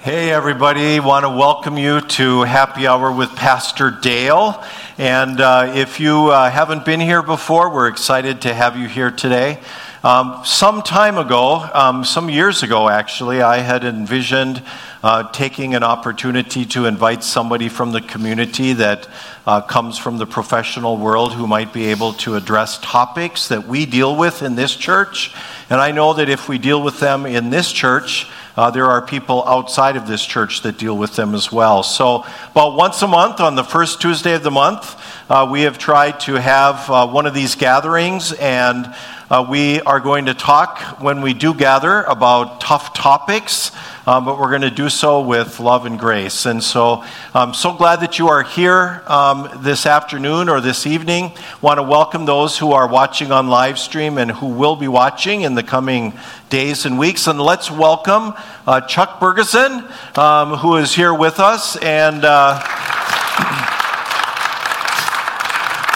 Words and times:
Hey, 0.00 0.30
everybody. 0.30 1.00
Want 1.00 1.24
to 1.24 1.28
welcome 1.28 1.76
you 1.76 2.00
to 2.00 2.42
Happy 2.42 2.86
Hour 2.86 3.10
with 3.10 3.30
Pastor 3.34 3.90
Dale. 3.90 4.62
And 4.96 5.40
uh, 5.40 5.72
if 5.74 5.98
you 5.98 6.28
uh, 6.28 6.48
haven't 6.48 6.84
been 6.84 7.00
here 7.00 7.20
before, 7.20 7.68
we're 7.68 7.88
excited 7.88 8.42
to 8.42 8.54
have 8.54 8.76
you 8.76 8.86
here 8.86 9.10
today. 9.10 9.58
Um, 10.04 10.40
some 10.44 10.82
time 10.82 11.18
ago, 11.18 11.68
um, 11.74 12.04
some 12.04 12.30
years 12.30 12.62
ago 12.62 12.88
actually, 12.88 13.42
I 13.42 13.58
had 13.58 13.82
envisioned 13.82 14.62
uh, 15.02 15.32
taking 15.32 15.74
an 15.74 15.82
opportunity 15.82 16.64
to 16.66 16.86
invite 16.86 17.24
somebody 17.24 17.68
from 17.68 17.90
the 17.90 18.00
community 18.00 18.74
that 18.74 19.08
uh, 19.48 19.62
comes 19.62 19.98
from 19.98 20.18
the 20.18 20.26
professional 20.26 20.96
world 20.96 21.32
who 21.32 21.48
might 21.48 21.72
be 21.72 21.86
able 21.86 22.12
to 22.12 22.36
address 22.36 22.78
topics 22.78 23.48
that 23.48 23.66
we 23.66 23.84
deal 23.84 24.14
with 24.14 24.44
in 24.44 24.54
this 24.54 24.76
church. 24.76 25.34
And 25.68 25.80
I 25.80 25.90
know 25.90 26.14
that 26.14 26.28
if 26.28 26.48
we 26.48 26.58
deal 26.58 26.80
with 26.80 27.00
them 27.00 27.26
in 27.26 27.50
this 27.50 27.72
church, 27.72 28.28
uh, 28.58 28.72
there 28.72 28.86
are 28.86 29.00
people 29.00 29.44
outside 29.46 29.94
of 29.94 30.08
this 30.08 30.24
church 30.26 30.62
that 30.62 30.76
deal 30.78 30.98
with 30.98 31.14
them 31.14 31.32
as 31.32 31.52
well. 31.52 31.84
So, 31.84 32.24
about 32.50 32.74
once 32.74 33.00
a 33.02 33.06
month, 33.06 33.38
on 33.38 33.54
the 33.54 33.62
first 33.62 34.00
Tuesday 34.00 34.34
of 34.34 34.42
the 34.42 34.50
month, 34.50 35.00
uh, 35.30 35.46
we 35.48 35.60
have 35.62 35.78
tried 35.78 36.18
to 36.22 36.34
have 36.34 36.90
uh, 36.90 37.06
one 37.06 37.26
of 37.26 37.34
these 37.34 37.54
gatherings, 37.54 38.32
and 38.32 38.92
uh, 39.30 39.46
we 39.48 39.80
are 39.82 40.00
going 40.00 40.26
to 40.26 40.34
talk 40.34 41.00
when 41.00 41.20
we 41.20 41.34
do 41.34 41.54
gather 41.54 42.02
about 42.02 42.60
tough 42.60 42.92
topics. 42.94 43.70
Um, 44.08 44.24
but 44.24 44.38
we're 44.38 44.48
going 44.48 44.62
to 44.62 44.70
do 44.70 44.88
so 44.88 45.20
with 45.20 45.60
love 45.60 45.84
and 45.84 45.98
grace. 45.98 46.46
And 46.46 46.62
so 46.62 47.04
I'm 47.34 47.52
so 47.52 47.74
glad 47.74 47.96
that 48.00 48.18
you 48.18 48.28
are 48.28 48.42
here 48.42 49.02
um, 49.06 49.50
this 49.58 49.84
afternoon 49.84 50.48
or 50.48 50.62
this 50.62 50.86
evening. 50.86 51.32
Want 51.60 51.76
to 51.76 51.82
welcome 51.82 52.24
those 52.24 52.56
who 52.56 52.72
are 52.72 52.88
watching 52.88 53.32
on 53.32 53.48
live 53.48 53.78
stream 53.78 54.16
and 54.16 54.30
who 54.30 54.46
will 54.46 54.76
be 54.76 54.88
watching 54.88 55.42
in 55.42 55.56
the 55.56 55.62
coming 55.62 56.14
days 56.48 56.86
and 56.86 56.98
weeks. 56.98 57.26
And 57.26 57.38
let's 57.38 57.70
welcome 57.70 58.32
uh, 58.66 58.80
Chuck 58.80 59.20
Bergeson, 59.20 59.84
um, 60.16 60.56
who 60.56 60.76
is 60.76 60.94
here 60.94 61.12
with 61.12 61.38
us. 61.38 61.76
And 61.76 62.24
uh, 62.24 62.54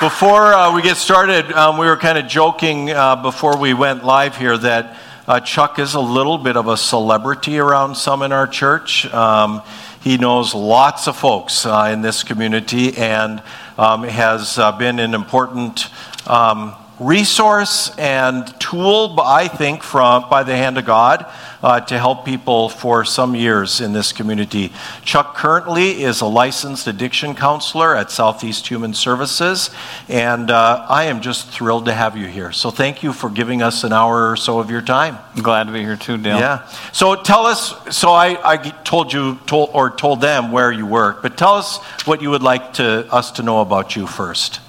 before 0.00 0.52
uh, 0.52 0.74
we 0.74 0.82
get 0.82 0.98
started, 0.98 1.50
um, 1.52 1.78
we 1.78 1.86
were 1.86 1.96
kind 1.96 2.18
of 2.18 2.26
joking 2.26 2.90
uh, 2.90 3.16
before 3.16 3.56
we 3.56 3.72
went 3.72 4.04
live 4.04 4.36
here 4.36 4.58
that 4.58 4.98
uh, 5.28 5.38
Chuck 5.40 5.78
is 5.78 5.94
a 5.94 6.00
little 6.00 6.36
bit 6.36 6.56
of 6.56 6.66
a 6.66 6.76
celebrity 6.76 7.58
around 7.58 7.96
some 7.96 8.22
in 8.22 8.32
our 8.32 8.46
church. 8.48 9.06
Um, 9.12 9.62
he 10.02 10.18
knows 10.18 10.52
lots 10.52 11.06
of 11.06 11.16
folks 11.16 11.64
uh, 11.64 11.90
in 11.92 12.02
this 12.02 12.24
community 12.24 12.96
and 12.96 13.40
um, 13.78 14.02
has 14.02 14.58
uh, 14.58 14.72
been 14.72 14.98
an 14.98 15.14
important 15.14 15.86
um, 16.26 16.74
resource 16.98 17.96
and 17.98 18.52
tool, 18.60 19.16
I 19.20 19.46
think, 19.46 19.84
from 19.84 20.28
by 20.28 20.42
the 20.42 20.56
hand 20.56 20.76
of 20.78 20.86
God 20.86 21.24
uh, 21.62 21.80
to 21.80 21.98
help 21.98 22.24
people 22.24 22.68
for 22.68 23.04
some 23.04 23.34
years 23.34 23.80
in 23.80 23.92
this 23.92 24.12
community. 24.12 24.72
Chuck 25.04 25.34
currently 25.36 26.02
is 26.02 26.20
a 26.20 26.26
licensed 26.26 26.86
addiction 26.86 27.34
counselor 27.34 27.96
at 27.96 28.10
Southeast 28.10 28.66
Human 28.68 28.94
Services, 28.94 29.70
and 30.08 30.50
uh, 30.50 30.84
I 30.88 31.04
am 31.04 31.20
just 31.20 31.48
thrilled 31.48 31.86
to 31.86 31.92
have 31.92 32.16
you 32.16 32.26
here. 32.26 32.52
So 32.52 32.70
thank 32.70 33.02
you 33.02 33.12
for 33.12 33.30
giving 33.30 33.62
us 33.62 33.84
an 33.84 33.92
hour 33.92 34.30
or 34.30 34.36
so 34.36 34.58
of 34.58 34.70
your 34.70 34.82
time. 34.82 35.18
I'm 35.34 35.42
glad 35.42 35.64
to 35.64 35.72
be 35.72 35.80
here 35.80 35.96
too, 35.96 36.16
Dale. 36.18 36.38
Yeah. 36.38 36.66
So 36.92 37.14
tell 37.14 37.46
us. 37.46 37.74
So 37.96 38.10
I, 38.10 38.38
I 38.44 38.56
told 38.56 39.12
you 39.12 39.38
told, 39.46 39.70
or 39.72 39.90
told 39.90 40.20
them 40.20 40.52
where 40.52 40.72
you 40.72 40.86
work, 40.86 41.22
but 41.22 41.36
tell 41.36 41.54
us 41.54 41.78
what 42.06 42.22
you 42.22 42.30
would 42.30 42.42
like 42.42 42.74
to 42.74 43.12
us 43.12 43.32
to 43.32 43.42
know 43.42 43.60
about 43.60 43.96
you 43.96 44.06
first. 44.06 44.60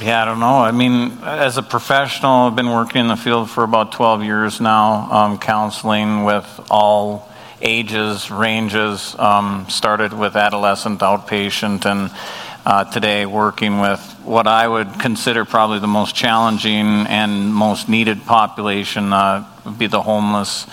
Yeah, 0.00 0.22
I 0.22 0.26
don't 0.26 0.38
know. 0.38 0.60
I 0.60 0.70
mean, 0.70 1.18
as 1.24 1.56
a 1.56 1.62
professional, 1.62 2.46
I've 2.46 2.54
been 2.54 2.70
working 2.70 3.00
in 3.00 3.08
the 3.08 3.16
field 3.16 3.50
for 3.50 3.64
about 3.64 3.90
12 3.90 4.22
years 4.22 4.60
now, 4.60 5.10
um, 5.10 5.38
counseling 5.38 6.22
with 6.22 6.46
all 6.70 7.28
ages, 7.60 8.30
ranges. 8.30 9.16
Um, 9.18 9.66
started 9.68 10.12
with 10.12 10.36
adolescent 10.36 11.00
outpatient, 11.00 11.84
and 11.84 12.12
uh, 12.64 12.84
today 12.84 13.26
working 13.26 13.80
with 13.80 14.00
what 14.22 14.46
I 14.46 14.68
would 14.68 15.00
consider 15.00 15.44
probably 15.44 15.80
the 15.80 15.88
most 15.88 16.14
challenging 16.14 16.86
and 17.08 17.52
most 17.52 17.88
needed 17.88 18.24
population 18.24 19.12
uh, 19.12 19.44
would 19.64 19.80
be 19.80 19.88
the 19.88 20.02
homeless 20.02 20.66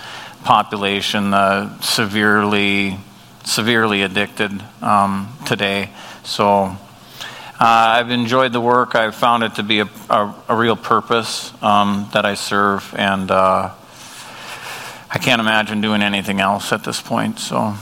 population, 0.44 1.34
uh, 1.34 1.80
severely, 1.80 3.00
severely 3.44 4.04
addicted 4.04 4.64
um, 4.84 5.36
today. 5.48 5.90
So 6.24 6.78
I've 7.60 8.12
enjoyed 8.12 8.52
the 8.52 8.60
work. 8.60 8.96
I've 8.96 9.16
found 9.16 9.44
it 9.44 9.56
to 9.56 9.64
be 9.64 9.80
a, 9.80 9.90
a, 10.10 10.36
a 10.50 10.56
real 10.56 10.76
purpose 10.76 11.54
um, 11.64 12.10
that 12.14 12.26
I 12.26 12.34
serve, 12.34 12.94
and 12.98 13.32
uh, 13.32 13.72
I 15.10 15.18
can't 15.20 15.40
imagine 15.40 15.80
doing 15.80 16.02
anything 16.02 16.42
else 16.42 16.74
at 16.74 16.84
this 16.84 17.02
point. 17.02 17.40
So 17.40 17.74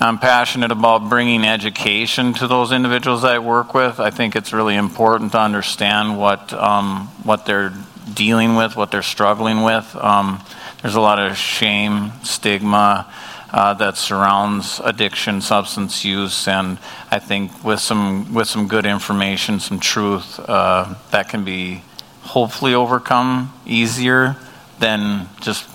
I'm 0.00 0.18
passionate 0.18 0.72
about 0.72 1.08
bringing 1.08 1.44
education 1.44 2.34
to 2.34 2.48
those 2.48 2.72
individuals 2.72 3.22
I 3.22 3.38
work 3.38 3.74
with. 3.74 4.00
I 4.00 4.10
think 4.10 4.34
it's 4.34 4.52
really 4.52 4.74
important 4.74 5.32
to 5.32 5.40
understand 5.40 6.18
what 6.18 6.52
um, 6.52 7.06
what 7.22 7.46
they're 7.46 7.72
dealing 8.12 8.56
with, 8.56 8.76
what 8.76 8.90
they're 8.90 9.02
struggling 9.02 9.62
with. 9.62 9.94
Um, 9.94 10.42
there's 10.82 10.96
a 10.96 11.00
lot 11.00 11.20
of 11.20 11.36
shame, 11.36 12.12
stigma 12.24 13.06
uh, 13.52 13.74
that 13.74 13.96
surrounds 13.96 14.80
addiction, 14.84 15.40
substance 15.40 16.04
use, 16.04 16.48
and 16.48 16.78
I 17.10 17.18
think 17.18 17.64
with 17.64 17.80
some 17.80 18.34
with 18.34 18.48
some 18.48 18.68
good 18.68 18.86
information, 18.86 19.60
some 19.60 19.80
truth, 19.80 20.40
uh, 20.40 20.94
that 21.10 21.28
can 21.28 21.44
be 21.44 21.82
hopefully 22.22 22.74
overcome 22.74 23.52
easier 23.64 24.36
than 24.78 25.28
just 25.40 25.68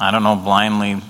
I 0.00 0.10
don't 0.10 0.22
know 0.22 0.36
blindly 0.36 1.00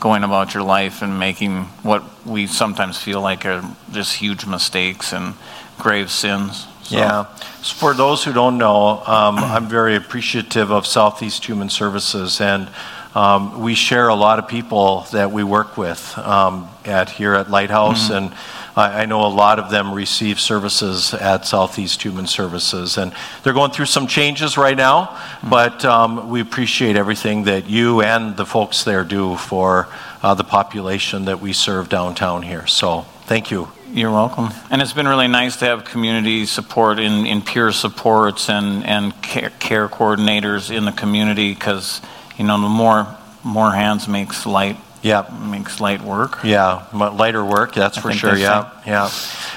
going 0.00 0.22
about 0.22 0.52
your 0.52 0.62
life 0.62 1.00
and 1.00 1.18
making 1.18 1.62
what 1.82 2.02
we 2.26 2.46
sometimes 2.46 2.98
feel 2.98 3.22
like 3.22 3.46
are 3.46 3.64
just 3.90 4.16
huge 4.16 4.44
mistakes 4.44 5.14
and 5.14 5.34
grave 5.78 6.10
sins. 6.10 6.66
So. 6.82 6.96
Yeah. 6.98 7.36
So 7.62 7.74
for 7.74 7.94
those 7.94 8.22
who 8.24 8.34
don't 8.34 8.58
know, 8.58 9.02
um, 9.06 9.38
I'm 9.38 9.66
very 9.66 9.96
appreciative 9.96 10.70
of 10.70 10.86
Southeast 10.86 11.46
Human 11.46 11.70
Services 11.70 12.40
and 12.40 12.68
um, 13.14 13.60
we 13.60 13.74
share 13.74 14.08
a 14.08 14.14
lot 14.14 14.38
of 14.38 14.48
people 14.48 15.06
that 15.12 15.30
we 15.30 15.44
work 15.44 15.76
with 15.76 16.16
um, 16.18 16.68
at 16.84 17.08
here 17.08 17.34
at 17.34 17.50
Lighthouse, 17.50 18.08
mm-hmm. 18.08 18.26
and 18.26 18.34
I, 18.76 19.02
I, 19.02 19.06
know 19.06 19.24
a 19.24 19.28
lot 19.28 19.60
of 19.60 19.70
them 19.70 19.94
receive 19.94 20.40
services 20.40 21.14
at 21.14 21.46
Southeast 21.46 22.02
Human 22.02 22.26
Services, 22.26 22.98
and 22.98 23.14
they're 23.42 23.52
going 23.52 23.70
through 23.70 23.86
some 23.86 24.08
changes 24.08 24.56
right 24.56 24.76
now. 24.76 25.04
Mm-hmm. 25.04 25.50
But 25.50 25.84
um, 25.84 26.28
we 26.28 26.40
appreciate 26.40 26.96
everything 26.96 27.44
that 27.44 27.68
you 27.68 28.02
and 28.02 28.36
the 28.36 28.46
folks 28.46 28.82
there 28.82 29.04
do 29.04 29.36
for 29.36 29.88
uh, 30.22 30.34
the 30.34 30.44
population 30.44 31.26
that 31.26 31.40
we 31.40 31.52
serve 31.52 31.88
downtown 31.88 32.42
here. 32.42 32.66
So 32.66 33.02
thank 33.26 33.50
you. 33.50 33.68
You're 33.92 34.10
welcome. 34.10 34.48
And 34.70 34.82
it's 34.82 34.92
been 34.92 35.06
really 35.06 35.28
nice 35.28 35.58
to 35.58 35.66
have 35.66 35.84
community 35.84 36.46
support 36.46 36.98
in, 36.98 37.26
in 37.26 37.42
peer 37.42 37.70
supports 37.70 38.50
and, 38.50 38.84
and 38.84 39.22
care, 39.22 39.50
care 39.60 39.88
coordinators 39.88 40.76
in 40.76 40.84
the 40.84 40.90
community 40.90 41.54
because 41.54 42.00
you 42.36 42.44
know, 42.44 42.60
the 42.60 42.68
more 42.68 43.16
more 43.42 43.72
hands 43.72 44.08
makes 44.08 44.46
light. 44.46 44.76
Yeah, 45.02 45.28
makes 45.50 45.80
light 45.80 46.00
work. 46.00 46.38
Yeah, 46.44 46.86
lighter 46.94 47.44
work. 47.44 47.74
That's 47.74 47.98
I 47.98 48.00
for 48.00 48.12
sure. 48.12 48.36
Yeah, 48.36 48.70
say. 48.70 48.90
yeah. 48.90 49.08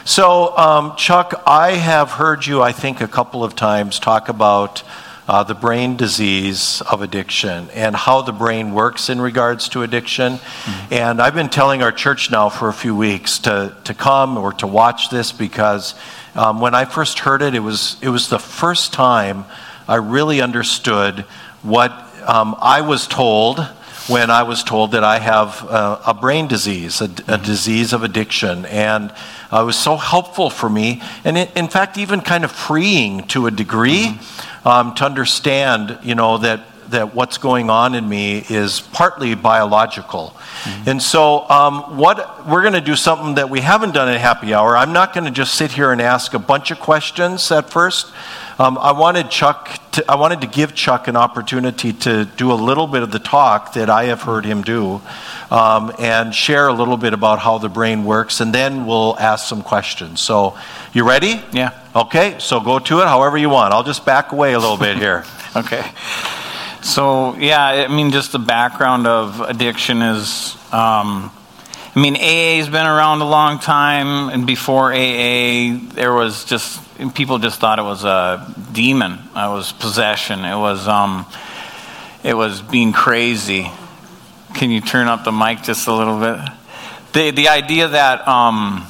So, 0.03 0.57
um, 0.57 0.95
Chuck, 0.97 1.41
I 1.47 1.71
have 1.71 2.11
heard 2.11 2.45
you, 2.45 2.61
I 2.61 2.73
think, 2.73 2.99
a 2.99 3.07
couple 3.07 3.45
of 3.45 3.55
times 3.55 3.97
talk 3.97 4.27
about 4.27 4.83
uh, 5.27 5.43
the 5.43 5.53
brain 5.53 5.97
disease 5.97 6.81
of 6.81 7.01
addiction 7.01 7.69
and 7.71 7.95
how 7.95 8.21
the 8.21 8.31
brain 8.31 8.73
works 8.73 9.09
in 9.09 9.19
regards 9.19 9.69
to 9.69 9.83
addiction. 9.83 10.33
Mm-hmm. 10.33 10.93
And 10.93 11.21
I've 11.21 11.35
been 11.35 11.49
telling 11.49 11.81
our 11.83 11.91
church 11.91 12.31
now 12.31 12.49
for 12.49 12.69
a 12.69 12.73
few 12.73 12.95
weeks 12.95 13.39
to 13.39 13.75
to 13.85 13.93
come 13.93 14.37
or 14.37 14.53
to 14.53 14.67
watch 14.67 15.09
this 15.09 15.31
because 15.31 15.95
um, 16.35 16.61
when 16.61 16.73
I 16.75 16.85
first 16.85 17.19
heard 17.19 17.41
it, 17.41 17.55
it 17.55 17.59
was 17.59 17.97
it 18.01 18.09
was 18.09 18.29
the 18.29 18.39
first 18.39 18.93
time 18.93 19.45
I 19.87 19.95
really 19.95 20.41
understood 20.41 21.21
what 21.61 22.06
um, 22.27 22.55
I 22.59 22.81
was 22.81 23.07
told 23.07 23.59
when 24.07 24.29
I 24.29 24.43
was 24.43 24.63
told 24.63 24.91
that 24.91 25.03
I 25.03 25.19
have 25.19 25.63
a, 25.63 26.01
a 26.07 26.13
brain 26.13 26.47
disease, 26.47 27.01
a, 27.01 27.05
a, 27.05 27.07
mm-hmm. 27.07 27.43
disease 27.43 27.93
of 27.93 28.03
addiction. 28.03 28.65
And 28.65 29.11
uh, 29.51 29.61
it 29.61 29.65
was 29.65 29.75
so 29.75 29.97
helpful 29.97 30.49
for 30.49 30.69
me, 30.69 31.01
and 31.23 31.37
it, 31.37 31.55
in 31.55 31.67
fact, 31.67 31.97
even 31.97 32.21
kind 32.21 32.43
of 32.43 32.51
freeing 32.51 33.27
to 33.27 33.47
a 33.47 33.51
degree 33.51 34.05
mm-hmm. 34.05 34.67
um, 34.67 34.95
to 34.95 35.05
understand, 35.05 35.99
you 36.03 36.15
know, 36.15 36.37
that, 36.37 36.61
that 36.89 37.15
what's 37.15 37.37
going 37.37 37.69
on 37.69 37.95
in 37.95 38.07
me 38.07 38.45
is 38.49 38.79
partly 38.79 39.35
biological. 39.35 40.33
Mm-hmm. 40.63 40.89
And 40.89 41.01
so, 41.01 41.49
um, 41.49 41.97
what 41.97 42.47
we're 42.47 42.61
going 42.61 42.73
to 42.73 42.81
do 42.81 42.95
something 42.95 43.35
that 43.35 43.49
we 43.49 43.59
haven't 43.59 43.93
done 43.93 44.07
at 44.07 44.19
Happy 44.19 44.53
Hour. 44.53 44.77
I'm 44.77 44.93
not 44.93 45.13
going 45.13 45.25
to 45.25 45.31
just 45.31 45.55
sit 45.55 45.71
here 45.71 45.91
and 45.91 46.01
ask 46.01 46.33
a 46.33 46.39
bunch 46.39 46.71
of 46.71 46.79
questions 46.79 47.51
at 47.51 47.69
first. 47.69 48.11
Um, 48.59 48.79
I 48.79 48.91
wanted 48.91 49.29
Chuck. 49.29 49.79
To, 49.91 50.11
I 50.11 50.15
wanted 50.15 50.41
to 50.41 50.47
give 50.47 50.73
Chuck 50.73 51.07
an 51.07 51.15
opportunity 51.15 51.93
to 51.93 52.25
do 52.25 52.51
a 52.51 52.55
little 52.55 52.87
bit 52.87 53.03
of 53.03 53.11
the 53.11 53.19
talk 53.19 53.73
that 53.73 53.87
I 53.87 54.05
have 54.05 54.23
heard 54.23 54.45
him 54.45 54.63
do, 54.63 54.99
um, 55.51 55.93
and 55.99 56.33
share 56.33 56.67
a 56.67 56.73
little 56.73 56.97
bit 56.97 57.13
about 57.13 57.37
how 57.37 57.59
the 57.59 57.69
brain 57.69 58.03
works, 58.03 58.41
and 58.41 58.51
then 58.51 58.87
we'll 58.87 59.15
ask 59.19 59.47
some 59.47 59.61
questions. 59.61 60.21
So, 60.21 60.57
you 60.91 61.07
ready? 61.07 61.39
Yeah. 61.51 61.79
Okay. 61.95 62.35
So 62.39 62.59
go 62.59 62.79
to 62.79 63.01
it 63.01 63.05
however 63.05 63.37
you 63.37 63.49
want. 63.49 63.75
I'll 63.75 63.83
just 63.83 64.05
back 64.05 64.31
away 64.31 64.53
a 64.53 64.59
little 64.59 64.77
bit 64.77 64.97
here. 65.05 65.23
okay. 65.55 65.85
So, 66.81 67.35
yeah, 67.35 67.63
I 67.63 67.87
mean, 67.89 68.11
just 68.11 68.31
the 68.31 68.39
background 68.39 69.05
of 69.05 69.39
addiction 69.41 70.01
is, 70.01 70.57
um, 70.73 71.31
I 71.97 71.99
mean, 71.99 72.15
AA 72.15 72.57
has 72.59 72.69
been 72.69 72.85
around 72.85 73.21
a 73.21 73.27
long 73.27 73.57
time, 73.57 74.29
and 74.29 74.45
before 74.45 74.93
AA, 74.93 75.79
there 75.95 76.13
was 76.13 76.45
just, 76.45 76.79
people 77.15 77.39
just 77.39 77.59
thought 77.59 77.79
it 77.79 77.81
was 77.81 78.03
a 78.03 78.53
demon. 78.71 79.13
It 79.13 79.49
was 79.49 79.71
possession. 79.71 80.45
It 80.45 80.55
was, 80.55 80.87
um, 80.87 81.25
it 82.23 82.35
was 82.35 82.61
being 82.61 82.93
crazy. 82.93 83.71
Can 84.53 84.69
you 84.69 84.79
turn 84.79 85.07
up 85.07 85.23
the 85.23 85.31
mic 85.31 85.63
just 85.63 85.87
a 85.87 85.91
little 85.91 86.19
bit? 86.19 86.37
The, 87.13 87.31
the 87.31 87.49
idea 87.49 87.87
that, 87.87 88.27
um, 88.27 88.85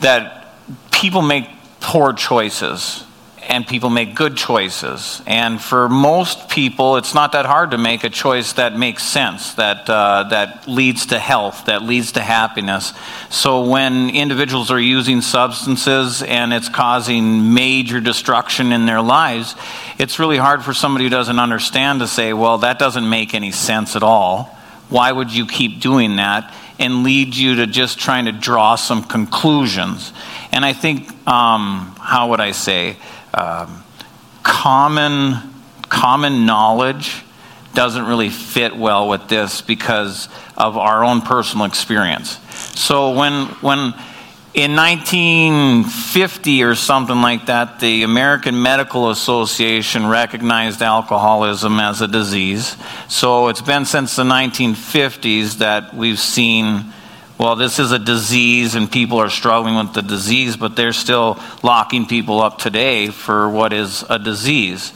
that 0.00 0.52
people 0.90 1.22
make 1.22 1.48
poor 1.80 2.12
choices 2.12 3.06
and 3.48 3.66
people 3.66 3.88
make 3.88 4.14
good 4.14 4.36
choices. 4.36 5.22
And 5.26 5.58
for 5.60 5.88
most 5.88 6.50
people, 6.50 6.96
it's 6.96 7.14
not 7.14 7.32
that 7.32 7.46
hard 7.46 7.70
to 7.70 7.78
make 7.78 8.04
a 8.04 8.10
choice 8.10 8.52
that 8.52 8.76
makes 8.76 9.02
sense, 9.02 9.54
that, 9.54 9.88
uh, 9.88 10.24
that 10.24 10.68
leads 10.68 11.06
to 11.06 11.18
health, 11.18 11.64
that 11.64 11.82
leads 11.82 12.12
to 12.12 12.20
happiness. 12.20 12.92
So 13.30 13.66
when 13.66 14.10
individuals 14.10 14.70
are 14.70 14.78
using 14.78 15.22
substances 15.22 16.22
and 16.22 16.52
it's 16.52 16.68
causing 16.68 17.54
major 17.54 18.00
destruction 18.00 18.70
in 18.70 18.84
their 18.84 19.00
lives, 19.00 19.54
it's 19.98 20.18
really 20.18 20.36
hard 20.36 20.62
for 20.62 20.74
somebody 20.74 21.04
who 21.04 21.10
doesn't 21.10 21.38
understand 21.38 22.00
to 22.00 22.06
say, 22.06 22.34
well, 22.34 22.58
that 22.58 22.78
doesn't 22.78 23.08
make 23.08 23.32
any 23.32 23.50
sense 23.50 23.96
at 23.96 24.02
all. 24.02 24.54
Why 24.90 25.10
would 25.10 25.34
you 25.34 25.46
keep 25.46 25.80
doing 25.80 26.16
that? 26.16 26.54
And 26.78 27.02
lead 27.02 27.34
you 27.34 27.56
to 27.56 27.66
just 27.66 27.98
trying 27.98 28.26
to 28.26 28.32
draw 28.32 28.76
some 28.76 29.02
conclusions. 29.02 30.12
And 30.52 30.64
I 30.64 30.74
think, 30.74 31.08
um, 31.26 31.94
how 31.98 32.30
would 32.30 32.40
I 32.40 32.52
say, 32.52 32.96
um, 33.34 33.84
common, 34.42 35.36
common 35.88 36.46
knowledge 36.46 37.24
doesn't 37.74 38.06
really 38.06 38.30
fit 38.30 38.76
well 38.76 39.08
with 39.08 39.28
this 39.28 39.60
because 39.60 40.28
of 40.56 40.76
our 40.76 41.04
own 41.04 41.20
personal 41.20 41.66
experience. 41.66 42.38
So 42.78 43.12
when, 43.12 43.46
when 43.60 43.94
in 44.54 44.74
1950 44.74 46.62
or 46.64 46.74
something 46.74 47.20
like 47.20 47.46
that, 47.46 47.78
the 47.78 48.02
American 48.02 48.60
Medical 48.60 49.10
Association 49.10 50.08
recognized 50.08 50.82
alcoholism 50.82 51.78
as 51.78 52.00
a 52.00 52.08
disease. 52.08 52.76
So 53.08 53.48
it's 53.48 53.62
been 53.62 53.84
since 53.84 54.16
the 54.16 54.24
1950s 54.24 55.58
that 55.58 55.94
we've 55.94 56.18
seen 56.18 56.92
well, 57.38 57.54
this 57.54 57.78
is 57.78 57.92
a 57.92 57.98
disease 57.98 58.74
and 58.74 58.90
people 58.90 59.18
are 59.18 59.30
struggling 59.30 59.76
with 59.76 59.94
the 59.94 60.02
disease, 60.02 60.56
but 60.56 60.74
they're 60.74 60.92
still 60.92 61.38
locking 61.62 62.06
people 62.06 62.40
up 62.40 62.58
today 62.58 63.08
for 63.08 63.48
what 63.48 63.72
is 63.72 64.04
a 64.10 64.18
disease 64.18 64.92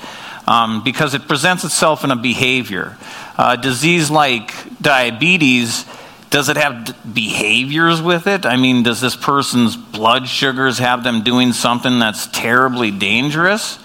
um, 0.47 0.83
because 0.83 1.15
it 1.15 1.29
presents 1.29 1.65
itself 1.65 2.05
in 2.05 2.11
a 2.11 2.17
behavior. 2.17 2.97
A 3.39 3.57
disease 3.57 4.11
like 4.11 4.53
diabetes, 4.81 5.87
does 6.31 6.49
it 6.49 6.57
have 6.57 6.97
behaviors 7.15 8.03
with 8.03 8.27
it? 8.27 8.45
I 8.45 8.57
mean, 8.57 8.83
does 8.83 9.01
this 9.01 9.17
person's 9.17 9.77
blood 9.77 10.29
sugars 10.29 10.79
have 10.79 11.05
them 11.05 11.23
doing 11.23 11.53
something 11.53 11.99
that's 11.99 12.27
terribly 12.27 12.91
dangerous? 12.91 13.79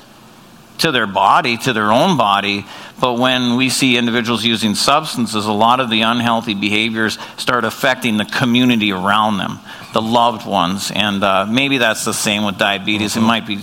To 0.79 0.91
their 0.91 1.07
body, 1.07 1.57
to 1.57 1.73
their 1.73 1.91
own 1.91 2.17
body. 2.17 2.65
But 2.99 3.19
when 3.19 3.55
we 3.57 3.69
see 3.69 3.97
individuals 3.97 4.43
using 4.43 4.75
substances, 4.75 5.45
a 5.45 5.51
lot 5.51 5.79
of 5.79 5.89
the 5.89 6.01
unhealthy 6.01 6.53
behaviors 6.53 7.17
start 7.37 7.63
affecting 7.63 8.17
the 8.17 8.25
community 8.25 8.91
around 8.91 9.37
them, 9.37 9.59
the 9.93 10.01
loved 10.01 10.45
ones. 10.47 10.91
And 10.93 11.23
uh, 11.23 11.45
maybe 11.45 11.77
that's 11.77 12.05
the 12.05 12.13
same 12.13 12.43
with 12.43 12.57
diabetes. 12.57 13.11
Mm-hmm. 13.11 13.23
It 13.23 13.27
might 13.27 13.47
be 13.47 13.59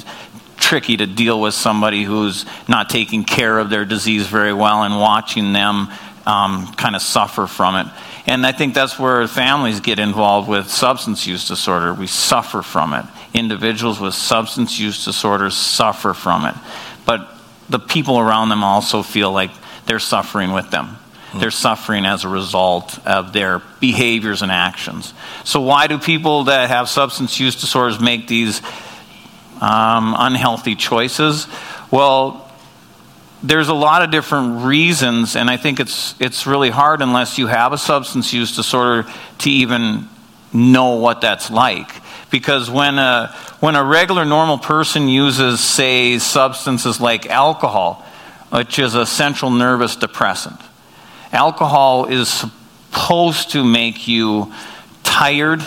tricky 0.57 0.97
to 0.97 1.07
deal 1.07 1.41
with 1.41 1.55
somebody 1.55 2.05
who's 2.05 2.47
not 2.69 2.89
taking 2.89 3.25
care 3.25 3.59
of 3.59 3.71
their 3.71 3.85
disease 3.85 4.27
very 4.27 4.53
well 4.53 4.83
and 4.83 4.99
watching 4.99 5.53
them 5.53 5.89
um, 6.27 6.73
kind 6.75 6.97
of 6.97 7.03
suffer 7.03 7.47
from 7.47 7.77
it. 7.77 7.93
And 8.27 8.47
I 8.47 8.53
think 8.53 8.73
that's 8.73 8.99
where 8.99 9.29
families 9.29 9.81
get 9.81 9.99
involved 9.99 10.49
with 10.49 10.71
substance 10.71 11.27
use 11.27 11.47
disorder. 11.47 11.93
We 11.93 12.07
suffer 12.07 12.63
from 12.63 12.95
it. 12.95 13.05
Individuals 13.35 14.01
with 14.01 14.15
substance 14.15 14.79
use 14.79 15.05
disorders 15.05 15.55
suffer 15.55 16.15
from 16.15 16.47
it 16.47 16.55
but 17.05 17.29
the 17.69 17.79
people 17.79 18.19
around 18.19 18.49
them 18.49 18.63
also 18.63 19.03
feel 19.03 19.33
like 19.33 19.51
they're 19.87 19.99
suffering 19.99 20.53
with 20.53 20.71
them. 20.71 20.99
Hmm. 21.31 21.39
They're 21.41 21.51
suffering 21.51 22.05
as 22.07 22.25
a 22.25 22.29
result 22.29 22.99
of 23.07 23.33
their 23.33 23.61
behaviors 23.81 24.43
and 24.43 24.53
actions. 24.53 25.13
So, 25.45 25.61
why 25.61 25.87
do 25.87 25.99
people 25.99 26.45
that 26.45 26.69
have 26.69 26.89
substance 26.89 27.39
use 27.41 27.61
disorders 27.61 28.01
make 28.01 28.29
these 28.29 28.61
um, 29.61 30.15
unhealthy 30.19 30.75
choices? 30.75 31.47
Well, 31.91 32.41
there's 33.43 33.69
a 33.69 33.75
lot 33.75 34.03
of 34.03 34.11
different 34.11 34.65
reasons, 34.65 35.37
and 35.37 35.51
I 35.51 35.59
think 35.59 35.79
it's, 35.79 36.15
it's 36.19 36.47
really 36.47 36.71
hard 36.71 37.03
unless 37.03 37.37
you 37.37 37.47
have 37.47 37.75
a 37.75 37.79
substance 37.79 38.33
use 38.33 38.57
disorder 38.57 39.07
to 39.39 39.51
even 39.51 40.09
know 40.53 40.97
what 40.97 41.21
that's 41.21 41.51
like. 41.51 41.91
Because 42.35 42.69
when 42.69 42.99
a, 42.99 43.29
when 43.61 43.77
a 43.77 43.85
regular 43.85 44.25
normal 44.25 44.59
person 44.59 45.07
uses, 45.07 45.61
say, 45.61 46.19
substances 46.19 47.01
like 47.01 47.27
alcohol, 47.27 48.05
which 48.51 48.81
is 48.81 48.97
a 48.97 49.07
central 49.07 49.53
nervous 49.53 49.95
depressant, 49.95 50.61
alcohol 51.31 52.07
is 52.07 52.29
supposed 52.29 53.53
to 53.53 53.63
make 53.63 54.09
you 54.09 54.53
tired. 55.05 55.65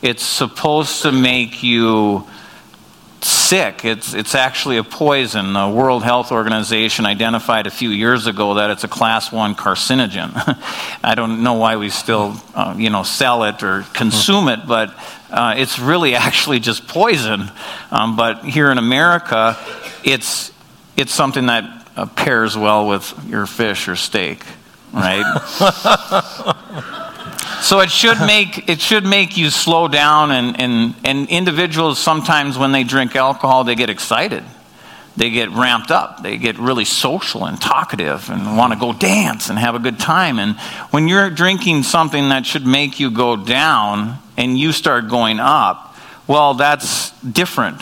It's 0.00 0.22
supposed 0.22 1.02
to 1.02 1.10
make 1.10 1.64
you 1.64 2.24
sick. 3.26 3.84
It's, 3.84 4.14
it's 4.14 4.34
actually 4.34 4.76
a 4.76 4.84
poison. 4.84 5.52
The 5.52 5.68
World 5.68 6.02
Health 6.02 6.32
Organization 6.32 7.06
identified 7.06 7.66
a 7.66 7.70
few 7.70 7.90
years 7.90 8.26
ago 8.26 8.54
that 8.54 8.70
it's 8.70 8.84
a 8.84 8.88
class 8.88 9.32
one 9.32 9.54
carcinogen. 9.54 10.32
I 11.02 11.14
don't 11.14 11.42
know 11.42 11.54
why 11.54 11.76
we 11.76 11.90
still, 11.90 12.36
uh, 12.54 12.74
you 12.76 12.90
know, 12.90 13.02
sell 13.02 13.44
it 13.44 13.62
or 13.62 13.82
consume 13.92 14.48
it, 14.48 14.60
but 14.66 14.94
uh, 15.30 15.54
it's 15.56 15.78
really 15.78 16.14
actually 16.26 16.60
just 16.60 16.86
poison. 16.86 17.50
Um, 17.90 18.16
but 18.16 18.44
here 18.44 18.70
in 18.70 18.78
America, 18.78 19.56
it's, 20.04 20.52
it's 20.96 21.12
something 21.12 21.46
that 21.46 21.88
uh, 21.96 22.06
pairs 22.06 22.56
well 22.56 22.88
with 22.88 23.14
your 23.28 23.46
fish 23.46 23.88
or 23.88 23.96
steak, 23.96 24.44
right? 24.92 25.24
So 27.64 27.80
it 27.80 27.90
should 27.90 28.20
make 28.26 28.68
it 28.68 28.78
should 28.78 29.06
make 29.06 29.38
you 29.38 29.48
slow 29.48 29.88
down 29.88 30.30
and, 30.30 30.60
and, 30.60 30.94
and 31.02 31.28
individuals 31.30 31.98
sometimes 31.98 32.58
when 32.58 32.72
they 32.72 32.84
drink 32.84 33.16
alcohol 33.16 33.64
they 33.64 33.74
get 33.74 33.88
excited. 33.88 34.44
They 35.16 35.30
get 35.30 35.50
ramped 35.50 35.90
up. 35.90 36.22
They 36.22 36.36
get 36.38 36.58
really 36.58 36.84
social 36.84 37.46
and 37.46 37.58
talkative 37.58 38.28
and 38.30 38.56
want 38.56 38.72
to 38.72 38.78
go 38.78 38.92
dance 38.92 39.48
and 39.48 39.58
have 39.58 39.76
a 39.76 39.78
good 39.78 39.98
time. 39.98 40.38
And 40.40 40.58
when 40.90 41.06
you're 41.06 41.30
drinking 41.30 41.84
something 41.84 42.30
that 42.30 42.44
should 42.44 42.66
make 42.66 42.98
you 42.98 43.12
go 43.12 43.36
down 43.36 44.18
and 44.36 44.58
you 44.58 44.72
start 44.72 45.08
going 45.08 45.38
up, 45.38 45.96
well, 46.26 46.54
that's 46.54 47.12
different. 47.20 47.80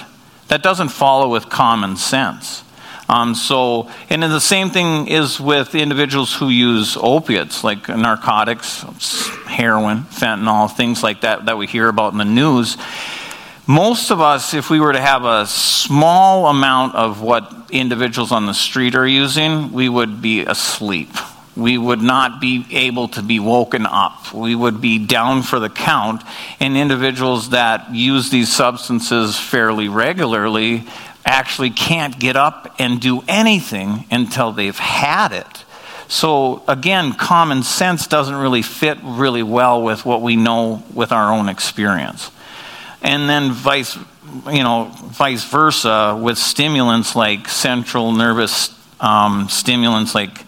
That 0.49 0.63
doesn't 0.63 0.91
follow 0.91 1.31
with 1.31 1.49
common 1.49 1.97
sense. 1.97 2.62
Um, 3.13 3.35
so, 3.35 3.91
and 4.09 4.23
then 4.23 4.31
the 4.31 4.41
same 4.41 4.71
thing 4.71 5.07
is 5.07 5.39
with 5.39 5.75
individuals 5.75 6.35
who 6.35 6.49
use 6.49 6.97
opiates, 6.99 7.63
like 7.63 7.87
narcotics, 7.91 8.81
heroin, 9.45 10.05
fentanyl, 10.05 10.75
things 10.75 11.03
like 11.03 11.21
that 11.21 11.45
that 11.45 11.59
we 11.59 11.67
hear 11.67 11.89
about 11.89 12.13
in 12.13 12.19
the 12.19 12.25
news. 12.25 12.79
Most 13.67 14.11
of 14.13 14.23
us, 14.23 14.55
if 14.55 14.71
we 14.71 14.81
were 14.81 14.95
to 14.95 15.01
have 15.01 15.27
a 15.27 15.47
small 15.47 16.47
amount 16.47 16.95
of 16.95 17.21
what 17.21 17.53
individuals 17.71 18.33
on 18.33 18.47
the 18.47 18.55
street 18.55 18.95
are 18.95 19.07
using, 19.07 19.73
we 19.73 19.91
would 19.91 20.23
be 20.23 20.47
asleep. 20.47 21.11
We 21.55 21.77
would 21.77 22.01
not 22.01 22.41
be 22.41 22.65
able 22.71 23.09
to 23.09 23.23
be 23.23 23.39
woken 23.39 23.85
up. 23.85 24.33
We 24.33 24.55
would 24.55 24.81
be 24.81 25.05
down 25.05 25.43
for 25.43 25.61
the 25.61 25.69
count. 25.69 26.23
And 26.61 26.79
individuals 26.79 27.51
that 27.51 27.95
use 27.95 28.31
these 28.31 28.51
substances 28.51 29.39
fairly 29.39 29.91
regularly 29.91 30.85
actually 31.25 31.71
can't 31.71 32.19
get 32.19 32.37
up 32.37 32.75
and 32.79 33.01
do 33.01 33.23
anything 33.29 34.05
until 34.11 34.53
they've 34.53 34.79
had 34.79 35.33
it. 35.33 35.65
So, 36.09 36.63
again, 36.69 37.15
common 37.15 37.63
sense 37.63 38.07
doesn't 38.07 38.35
really 38.35 38.63
fit 38.63 38.99
really 39.03 39.43
well 39.43 39.83
with 39.83 40.05
what 40.05 40.21
we 40.21 40.37
know 40.37 40.83
with 40.93 41.11
our 41.11 41.33
own 41.33 41.49
experience. 41.49 42.31
And 43.01 43.29
then 43.29 43.53
vice, 43.53 43.97
you 44.51 44.63
know, 44.63 44.91
vice 44.95 45.45
versa 45.45 46.19
with 46.21 46.37
stimulants 46.39 47.17
like 47.17 47.49
central 47.49 48.13
nervous 48.13 48.79
um, 49.01 49.49
stimulants 49.49 50.15
like 50.15 50.45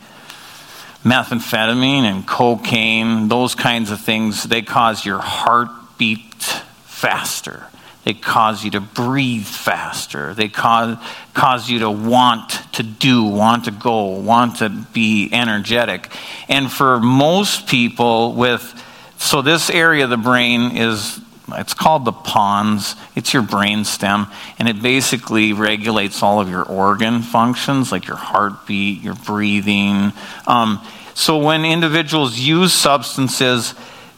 methamphetamine 1.04 2.02
and 2.02 2.26
cocaine, 2.26 3.28
those 3.28 3.54
kinds 3.54 3.90
of 3.90 4.00
things, 4.00 4.44
they 4.44 4.62
cause 4.62 5.04
your 5.04 5.18
heart 5.18 5.68
beat 5.98 6.42
faster. 6.84 7.66
They 8.04 8.14
cause 8.14 8.64
you 8.64 8.70
to 8.72 8.80
breathe 8.80 9.46
faster. 9.46 10.34
They 10.34 10.48
cause, 10.48 10.98
cause 11.32 11.70
you 11.70 11.80
to 11.80 11.90
want 11.90 12.50
to 12.74 12.82
do, 12.82 13.24
want 13.24 13.64
to 13.64 13.70
go, 13.70 14.06
want 14.20 14.58
to 14.58 14.68
be 14.92 15.30
energetic. 15.32 16.10
And 16.48 16.70
for 16.70 17.00
most 17.00 17.66
people, 17.66 18.34
with 18.34 18.82
so 19.16 19.40
this 19.40 19.70
area 19.70 20.04
of 20.04 20.10
the 20.10 20.18
brain 20.18 20.76
is 20.76 21.18
it's 21.48 21.74
called 21.74 22.04
the 22.04 22.12
pons. 22.12 22.96
It's 23.14 23.32
your 23.32 23.42
brain 23.42 23.84
stem, 23.84 24.26
and 24.58 24.68
it 24.68 24.80
basically 24.80 25.52
regulates 25.52 26.22
all 26.22 26.40
of 26.40 26.48
your 26.48 26.62
organ 26.62 27.22
functions, 27.22 27.92
like 27.92 28.06
your 28.06 28.16
heartbeat, 28.16 29.02
your 29.02 29.14
breathing. 29.14 30.12
Um, 30.46 30.80
so 31.14 31.38
when 31.38 31.64
individuals 31.64 32.38
use 32.38 32.72
substances, 32.72 33.74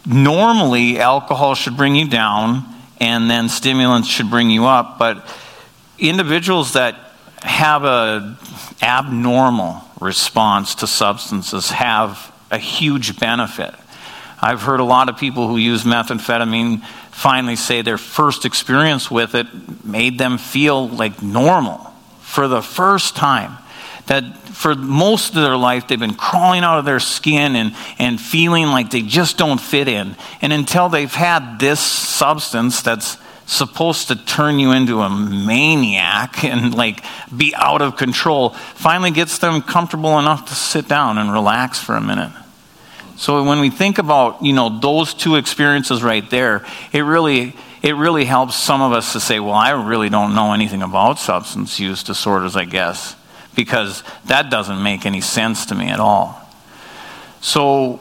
normally 0.07 0.99
alcohol 0.99 1.55
should 1.55 1.76
bring 1.76 1.97
you 1.97 2.09
down, 2.09 2.64
and 3.00 3.30
then 3.30 3.48
stimulants 3.48 4.08
should 4.08 4.30
bring 4.30 4.50
you 4.50 4.66
up. 4.66 4.98
But 4.98 5.26
individuals 5.98 6.74
that 6.74 6.96
have 7.42 7.84
a 7.84 8.36
abnormal 8.82 9.82
response 10.00 10.76
to 10.76 10.86
substances 10.86 11.70
have 11.70 12.32
a 12.50 12.58
huge 12.58 13.18
benefit. 13.18 13.74
I've 14.40 14.62
heard 14.62 14.80
a 14.80 14.84
lot 14.84 15.08
of 15.08 15.16
people 15.16 15.48
who 15.48 15.56
use 15.56 15.84
methamphetamine 15.84 16.84
finally 17.10 17.56
say 17.56 17.82
their 17.82 17.98
first 17.98 18.44
experience 18.44 19.10
with 19.10 19.34
it 19.34 19.46
made 19.84 20.18
them 20.18 20.36
feel 20.36 20.88
like 20.88 21.22
normal 21.22 21.78
for 22.20 22.46
the 22.46 22.62
first 22.62 23.16
time. 23.16 23.56
That 24.06 24.36
for 24.48 24.75
most 24.75 25.30
of 25.30 25.42
their 25.42 25.56
life 25.56 25.88
they've 25.88 25.98
been 25.98 26.14
crawling 26.14 26.62
out 26.62 26.78
of 26.78 26.84
their 26.84 27.00
skin 27.00 27.56
and, 27.56 27.75
and 27.98 28.20
feeling 28.20 28.66
like 28.68 28.90
they 28.90 29.02
just 29.02 29.36
don't 29.36 29.60
fit 29.60 29.88
in. 29.88 30.16
And 30.40 30.52
until 30.52 30.88
they've 30.88 31.12
had 31.12 31.58
this 31.58 31.80
substance 31.80 32.82
that's 32.82 33.18
supposed 33.46 34.08
to 34.08 34.16
turn 34.16 34.58
you 34.58 34.72
into 34.72 35.00
a 35.00 35.08
maniac 35.10 36.44
and 36.44 36.75
like 36.75 37.02
be 37.34 37.54
out 37.56 37.80
of 37.80 37.96
control 37.96 38.50
finally 38.75 39.10
gets 39.10 39.38
them 39.38 39.62
comfortable 39.62 40.18
enough 40.18 40.48
to 40.48 40.54
sit 40.54 40.88
down 40.88 41.18
and 41.18 41.32
relax 41.32 41.78
for 41.78 41.94
a 41.94 42.00
minute. 42.00 42.32
So 43.16 43.42
when 43.44 43.60
we 43.60 43.70
think 43.70 43.98
about, 43.98 44.44
you 44.44 44.52
know, 44.52 44.78
those 44.78 45.14
two 45.14 45.36
experiences 45.36 46.02
right 46.02 46.28
there, 46.28 46.66
it 46.92 47.00
really 47.00 47.54
it 47.82 47.94
really 47.94 48.25
helps 48.25 48.56
some 48.56 48.82
of 48.82 48.92
us 48.92 49.12
to 49.12 49.20
say, 49.20 49.38
well, 49.38 49.54
I 49.54 49.70
really 49.70 50.08
don't 50.08 50.34
know 50.34 50.52
anything 50.52 50.82
about 50.82 51.18
substance 51.18 51.78
use 51.78 52.02
disorders, 52.02 52.56
I 52.56 52.64
guess, 52.64 53.15
because 53.56 54.04
that 54.26 54.50
doesn't 54.50 54.82
make 54.82 55.06
any 55.06 55.20
sense 55.20 55.66
to 55.66 55.75
me 55.75 55.88
at 55.88 55.98
all. 55.98 56.40
So 57.40 57.98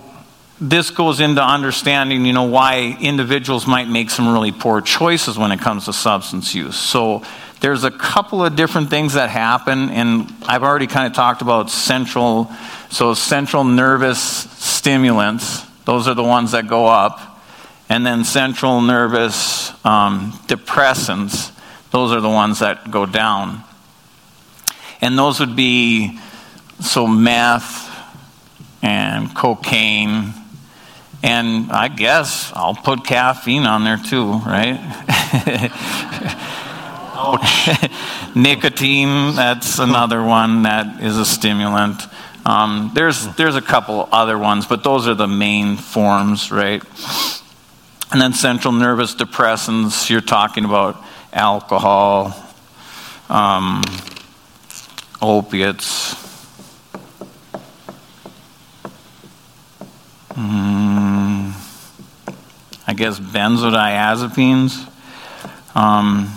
this 0.60 0.90
goes 0.90 1.20
into 1.20 1.44
understanding, 1.44 2.26
you 2.26 2.34
know, 2.34 2.44
why 2.44 2.98
individuals 3.02 3.68
might 3.68 3.88
make 3.88 4.10
some 4.10 4.32
really 4.32 4.52
poor 4.52 4.82
choices 4.82 5.38
when 5.38 5.52
it 5.52 5.60
comes 5.60 5.86
to 5.86 5.94
substance 5.94 6.54
use. 6.54 6.78
So 6.78 7.24
there's 7.60 7.84
a 7.84 7.92
couple 7.92 8.46
of 8.46 8.56
different 8.56 8.90
things 8.90 9.14
that 9.14 9.30
happen, 9.30 9.90
and 9.90 10.32
I've 10.44 10.64
already 10.64 10.88
kind 10.88 11.08
of 11.08 11.14
talked 11.14 11.42
about 11.42 11.70
central, 11.70 12.52
so 12.90 13.14
central 13.14 13.64
nervous 13.64 14.20
stimulants. 14.20 15.64
Those 15.86 16.08
are 16.08 16.14
the 16.14 16.24
ones 16.24 16.52
that 16.52 16.68
go 16.68 16.86
up, 16.86 17.42
and 17.90 18.06
then 18.06 18.24
central 18.24 18.82
nervous 18.82 19.72
um, 19.86 20.32
depressants. 20.48 21.52
Those 21.92 22.12
are 22.12 22.22
the 22.22 22.30
ones 22.30 22.60
that 22.60 22.92
go 22.92 23.06
down, 23.06 23.64
and 25.02 25.18
those 25.18 25.40
would 25.40 25.56
be 25.56 26.20
so 26.80 27.08
meth 27.08 27.86
and 28.82 29.36
cocaine. 29.36 30.34
And 31.24 31.72
I 31.72 31.88
guess 31.88 32.52
I'll 32.54 32.76
put 32.76 33.04
caffeine 33.04 33.66
on 33.66 33.84
there 33.84 33.98
too, 33.98 34.34
right? 34.34 34.80
Nicotine, 38.36 39.36
that's 39.36 39.80
another 39.80 40.22
one 40.22 40.64
that 40.64 41.02
is 41.02 41.18
a 41.18 41.26
stimulant. 41.26 42.02
Um, 42.46 42.92
there's, 42.94 43.28
there's 43.36 43.56
a 43.56 43.62
couple 43.62 44.08
other 44.12 44.38
ones, 44.38 44.68
but 44.68 44.84
those 44.84 45.08
are 45.08 45.16
the 45.16 45.28
main 45.28 45.78
forms, 45.78 46.52
right? 46.52 46.84
And 48.12 48.22
then 48.22 48.34
central 48.34 48.72
nervous 48.72 49.16
depressants, 49.16 50.10
you're 50.10 50.22
talking 50.22 50.64
about 50.64 51.04
alcohol, 51.34 52.36
um, 53.30 53.82
opiates. 55.22 56.16
Mm, 60.34 61.54
I 62.88 62.94
guess 62.94 63.20
benzodiazepines. 63.20 64.92
Um, 65.76 66.36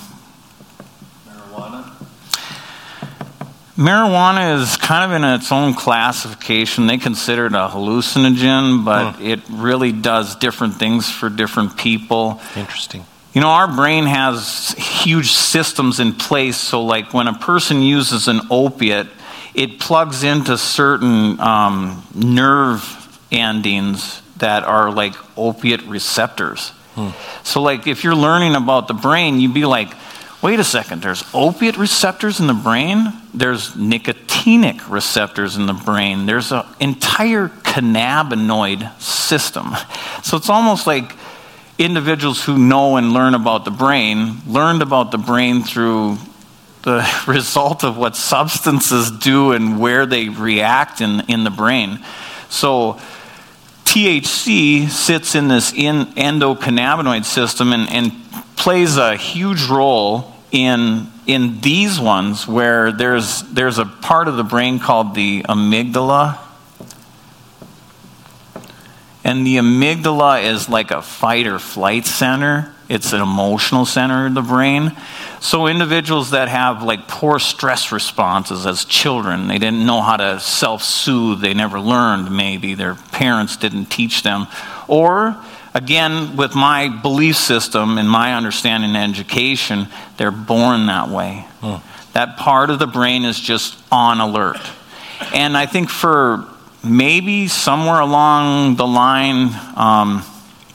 Marijuana 3.79 4.61
is 4.61 4.77
kind 4.77 5.05
of 5.05 5.17
in 5.17 5.23
its 5.23 5.53
own 5.53 5.73
classification. 5.73 6.89
They 6.89 6.99
consider 6.99 7.47
it 7.47 7.53
a 7.53 7.69
hallucinogen, 7.69 8.85
but 8.85 9.13
hmm. 9.13 9.25
it 9.25 9.41
really 9.49 9.93
does 9.93 10.35
different 10.35 10.81
things 10.81 11.09
for 11.09 11.29
different 11.29 11.77
people. 11.77 12.41
Interesting. 12.57 13.07
You 13.39 13.45
know, 13.45 13.51
our 13.51 13.73
brain 13.73 14.07
has 14.07 14.73
huge 14.73 15.31
systems 15.31 16.01
in 16.01 16.13
place. 16.13 16.57
So, 16.57 16.83
like 16.83 17.15
when 17.15 17.29
a 17.29 17.35
person 17.35 17.83
uses 17.83 18.27
an 18.27 18.41
opiate, 18.51 19.07
it 19.55 19.79
plugs 19.79 20.25
into 20.25 20.59
certain 20.59 21.39
um, 21.39 22.05
nerve 22.13 22.83
endings 23.31 24.23
that 24.39 24.65
are 24.65 24.91
like 24.91 25.15
opiate 25.39 25.85
receptors. 25.85 26.71
Hmm. 26.97 27.11
So, 27.45 27.63
like 27.63 27.87
if 27.87 28.03
you're 28.03 28.17
learning 28.17 28.57
about 28.57 28.89
the 28.89 28.95
brain, 28.95 29.39
you'd 29.39 29.55
be 29.55 29.67
like, 29.67 29.95
wait 30.43 30.59
a 30.59 30.65
second, 30.65 31.03
there's 31.03 31.23
opiate 31.33 31.77
receptors 31.77 32.41
in 32.41 32.49
the 32.49 32.55
brain, 32.55 33.13
there's 33.33 33.75
nicotinic 33.75 34.91
receptors 34.91 35.57
in 35.57 35.67
the 35.67 35.75
brain, 35.75 36.27
there's 36.27 36.51
an 36.51 36.65
entire 36.81 37.47
cannabinoid 37.49 39.01
system. 39.01 39.77
So 40.25 40.37
it's 40.37 40.51
almost 40.51 40.87
like 40.87 41.15
individuals 41.79 42.45
who 42.45 42.59
know 42.59 42.97
and 42.97 43.13
learn 43.13 43.35
about 43.35 43.65
the 43.65 43.71
brain 43.71 44.39
learned 44.47 44.83
about 44.83 45.13
the 45.13 45.19
brain 45.19 45.63
through 45.63 46.19
the 46.83 47.09
result 47.27 47.85
of 47.85 47.97
what 47.97 48.17
substances 48.17 49.11
do 49.11 49.53
and 49.53 49.81
where 49.81 50.07
they 50.07 50.29
react 50.29 51.01
in, 51.01 51.21
in 51.29 51.45
the 51.45 51.51
brain. 51.51 52.05
So, 52.49 53.01
THC 53.85 54.89
sits 54.91 55.35
in 55.35 55.49
this 55.49 55.73
in 55.73 56.07
endocannabinoid 56.09 57.25
system 57.25 57.73
and, 57.73 57.91
and 57.91 58.13
plays 58.55 58.99
a 58.99 59.17
huge 59.17 59.65
role 59.65 60.35
in, 60.53 61.07
in 61.27 61.61
these 61.61 61.99
ones 61.99 62.47
where 62.47 62.93
there's, 62.93 63.43
there's 63.45 63.79
a 63.79 63.87
part 63.87 64.29
of 64.29 64.37
the 64.37 64.45
brain 64.45 64.79
called 64.79 65.15
the 65.15 65.43
amygdala. 65.49 66.39
And 69.29 69.47
the 69.47 69.59
amygdala 69.59 70.43
is 70.43 70.71
like 70.71 70.91
a 70.91 71.03
fight 71.03 71.47
or 71.47 71.59
flight 71.59 72.07
center. 72.07 72.73
It's 72.89 73.13
an 73.13 73.21
emotional 73.21 73.85
center 73.85 74.25
of 74.25 74.33
the 74.33 74.41
brain. 74.41 74.97
So 75.41 75.67
individuals 75.67 76.31
that 76.31 76.49
have 76.49 76.83
like 76.83 77.07
poor 77.07 77.39
stress 77.39 77.93
responses 77.93 78.65
as 78.65 78.87
children, 78.87 79.47
they 79.49 79.59
didn't 79.59 79.85
know 79.85 80.01
how 80.01 80.17
to 80.17 80.41
self-soothe, 80.41 81.43
they 81.43 81.53
never 81.53 81.79
learned 81.79 82.35
maybe, 82.35 82.73
their 82.73 82.95
parents 82.95 83.59
didn't 83.59 83.91
teach 83.91 84.23
them, 84.23 84.47
or 84.89 85.37
again, 85.75 86.35
with 86.39 86.55
my 86.55 86.89
belief 86.89 87.37
system 87.37 87.99
and 87.99 88.11
my 88.11 88.33
understanding 88.33 88.97
and 88.97 89.15
education, 89.15 89.89
they're 90.17 90.31
born 90.31 90.87
that 90.87 91.11
way. 91.11 91.45
Hmm. 91.61 91.87
That 92.15 92.39
part 92.39 92.71
of 92.71 92.79
the 92.79 92.87
brain 92.87 93.27
is 93.27 93.39
just 93.39 93.79
on 93.93 94.21
alert. 94.21 94.57
And 95.35 95.55
I 95.55 95.67
think 95.67 95.91
for 95.91 96.49
maybe 96.85 97.49
somewhere 97.49 98.01
along 98.01 98.77
the 98.77 98.87
line, 98.87 99.51
um, 99.77 100.23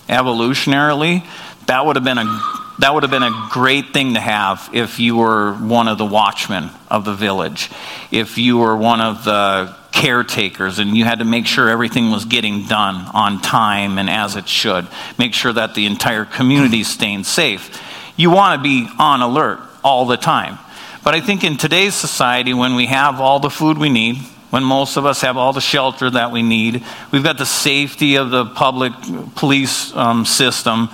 evolutionarily, 0.07 1.25
that 1.67 1.85
would 1.85 1.95
have 1.95 2.05
been 2.05 2.17
a 2.17 2.41
that 2.79 2.93
would 2.93 3.03
have 3.03 3.11
been 3.11 3.23
a 3.23 3.49
great 3.51 3.93
thing 3.93 4.15
to 4.15 4.19
have 4.19 4.67
if 4.73 4.99
you 4.99 5.15
were 5.15 5.53
one 5.53 5.87
of 5.87 5.99
the 5.99 6.05
watchmen 6.05 6.71
of 6.89 7.05
the 7.05 7.13
village, 7.13 7.69
if 8.11 8.39
you 8.39 8.57
were 8.57 8.75
one 8.75 8.99
of 8.99 9.23
the 9.23 9.73
caretakers 9.93 10.79
and 10.79 10.97
you 10.97 11.05
had 11.05 11.19
to 11.19 11.25
make 11.25 11.45
sure 11.45 11.69
everything 11.69 12.09
was 12.09 12.25
getting 12.25 12.65
done 12.65 12.95
on 13.13 13.39
time 13.39 13.97
and 13.99 14.09
as 14.09 14.35
it 14.35 14.49
should. 14.49 14.87
Make 15.17 15.33
sure 15.33 15.53
that 15.53 15.75
the 15.75 15.85
entire 15.85 16.25
community 16.25 16.81
is 16.81 16.87
staying 16.87 17.23
safe. 17.23 17.79
You 18.17 18.31
want 18.31 18.59
to 18.59 18.63
be 18.63 18.89
on 18.99 19.21
alert 19.21 19.59
all 19.83 20.05
the 20.05 20.17
time. 20.17 20.57
But 21.03 21.13
I 21.13 21.21
think 21.21 21.43
in 21.43 21.57
today's 21.57 21.93
society, 21.93 22.53
when 22.53 22.75
we 22.75 22.87
have 22.87 23.21
all 23.21 23.39
the 23.39 23.49
food 23.49 23.77
we 23.77 23.89
need, 23.89 24.17
when 24.53 24.63
most 24.63 24.97
of 24.97 25.05
us 25.07 25.21
have 25.21 25.35
all 25.35 25.51
the 25.51 25.59
shelter 25.59 26.11
that 26.11 26.31
we 26.31 26.43
need, 26.43 26.83
we've 27.11 27.23
got 27.23 27.39
the 27.39 27.45
safety 27.45 28.17
of 28.17 28.29
the 28.29 28.45
public 28.45 28.93
police 29.33 29.91
um, 29.95 30.25
system, 30.25 30.89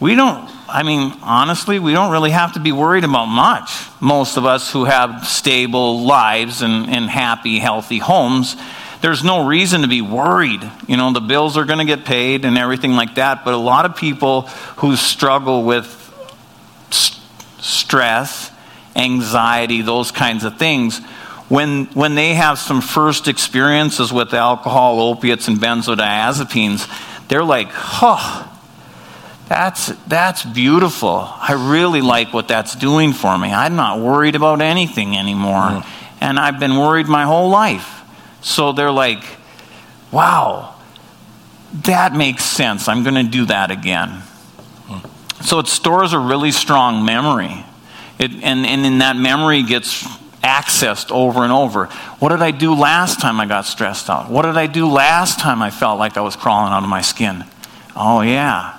we 0.00 0.14
don't 0.14 0.50
I 0.68 0.82
mean, 0.82 1.14
honestly, 1.22 1.78
we 1.78 1.94
don't 1.94 2.12
really 2.12 2.30
have 2.30 2.52
to 2.52 2.60
be 2.60 2.72
worried 2.72 3.04
about 3.04 3.24
much. 3.24 3.86
Most 4.00 4.36
of 4.36 4.44
us 4.44 4.70
who 4.70 4.84
have 4.84 5.26
stable 5.26 6.04
lives 6.04 6.60
and, 6.60 6.90
and 6.90 7.08
happy, 7.08 7.58
healthy 7.58 7.96
homes, 7.96 8.54
there's 9.00 9.24
no 9.24 9.46
reason 9.46 9.80
to 9.80 9.88
be 9.88 10.02
worried. 10.02 10.60
You 10.86 10.98
know, 10.98 11.10
the 11.10 11.22
bills 11.22 11.56
are 11.56 11.64
going 11.64 11.78
to 11.78 11.86
get 11.86 12.04
paid 12.04 12.44
and 12.44 12.58
everything 12.58 12.92
like 12.92 13.14
that. 13.14 13.46
But 13.46 13.54
a 13.54 13.56
lot 13.56 13.86
of 13.86 13.96
people 13.96 14.42
who 14.76 14.94
struggle 14.94 15.64
with 15.64 15.86
st- 16.90 17.18
stress, 17.64 18.52
anxiety, 18.94 19.80
those 19.80 20.12
kinds 20.12 20.44
of 20.44 20.58
things, 20.58 21.00
when, 21.50 21.84
when 21.86 22.14
they 22.14 22.32
have 22.32 22.58
some 22.58 22.80
first 22.80 23.28
experiences 23.28 24.10
with 24.10 24.32
alcohol, 24.32 25.00
opiates, 25.00 25.48
and 25.48 25.58
benzodiazepines, 25.58 26.88
they're 27.28 27.44
like, 27.44 27.68
huh 27.68 28.46
that's, 29.50 29.88
that's 30.06 30.44
beautiful. 30.44 31.28
I 31.28 31.54
really 31.72 32.02
like 32.02 32.32
what 32.32 32.46
that's 32.46 32.76
doing 32.76 33.12
for 33.12 33.36
me. 33.36 33.52
I'm 33.52 33.74
not 33.74 33.98
worried 33.98 34.36
about 34.36 34.60
anything 34.60 35.16
anymore. 35.16 35.54
Mm. 35.54 35.86
And 36.20 36.38
I've 36.38 36.60
been 36.60 36.76
worried 36.76 37.08
my 37.08 37.24
whole 37.24 37.50
life. 37.50 38.02
So 38.42 38.70
they're 38.70 38.92
like, 38.92 39.24
wow, 40.12 40.76
that 41.82 42.14
makes 42.14 42.44
sense. 42.44 42.86
I'm 42.86 43.02
going 43.02 43.16
to 43.16 43.28
do 43.28 43.46
that 43.46 43.72
again. 43.72 44.22
Mm. 44.86 45.44
So 45.44 45.58
it 45.58 45.66
stores 45.66 46.12
a 46.12 46.20
really 46.20 46.52
strong 46.52 47.04
memory. 47.04 47.64
It, 48.20 48.30
and, 48.44 48.64
and 48.64 48.86
in 48.86 48.98
that 48.98 49.16
memory 49.16 49.64
gets 49.64 50.06
accessed 50.42 51.10
over 51.10 51.42
and 51.42 51.52
over. 51.52 51.86
What 52.18 52.30
did 52.30 52.42
I 52.42 52.50
do 52.50 52.74
last 52.74 53.20
time 53.20 53.40
I 53.40 53.46
got 53.46 53.66
stressed 53.66 54.08
out? 54.08 54.30
What 54.30 54.42
did 54.42 54.56
I 54.56 54.66
do 54.66 54.88
last 54.88 55.38
time 55.38 55.62
I 55.62 55.70
felt 55.70 55.98
like 55.98 56.16
I 56.16 56.20
was 56.20 56.36
crawling 56.36 56.72
out 56.72 56.82
of 56.82 56.88
my 56.88 57.02
skin? 57.02 57.44
Oh, 57.94 58.22
yeah, 58.22 58.78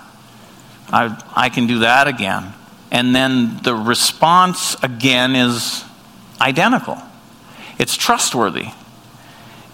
I, 0.92 1.22
I 1.36 1.50
can 1.50 1.68
do 1.68 1.80
that 1.80 2.08
again. 2.08 2.54
And 2.92 3.16
then 3.16 3.60
the 3.64 3.76
response 3.76 4.76
again 4.84 5.36
is 5.36 5.86
identical. 6.40 6.98
It's 7.80 7.96
trustworthy. 7.96 8.68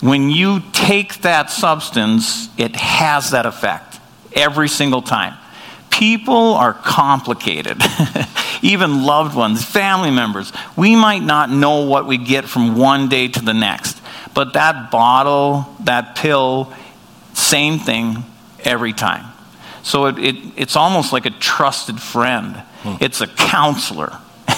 When 0.02 0.30
you 0.30 0.62
take 0.74 1.22
that 1.22 1.50
substance, 1.50 2.50
it 2.58 2.76
has 2.76 3.32
that 3.32 3.46
effect 3.46 4.00
every 4.34 4.70
single 4.70 5.02
time. 5.02 5.36
People 5.98 6.54
are 6.54 6.76
complicated, 6.76 7.82
even 8.62 9.04
loved 9.04 9.36
ones, 9.36 9.66
family 9.66 10.12
members. 10.12 10.54
We 10.76 10.96
might 10.96 11.24
not 11.24 11.50
know 11.50 11.88
what 11.88 12.06
we 12.06 12.20
get 12.20 12.46
from 12.46 12.78
one 12.78 13.10
day 13.10 13.30
to 13.30 13.42
the 13.42 13.56
next, 13.56 14.00
but 14.36 14.54
that 14.54 14.92
bottle, 14.92 15.66
that 15.86 16.16
pill, 16.16 16.72
same 17.34 17.80
thing 17.80 18.24
every 18.64 18.94
time. 18.94 19.26
So 19.82 20.06
it, 20.06 20.20
it, 20.20 20.36
it's 20.56 20.76
almost 20.76 21.14
like 21.14 21.26
a 21.26 21.32
trusted 21.32 22.00
friend. 22.00 22.58
Hmm. 22.84 22.98
It's 23.02 23.22
a 23.22 23.28
counselor, 23.28 24.20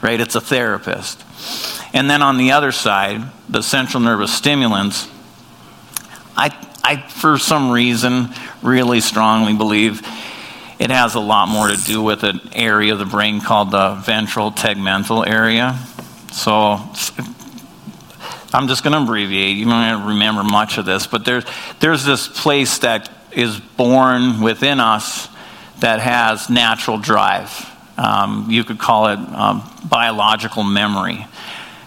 right? 0.00 0.18
It's 0.18 0.34
a 0.34 0.40
therapist. 0.40 1.22
And 1.92 2.08
then 2.08 2.22
on 2.22 2.38
the 2.38 2.52
other 2.52 2.72
side, 2.72 3.20
the 3.50 3.62
central 3.62 4.02
nervous 4.02 4.32
stimulants, 4.32 5.10
I, 6.38 6.56
I 6.82 7.06
for 7.08 7.36
some 7.36 7.70
reason, 7.70 8.30
really 8.62 9.00
strongly 9.02 9.52
believe 9.52 10.00
it 10.80 10.90
has 10.90 11.14
a 11.14 11.20
lot 11.20 11.48
more 11.48 11.68
to 11.68 11.76
do 11.76 12.02
with 12.02 12.22
an 12.22 12.40
area 12.54 12.94
of 12.94 12.98
the 12.98 13.04
brain 13.04 13.42
called 13.42 13.70
the 13.70 13.96
ventral 13.96 14.50
tegmental 14.50 15.28
area. 15.28 15.78
So 16.32 16.80
I'm 18.54 18.66
just 18.66 18.82
going 18.82 18.94
to 18.94 19.02
abbreviate. 19.02 19.56
You 19.56 19.66
don't 19.66 20.06
remember 20.06 20.42
much 20.42 20.78
of 20.78 20.86
this, 20.86 21.06
but 21.06 21.26
there's, 21.26 21.44
there's 21.80 22.06
this 22.06 22.26
place 22.26 22.78
that 22.78 23.10
is 23.30 23.60
born 23.60 24.40
within 24.40 24.80
us 24.80 25.28
that 25.80 26.00
has 26.00 26.48
natural 26.48 26.96
drive. 26.96 27.66
Um, 27.98 28.46
you 28.48 28.64
could 28.64 28.78
call 28.78 29.08
it 29.08 29.18
um, 29.18 29.62
biological 29.84 30.64
memory. 30.64 31.26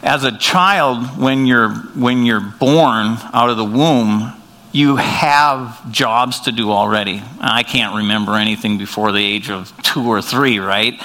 As 0.03 0.23
a 0.23 0.37
child, 0.37 1.17
when 1.19 1.47
you're, 1.47 1.71
when 1.71 2.25
you're 2.25 2.41
born 2.41 3.17
out 3.33 3.49
of 3.49 3.57
the 3.57 3.65
womb, 3.65 4.33
you 4.73 4.95
have 4.95 5.91
jobs 5.91 6.41
to 6.41 6.51
do 6.51 6.71
already. 6.71 7.21
I 7.39 7.61
can't 7.61 7.95
remember 7.95 8.33
anything 8.33 8.79
before 8.79 9.11
the 9.11 9.23
age 9.23 9.51
of 9.51 9.71
two 9.83 10.03
or 10.07 10.19
three, 10.19 10.57
right? 10.57 10.99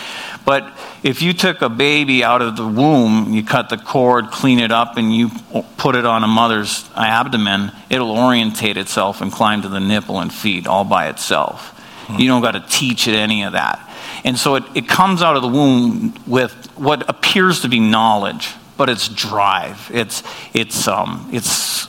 But 0.47 0.75
if 1.03 1.21
you 1.21 1.35
took 1.35 1.61
a 1.61 1.69
baby 1.69 2.25
out 2.25 2.41
of 2.41 2.57
the 2.57 2.67
womb, 2.67 3.35
you 3.35 3.45
cut 3.45 3.69
the 3.69 3.77
cord, 3.77 4.31
clean 4.31 4.59
it 4.59 4.73
up, 4.73 4.97
and 4.97 5.15
you 5.15 5.31
put 5.77 5.95
it 5.95 6.07
on 6.07 6.25
a 6.25 6.27
mother's 6.27 6.89
abdomen, 6.97 7.71
it'll 7.91 8.11
orientate 8.11 8.79
itself 8.79 9.21
and 9.21 9.31
climb 9.31 9.61
to 9.61 9.69
the 9.69 9.81
nipple 9.81 10.19
and 10.19 10.33
feed 10.33 10.67
all 10.67 10.85
by 10.85 11.11
itself. 11.11 11.79
Hmm. 12.07 12.19
You 12.19 12.29
don't 12.29 12.41
got 12.41 12.53
to 12.53 12.65
teach 12.71 13.07
it 13.07 13.15
any 13.15 13.43
of 13.43 13.53
that. 13.53 13.85
And 14.25 14.39
so 14.39 14.55
it, 14.55 14.65
it 14.75 14.89
comes 14.89 15.21
out 15.21 15.37
of 15.37 15.43
the 15.43 15.49
womb 15.49 16.15
with 16.27 16.53
what 16.77 17.07
appears 17.11 17.61
to 17.61 17.69
be 17.69 17.81
knowledge, 17.81 18.55
but 18.79 18.89
it's 18.89 19.09
drive. 19.09 19.91
It's, 19.93 20.23
it's, 20.55 20.89
um, 20.89 21.29
it's 21.31 21.87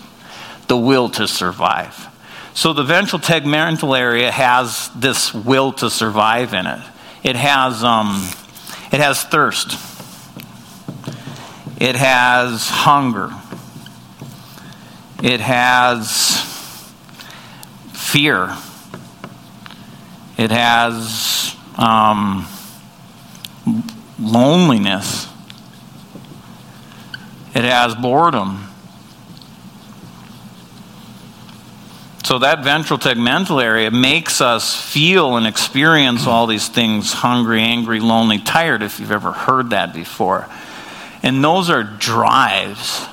the 0.69 0.77
will 0.77 1.09
to 1.09 1.27
survive. 1.27 2.07
So 2.53 2.73
the 2.73 2.83
ventral 2.83 3.21
tegmental 3.21 3.97
area 3.97 4.31
has 4.31 4.89
this 4.95 5.33
will 5.33 5.73
to 5.73 5.89
survive 5.89 6.53
in 6.53 6.65
it. 6.65 6.79
It 7.23 7.35
has 7.35 7.83
um, 7.83 8.29
it 8.91 8.99
has 8.99 9.23
thirst. 9.23 9.73
It 11.77 11.95
has 11.95 12.69
hunger. 12.69 13.31
It 15.23 15.39
has 15.41 16.41
fear. 17.93 18.55
It 20.37 20.51
has 20.51 21.55
um, 21.77 22.45
loneliness. 24.19 25.27
It 27.55 27.63
has 27.63 27.95
boredom. 27.95 28.68
So 32.29 32.37
that 32.37 32.63
ventral 32.63 32.99
tegmental 32.99 33.59
area 33.59 33.89
makes 33.89 34.39
us 34.39 34.79
feel 34.79 35.35
and 35.35 35.47
experience 35.47 36.27
all 36.27 36.45
these 36.45 36.67
things 36.67 37.11
hungry, 37.11 37.59
angry, 37.63 37.99
lonely, 37.99 38.37
tired, 38.37 38.83
if 38.83 38.99
you've 38.99 39.11
ever 39.11 39.31
heard 39.31 39.71
that 39.71 39.95
before. 39.95 40.47
And 41.23 41.43
those 41.43 41.71
are 41.71 41.81
drives. 41.81 43.03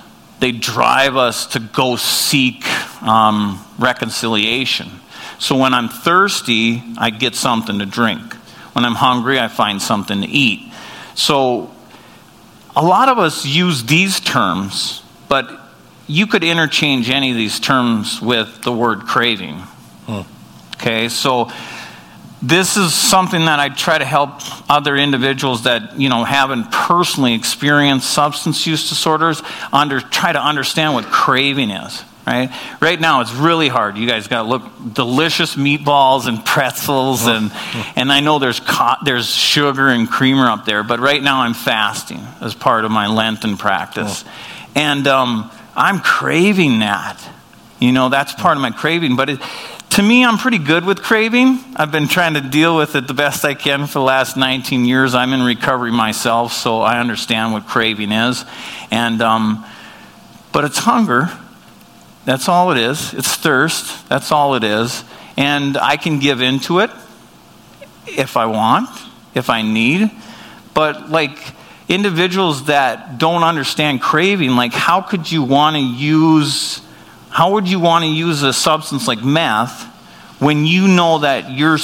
They 0.40 0.52
drive 0.52 1.16
us 1.16 1.46
to 1.55 1.61
go 1.61 1.96
seek 1.96 2.66
um, 3.02 3.64
reconciliation. 3.79 4.90
So 5.38 5.57
when 5.57 5.72
I'm 5.72 5.88
thirsty, 5.88 6.83
I 6.98 7.09
get 7.09 7.35
something 7.35 7.79
to 7.79 7.87
drink. 7.87 8.35
When 8.74 8.85
I'm 8.85 8.96
hungry, 8.96 9.40
I 9.40 9.48
find 9.48 9.81
something 9.81 10.20
to 10.20 10.29
eat. 10.29 10.70
So 11.14 11.74
a 12.76 12.85
lot 12.85 13.09
of 13.09 13.18
us 13.18 13.46
use 13.46 13.83
these 13.83 14.20
terms, 14.20 15.02
but 15.26 15.65
you 16.07 16.27
could 16.27 16.45
interchange 16.45 17.11
any 17.11 17.31
of 17.31 17.37
these 17.37 17.59
terms 17.59 18.21
with 18.21 18.62
the 18.62 18.73
word 18.73 19.01
craving. 19.01 19.57
Hmm. 20.07 20.23
Okay, 20.77 21.09
so 21.09 21.51
this 22.42 22.77
is 22.77 22.95
something 22.95 23.47
that 23.47 23.59
I 23.59 23.71
try 23.71 23.99
to 23.99 24.05
help 24.05 24.40
other 24.71 24.97
individuals 24.97 25.64
that 25.64 25.99
you 25.99 26.09
know 26.09 26.25
haven't 26.25 26.71
personally 26.71 27.35
experienced 27.35 28.09
substance 28.11 28.66
use 28.66 28.88
disorders 28.88 29.42
under 29.73 30.01
try 30.01 30.33
to 30.33 30.42
understand 30.42 30.95
what 30.95 31.07
craving 31.07 31.71
is. 31.71 32.05
Right, 32.27 32.51
right 32.81 33.01
now 33.01 33.21
it's 33.21 33.33
really 33.33 33.69
hard. 33.69 33.97
You 33.97 34.09
guys 34.09 34.27
got 34.27 34.42
to 34.42 34.49
look 34.49 34.64
delicious 34.92 35.55
meatballs 35.55 36.27
and 36.27 36.45
pretzels, 36.45 37.25
and 37.27 37.53
and 37.95 38.11
I 38.12 38.19
know 38.19 38.40
there's 38.40 38.59
co- 38.59 38.97
there's 39.05 39.33
sugar 39.33 39.88
and 39.88 40.09
creamer 40.11 40.47
up 40.47 40.64
there, 40.64 40.83
but 40.83 40.99
right 40.99 41.23
now 41.23 41.42
I'm 41.42 41.55
fasting 41.55 42.21
as 42.40 42.53
part 42.53 42.85
of 42.85 42.90
my 42.90 43.07
Lenten 43.07 43.57
practice, 43.57 44.23
hmm. 44.23 44.29
and 44.75 45.07
um, 45.07 45.51
I'm 45.77 46.01
craving 46.01 46.81
that. 46.81 47.23
You 47.79 47.93
know, 47.93 48.09
that's 48.09 48.33
part 48.33 48.57
of 48.57 48.62
my 48.62 48.71
craving. 48.71 49.17
But 49.17 49.31
it, 49.31 49.41
to 49.91 50.03
me, 50.03 50.25
I'm 50.25 50.39
pretty 50.39 50.59
good 50.59 50.85
with 50.85 51.03
craving. 51.03 51.59
I've 51.77 51.93
been 51.93 52.09
trying 52.09 52.35
to 52.35 52.41
deal 52.41 52.77
with 52.77 52.97
it 52.97 53.07
the 53.07 53.15
best 53.15 53.45
I 53.45 53.55
can 53.55 53.87
for 53.87 53.99
the 53.99 54.05
last 54.05 54.37
19 54.37 54.87
years. 54.87 55.15
I'm 55.15 55.33
in 55.33 55.43
recovery 55.43 55.93
myself, 55.93 56.53
so 56.53 56.81
I 56.81 56.99
understand 56.99 57.53
what 57.53 57.67
craving 57.67 58.12
is. 58.12 58.45
And, 58.91 59.21
um, 59.21 59.65
but 60.53 60.65
it's 60.65 60.79
hunger. 60.79 61.31
That's 62.25 62.49
all 62.49 62.73
it 62.73 62.79
is. 62.79 63.15
It's 63.15 63.35
thirst. 63.37 64.09
That's 64.09 64.33
all 64.33 64.55
it 64.55 64.65
is. 64.65 65.05
And 65.37 65.77
I 65.77 65.97
can 65.97 66.19
give 66.19 66.41
into 66.41 66.81
it 66.81 66.91
if 68.07 68.37
I 68.37 68.47
want, 68.47 68.89
if 69.35 69.51
I 69.51 69.62
need. 69.62 70.11
But 70.75 71.11
like, 71.11 71.39
individuals 71.88 72.64
that 72.64 73.18
don't 73.18 73.42
understand 73.42 74.01
craving, 74.01 74.57
like 74.57 74.72
how 74.72 75.01
could 75.01 75.31
you 75.31 75.42
want 75.42 75.77
to 75.77 75.83
use, 75.83 76.81
how 77.31 77.53
would 77.53 77.68
you 77.68 77.79
want 77.79 78.05
to 78.05 78.11
use 78.11 78.42
a 78.42 78.53
substance 78.53 79.07
like 79.07 79.22
meth 79.22 79.85
when 80.40 80.66
you 80.66 80.88
know 80.88 81.18
that 81.18 81.51
your, 81.51 81.79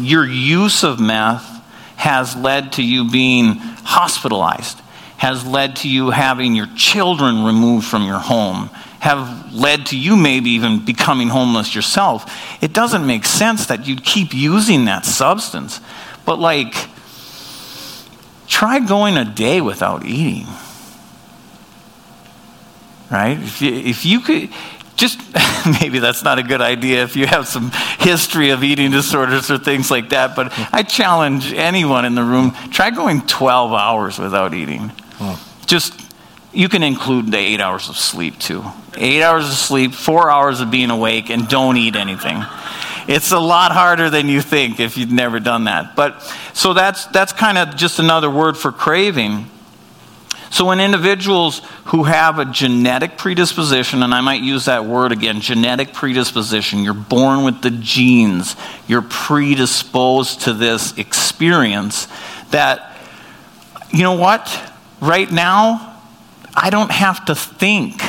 your 0.00 0.26
use 0.26 0.82
of 0.82 1.00
meth 1.00 1.46
has 1.96 2.36
led 2.36 2.72
to 2.72 2.82
you 2.82 3.10
being 3.10 3.54
hospitalized, 3.84 4.78
has 5.16 5.46
led 5.46 5.76
to 5.76 5.88
you 5.88 6.10
having 6.10 6.54
your 6.54 6.68
children 6.76 7.44
removed 7.44 7.86
from 7.86 8.04
your 8.04 8.18
home, 8.18 8.68
have 9.00 9.54
led 9.54 9.86
to 9.86 9.98
you 9.98 10.16
maybe 10.16 10.50
even 10.50 10.84
becoming 10.84 11.28
homeless 11.28 11.74
yourself. 11.74 12.62
It 12.62 12.72
doesn't 12.72 13.06
make 13.06 13.24
sense 13.24 13.66
that 13.66 13.86
you'd 13.86 14.04
keep 14.04 14.34
using 14.34 14.86
that 14.86 15.04
substance. 15.04 15.80
But 16.24 16.38
like, 16.38 16.74
Try 18.48 18.80
going 18.80 19.16
a 19.16 19.24
day 19.24 19.60
without 19.60 20.04
eating. 20.04 20.46
Right? 23.10 23.38
If 23.38 23.62
you, 23.62 23.72
if 23.72 24.04
you 24.04 24.20
could, 24.20 24.50
just 24.96 25.20
maybe 25.80 26.00
that's 26.00 26.24
not 26.24 26.38
a 26.38 26.42
good 26.42 26.60
idea 26.60 27.04
if 27.04 27.16
you 27.16 27.26
have 27.26 27.46
some 27.46 27.70
history 27.98 28.50
of 28.50 28.64
eating 28.64 28.90
disorders 28.90 29.50
or 29.50 29.58
things 29.58 29.90
like 29.90 30.10
that, 30.10 30.34
but 30.34 30.52
I 30.72 30.82
challenge 30.82 31.52
anyone 31.52 32.04
in 32.04 32.14
the 32.14 32.24
room 32.24 32.54
try 32.70 32.90
going 32.90 33.22
12 33.22 33.72
hours 33.72 34.18
without 34.18 34.54
eating. 34.54 34.92
Just, 35.66 35.94
you 36.52 36.68
can 36.68 36.82
include 36.82 37.30
the 37.30 37.38
eight 37.38 37.60
hours 37.60 37.88
of 37.88 37.96
sleep 37.96 38.38
too. 38.38 38.64
Eight 38.96 39.22
hours 39.22 39.46
of 39.46 39.54
sleep, 39.54 39.92
four 39.92 40.30
hours 40.30 40.60
of 40.60 40.70
being 40.70 40.90
awake, 40.90 41.30
and 41.30 41.48
don't 41.48 41.76
eat 41.76 41.94
anything. 41.94 42.44
It's 43.08 43.32
a 43.32 43.38
lot 43.38 43.72
harder 43.72 44.10
than 44.10 44.28
you 44.28 44.42
think 44.42 44.78
if 44.78 44.98
you've 44.98 45.10
never 45.10 45.40
done 45.40 45.64
that. 45.64 45.96
But 45.96 46.22
so 46.52 46.74
that's 46.74 47.06
that's 47.06 47.32
kind 47.32 47.56
of 47.58 47.74
just 47.74 47.98
another 47.98 48.30
word 48.30 48.56
for 48.56 48.70
craving. 48.70 49.50
So, 50.50 50.64
when 50.64 50.80
individuals 50.80 51.60
who 51.86 52.04
have 52.04 52.38
a 52.38 52.44
genetic 52.46 53.18
predisposition, 53.18 54.02
and 54.02 54.14
I 54.14 54.20
might 54.22 54.42
use 54.42 54.64
that 54.64 54.84
word 54.86 55.12
again 55.12 55.40
genetic 55.40 55.92
predisposition, 55.92 56.82
you're 56.82 56.94
born 56.94 57.44
with 57.44 57.60
the 57.60 57.70
genes, 57.70 58.56
you're 58.86 59.02
predisposed 59.02 60.42
to 60.42 60.54
this 60.54 60.96
experience, 60.96 62.08
that, 62.50 62.96
you 63.90 64.02
know 64.02 64.14
what? 64.14 64.72
Right 65.02 65.30
now, 65.30 66.00
I 66.54 66.70
don't 66.70 66.90
have 66.90 67.26
to 67.26 67.34
think 67.34 68.00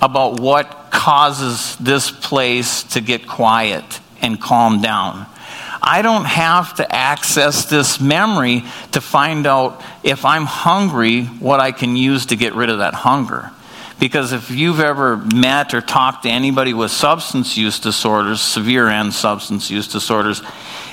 about 0.00 0.38
what 0.38 0.90
causes 0.92 1.76
this 1.76 2.10
place 2.10 2.84
to 2.84 3.00
get 3.00 3.26
quiet 3.26 4.00
and 4.22 4.40
calm 4.40 4.80
down. 4.80 5.26
I 5.82 6.02
don't 6.02 6.26
have 6.26 6.74
to 6.74 6.94
access 6.94 7.64
this 7.64 8.00
memory 8.00 8.64
to 8.92 9.00
find 9.00 9.46
out 9.46 9.82
if 10.02 10.24
I'm 10.24 10.44
hungry, 10.44 11.24
what 11.24 11.60
I 11.60 11.72
can 11.72 11.96
use 11.96 12.26
to 12.26 12.36
get 12.36 12.54
rid 12.54 12.68
of 12.68 12.78
that 12.78 12.94
hunger. 12.94 13.50
Because 13.98 14.32
if 14.32 14.50
you've 14.50 14.80
ever 14.80 15.18
met 15.18 15.74
or 15.74 15.80
talked 15.80 16.22
to 16.22 16.30
anybody 16.30 16.72
with 16.72 16.90
substance 16.90 17.56
use 17.56 17.78
disorders, 17.80 18.40
severe 18.40 18.88
and 18.88 19.12
substance 19.12 19.70
use 19.70 19.88
disorders, 19.88 20.42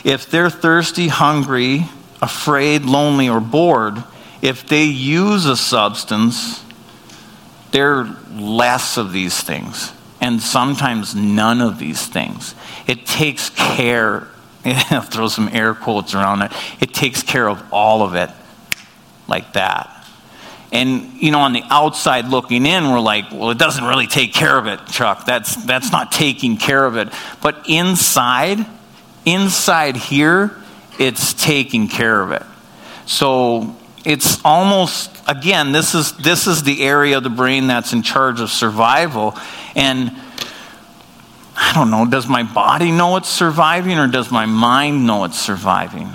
if 0.03 0.29
they're 0.29 0.49
thirsty, 0.49 1.07
hungry, 1.07 1.85
afraid, 2.21 2.83
lonely, 2.83 3.29
or 3.29 3.39
bored, 3.39 4.03
if 4.41 4.67
they 4.67 4.83
use 4.83 5.45
a 5.45 5.57
substance, 5.57 6.63
they're 7.71 8.05
less 8.31 8.97
of 8.97 9.11
these 9.11 9.39
things, 9.41 9.91
and 10.21 10.41
sometimes 10.41 11.15
none 11.15 11.61
of 11.61 11.79
these 11.79 12.05
things. 12.05 12.55
It 12.87 13.05
takes 13.05 13.49
care 13.49 14.27
throw 15.03 15.27
some 15.27 15.49
air 15.51 15.73
quotes 15.73 16.13
around 16.13 16.41
it. 16.41 16.51
It 16.81 16.93
takes 16.93 17.23
care 17.23 17.47
of 17.47 17.63
all 17.71 18.01
of 18.01 18.15
it 18.15 18.29
like 19.27 19.53
that. 19.53 19.93
And 20.71 21.13
you 21.21 21.31
know, 21.31 21.39
on 21.39 21.53
the 21.53 21.63
outside 21.69 22.27
looking 22.27 22.65
in, 22.65 22.91
we're 22.91 22.99
like, 22.99 23.31
well, 23.31 23.51
it 23.51 23.57
doesn't 23.57 23.85
really 23.85 24.07
take 24.07 24.33
care 24.33 24.57
of 24.57 24.67
it, 24.67 24.85
Chuck. 24.87 25.25
That's 25.25 25.55
that's 25.65 25.91
not 25.91 26.11
taking 26.11 26.57
care 26.57 26.83
of 26.83 26.97
it. 26.97 27.09
But 27.41 27.69
inside, 27.69 28.65
inside 29.25 29.95
here, 29.95 30.55
it's 30.99 31.33
taking 31.33 31.87
care 31.87 32.21
of 32.21 32.31
it. 32.31 32.43
So 33.05 33.77
it's 34.03 34.43
almost 34.43 35.15
again, 35.25 35.71
this 35.71 35.95
is 35.95 36.11
this 36.17 36.47
is 36.47 36.63
the 36.63 36.83
area 36.83 37.15
of 37.15 37.23
the 37.23 37.29
brain 37.29 37.67
that's 37.67 37.93
in 37.93 38.01
charge 38.01 38.41
of 38.41 38.49
survival. 38.49 39.37
And 39.73 40.11
I 41.59 41.73
don't 41.73 41.89
know, 41.89 42.05
does 42.05 42.27
my 42.27 42.43
body 42.43 42.91
know 42.91 43.17
it's 43.17 43.27
surviving 43.27 43.97
or 43.97 44.07
does 44.07 44.29
my 44.29 44.45
mind 44.45 45.07
know 45.07 45.23
it's 45.23 45.39
surviving? 45.39 46.07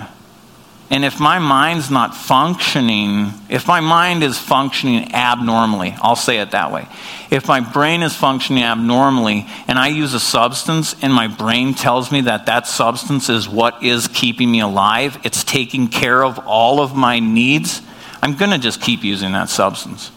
And 0.89 1.03
if 1.03 1.19
my 1.19 1.37
mind's 1.39 1.91
not 1.91 2.15
functioning, 2.15 3.33
if 3.49 3.67
my 3.67 3.81
mind 3.81 4.23
is 4.23 4.37
functioning 4.37 5.13
abnormally, 5.13 5.95
I'll 6.01 6.15
say 6.15 6.39
it 6.39 6.51
that 6.51 6.71
way. 6.71 6.87
If 7.29 7.47
my 7.47 7.59
brain 7.59 8.03
is 8.03 8.15
functioning 8.15 8.63
abnormally 8.63 9.45
and 9.67 9.77
I 9.77 9.87
use 9.87 10.13
a 10.13 10.19
substance 10.19 10.95
and 11.01 11.13
my 11.13 11.27
brain 11.27 11.73
tells 11.73 12.09
me 12.09 12.21
that 12.21 12.45
that 12.45 12.65
substance 12.65 13.27
is 13.27 13.49
what 13.49 13.83
is 13.83 14.07
keeping 14.07 14.49
me 14.49 14.61
alive, 14.61 15.19
it's 15.25 15.43
taking 15.43 15.89
care 15.89 16.23
of 16.23 16.39
all 16.47 16.79
of 16.79 16.95
my 16.95 17.19
needs, 17.19 17.81
I'm 18.21 18.37
going 18.37 18.51
to 18.51 18.59
just 18.59 18.81
keep 18.81 19.03
using 19.03 19.33
that 19.33 19.49
substance. 19.49 20.09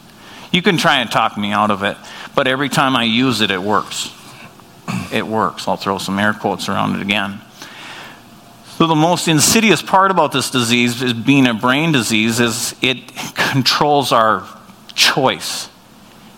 You 0.53 0.63
can 0.63 0.77
try 0.77 1.01
and 1.01 1.11
talk 1.11 1.37
me 1.37 1.51
out 1.51 1.73
of 1.73 1.83
it, 1.83 1.97
but 2.37 2.47
every 2.47 2.69
time 2.69 2.95
I 2.95 3.05
use 3.05 3.41
it, 3.41 3.51
it 3.51 3.61
works 3.61 4.16
it 5.13 5.27
works. 5.27 5.69
I'll 5.69 5.77
throw 5.77 5.99
some 5.99 6.19
air 6.19 6.33
quotes 6.33 6.69
around 6.69 6.97
it 6.97 7.03
again. 7.03 7.41
So, 8.77 8.87
the 8.87 8.95
most 8.95 9.27
insidious 9.27 9.81
part 9.81 10.11
about 10.11 10.33
this 10.33 10.51
disease, 10.51 11.03
is 11.03 11.15
being 11.15 11.47
a 11.47 11.55
brain 11.55 11.93
disease, 11.93 12.41
is 12.41 12.75
it 12.83 12.99
controls 13.35 14.13
our 14.13 14.47
choice. 14.95 15.69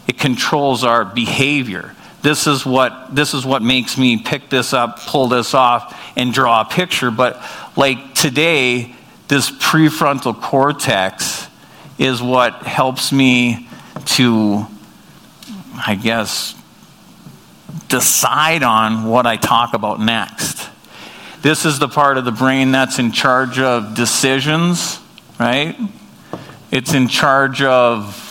It 0.06 0.18
controls 0.18 0.84
our 0.84 1.04
behavior. 1.04 1.94
This 2.22 2.46
is 2.46 2.66
what 2.66 3.14
this 3.14 3.34
is 3.34 3.46
what 3.46 3.62
makes 3.62 3.96
me 3.96 4.18
pick 4.18 4.50
this 4.50 4.72
up, 4.72 5.00
pull 5.00 5.28
this 5.28 5.54
off, 5.54 6.00
and 6.16 6.32
draw 6.32 6.62
a 6.62 6.64
picture. 6.64 7.10
But 7.10 7.40
like 7.76 8.14
today, 8.14 8.94
this 9.28 9.50
prefrontal 9.50 10.40
cortex 10.40 11.46
is 11.98 12.22
what 12.22 12.54
helps 12.62 13.12
me 13.12 13.68
to, 14.06 14.66
I 15.86 15.94
guess, 15.94 16.54
decide 17.88 18.62
on 18.62 19.04
what 19.04 19.26
I 19.26 19.36
talk 19.36 19.74
about 19.74 20.00
next. 20.00 20.68
This 21.40 21.64
is 21.64 21.78
the 21.78 21.88
part 21.88 22.18
of 22.18 22.24
the 22.24 22.32
brain 22.32 22.72
that's 22.72 22.98
in 22.98 23.12
charge 23.12 23.60
of 23.60 23.94
decisions, 23.94 24.98
right? 25.38 25.76
It's 26.70 26.94
in 26.94 27.06
charge 27.06 27.62
of 27.62 28.24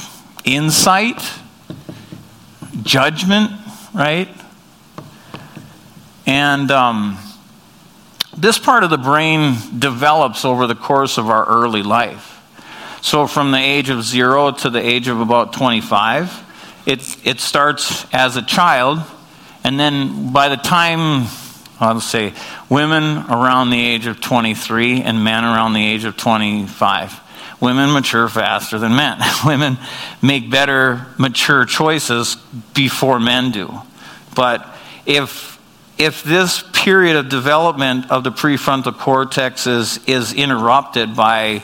insight, 0.44 1.22
judgment, 2.84 3.52
right? 3.94 4.30
And 6.26 6.70
um, 6.70 7.18
this 8.38 8.60
part 8.60 8.84
of 8.84 8.90
the 8.90 8.98
brain 8.98 9.56
develops 9.80 10.44
over 10.44 10.68
the 10.68 10.76
course 10.76 11.18
of 11.18 11.30
our 11.30 11.46
early 11.46 11.84
life. 11.84 12.34
So, 13.02 13.26
from 13.26 13.52
the 13.52 13.58
age 13.58 13.90
of 13.90 14.04
zero 14.04 14.52
to 14.52 14.70
the 14.70 14.86
age 14.86 15.08
of 15.08 15.22
about 15.22 15.54
25, 15.54 16.84
it, 16.86 17.26
it 17.26 17.40
starts 17.40 18.06
as 18.14 18.36
a 18.36 18.42
child 18.42 19.02
and 19.68 19.78
then 19.78 20.32
by 20.32 20.48
the 20.48 20.56
time, 20.56 21.28
I'll 21.78 22.00
say, 22.00 22.32
women 22.70 23.04
around 23.30 23.70
the 23.70 23.86
age 23.86 24.08
of 24.08 24.22
23 24.22 25.02
and 25.02 25.26
men 25.26 25.44
around 25.44 25.74
the 25.74 25.86
age 25.86 26.06
of 26.06 26.16
25, 26.16 27.20
women 27.60 27.92
mature 27.92 28.30
faster 28.30 28.80
than 28.80 28.96
men. 28.96 29.20
women 29.46 29.78
make 30.22 30.50
better 30.50 31.06
mature 31.18 31.66
choices 31.66 32.38
before 32.74 33.20
men 33.20 33.52
do. 33.52 33.70
But 34.34 34.66
if 35.06 35.60
if 35.98 36.24
this 36.24 36.64
period 36.72 37.18
of 37.18 37.28
development 37.28 38.10
of 38.10 38.24
the 38.24 38.32
prefrontal 38.32 38.98
cortex 38.98 39.68
is, 39.68 40.00
is 40.08 40.32
interrupted 40.32 41.14
by 41.14 41.62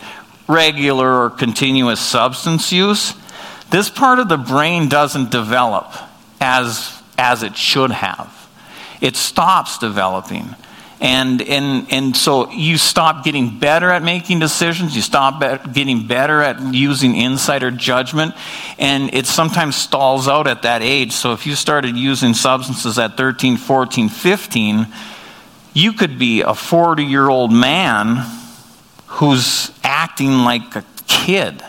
regular 0.50 1.24
or 1.24 1.30
continuous 1.30 2.02
substance 2.02 2.74
use, 2.74 3.14
this 3.70 3.90
part 3.90 4.20
of 4.20 4.28
the 4.28 4.38
brain 4.38 4.90
doesn't 4.90 5.32
develop 5.32 5.94
as 6.42 7.03
as 7.18 7.44
it 7.44 7.56
should 7.56 7.92
have. 7.92 8.50
It 9.02 9.16
stops 9.16 9.78
developing. 9.78 10.56
And, 11.04 11.42
and, 11.42 11.92
and 11.92 12.16
so 12.16 12.50
you 12.50 12.78
stop 12.78 13.26
getting 13.26 13.60
better 13.60 13.90
at 13.90 14.04
making 14.04 14.40
decisions, 14.40 14.96
you 14.96 15.02
stop 15.02 15.42
getting 15.74 16.08
better 16.08 16.42
at 16.42 16.74
using 16.74 17.18
insider 17.18 17.72
judgment, 17.72 18.34
and 18.80 19.14
it 19.14 19.26
sometimes 19.26 19.76
stalls 19.76 20.30
out 20.30 20.48
at 20.48 20.62
that 20.62 20.82
age. 20.82 21.12
So 21.12 21.34
if 21.34 21.46
you 21.46 21.56
started 21.56 21.98
using 21.98 22.34
substances 22.34 22.98
at 22.98 23.18
13, 23.18 23.58
14, 23.58 24.08
15, 24.08 24.88
you 25.74 25.92
could 25.92 26.18
be 26.18 26.40
a 26.40 26.54
40 26.54 27.04
year 27.04 27.28
old 27.28 27.52
man 27.52 28.26
who's 29.08 29.72
acting 29.84 30.46
like 30.46 30.74
a 30.78 30.86
kid 31.08 31.62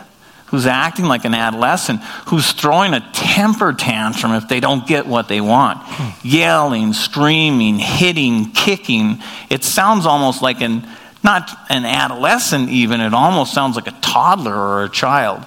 who's 0.55 0.65
acting 0.65 1.03
like 1.03 1.25
an 1.25 1.33
adolescent, 1.33 2.01
who's 2.27 2.53
throwing 2.53 2.93
a 2.93 3.01
temper 3.11 3.73
tantrum 3.73 4.31
if 4.31 4.47
they 4.47 4.61
don't 4.61 4.87
get 4.87 5.05
what 5.05 5.27
they 5.27 5.41
want. 5.41 5.77
Hmm. 5.81 6.27
Yelling, 6.27 6.93
screaming, 6.93 7.77
hitting, 7.77 8.51
kicking. 8.51 9.21
It 9.49 9.65
sounds 9.65 10.05
almost 10.05 10.41
like 10.41 10.61
an, 10.61 10.87
not 11.25 11.51
an 11.69 11.83
adolescent 11.83 12.69
even, 12.69 13.01
it 13.01 13.13
almost 13.13 13.53
sounds 13.53 13.75
like 13.75 13.87
a 13.87 13.97
toddler 13.99 14.55
or 14.55 14.85
a 14.85 14.89
child. 14.89 15.45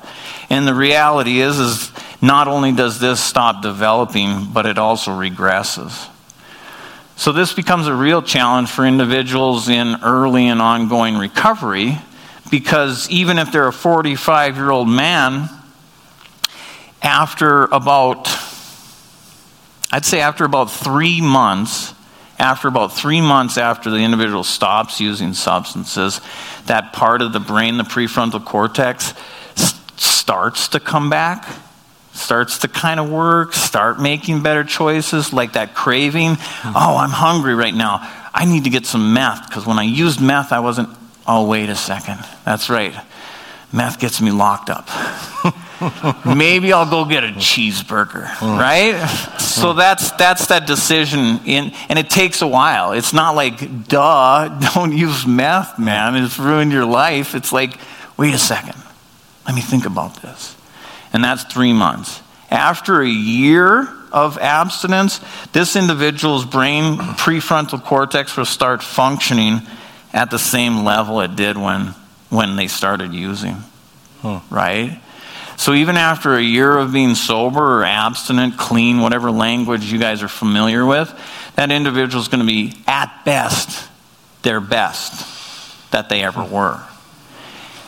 And 0.51 0.69
the 0.69 0.75
reality 0.75 1.41
is, 1.41 1.59
is 1.59 1.91
not 2.21 2.47
only 2.47 2.73
does 2.73 3.01
this 3.01 3.19
stop 3.19 3.63
developing, 3.63 4.49
but 4.53 4.67
it 4.67 4.77
also 4.77 5.13
regresses. 5.13 6.07
So 7.17 7.33
this 7.33 7.55
becomes 7.55 7.87
a 7.87 7.95
real 7.95 8.21
challenge 8.21 8.69
for 8.69 8.85
individuals 8.85 9.71
in 9.71 9.97
early 10.03 10.49
and 10.49 10.61
ongoing 10.61 11.17
recovery 11.17 11.99
because 12.51 13.09
even 13.11 13.39
if 13.39 13.53
they're 13.53 13.69
a 13.69 13.73
45 13.73 14.57
year 14.57 14.71
old 14.71 14.89
man, 14.89 15.49
after 17.03 17.65
about, 17.65 18.29
I'd 19.93 20.05
say 20.05 20.21
after 20.21 20.45
about 20.45 20.71
three 20.71 21.21
months, 21.21 21.95
after 22.39 22.69
about 22.69 22.97
three 22.97 23.21
months 23.21 23.59
after 23.59 23.91
the 23.91 23.99
individual 23.99 24.45
stops 24.45 25.01
using 25.01 25.33
substances, 25.35 26.21
that 26.67 26.93
part 26.93 27.23
of 27.23 27.33
the 27.33 27.41
brain, 27.41 27.77
the 27.77 27.85
prefrontal 27.85 28.45
cortex, 28.45 29.15
starts 29.97 30.69
to 30.69 30.81
come 30.81 31.11
back, 31.11 31.49
starts 32.13 32.59
to 32.59 32.69
kind 32.69 33.01
of 33.01 33.11
work, 33.11 33.55
start 33.55 34.01
making 34.01 34.43
better 34.43 34.63
choices, 34.63 35.33
like 35.33 35.55
that 35.55 35.75
craving. 35.75 36.33
Mm-hmm. 36.33 36.77
Oh, 36.77 36.97
I'm 36.97 37.11
hungry 37.11 37.55
right 37.55 37.75
now. 37.75 38.09
I 38.35 38.45
need 38.45 38.65
to 38.65 38.71
get 38.71 38.87
some 38.87 39.15
meth 39.15 39.49
because 39.49 39.67
when 39.67 39.79
I 39.79 39.85
used 39.85 40.21
meth, 40.21 40.53
I 40.53 40.61
wasn't 40.61 40.91
Oh, 41.29 41.47
wait 41.47 41.69
a 41.69 41.77
second. 41.77 42.19
That's 42.47 42.71
right. 42.71 42.95
Meth 43.71 44.01
gets 44.01 44.23
me 44.23 44.31
locked 44.31 44.71
up. 44.71 44.89
maybe 46.25 46.73
I'll 46.73 46.89
go 46.89 47.05
get 47.05 47.23
a 47.23 47.29
cheeseburger, 47.29 48.27
hmm. 48.27 48.59
right? 48.59 49.07
So 49.39 49.73
hmm. 49.73 49.79
that's 49.79 50.11
that's 50.13 50.47
that 50.47 50.67
decision 50.67 51.41
in 51.45 51.73
and 51.91 51.99
it 51.99 52.09
takes 52.09 52.41
a 52.41 52.47
while. 52.47 52.93
It's 52.93 53.13
not 53.13 53.35
like 53.35 53.89
duh, 53.89 54.49
don't 54.75 54.97
use 54.97 55.27
meth, 55.27 55.79
man. 55.79 56.17
It's 56.17 56.39
ruined 56.39 56.73
your 56.73 56.87
life. 56.87 57.35
It's 57.35 57.53
like, 57.53 57.79
wait 58.17 58.33
a 58.33 58.39
second. 58.39 58.83
Let 59.47 59.55
me 59.55 59.61
think 59.61 59.85
about 59.85 60.23
this. 60.23 60.57
And 61.13 61.23
that's 61.23 61.45
3 61.45 61.73
months. 61.75 62.23
After 62.51 63.03
a 63.03 63.09
year 63.09 63.87
of 64.13 64.39
abstinence, 64.39 65.21
this 65.53 65.77
individual's 65.77 66.47
brain 66.47 66.97
prefrontal 66.97 67.83
cortex 67.85 68.37
will 68.37 68.47
start 68.47 68.83
functioning 68.83 69.61
at 70.19 70.33
the 70.33 70.39
same 70.39 70.83
level 70.83 71.21
it 71.21 71.37
did 71.37 71.57
when 71.57 71.95
when 72.29 72.57
they 72.57 72.67
started 72.67 73.15
using. 73.15 73.57
Huh. 74.21 74.41
Right? 74.51 75.01
So 75.57 75.75
even 75.75 75.97
after 75.97 76.35
a 76.35 76.43
year 76.43 76.77
of 76.77 76.93
being 76.93 77.15
sober 77.15 77.79
or 77.79 77.85
abstinent, 77.85 78.59
clean, 78.59 79.01
whatever 79.01 79.31
language 79.31 79.91
you 79.93 79.99
guys 79.99 80.23
are 80.23 80.29
familiar 80.29 80.85
with, 80.85 81.13
that 81.55 81.71
individual 81.71 82.21
is 82.21 82.29
going 82.29 82.41
to 82.41 82.47
be 82.47 82.75
at 82.87 83.25
best 83.25 83.89
their 84.43 84.61
best 84.61 85.91
that 85.93 86.09
they 86.09 86.23
ever 86.23 86.43
hmm. 86.43 86.53
were. 86.53 86.83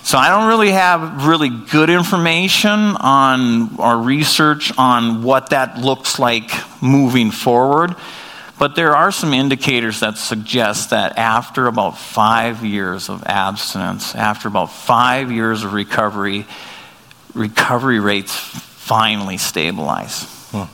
So 0.02 0.16
I 0.16 0.28
don't 0.30 0.48
really 0.48 0.70
have 0.70 1.26
really 1.26 1.50
good 1.50 1.90
information 1.90 2.78
on 2.96 3.76
or 3.76 3.98
research 3.98 4.72
on 4.78 5.22
what 5.24 5.50
that 5.50 5.78
looks 5.78 6.18
like 6.18 6.50
moving 6.80 7.32
forward. 7.32 7.94
But 8.60 8.74
there 8.74 8.94
are 8.94 9.10
some 9.10 9.32
indicators 9.32 10.00
that 10.00 10.18
suggest 10.18 10.90
that 10.90 11.16
after 11.16 11.66
about 11.66 11.96
five 11.96 12.62
years 12.62 13.08
of 13.08 13.24
abstinence, 13.24 14.14
after 14.14 14.48
about 14.48 14.70
five 14.70 15.32
years 15.32 15.64
of 15.64 15.72
recovery, 15.72 16.44
recovery 17.32 18.00
rates 18.00 18.34
finally 18.34 19.38
stabilize. 19.38 20.24
Huh. 20.50 20.66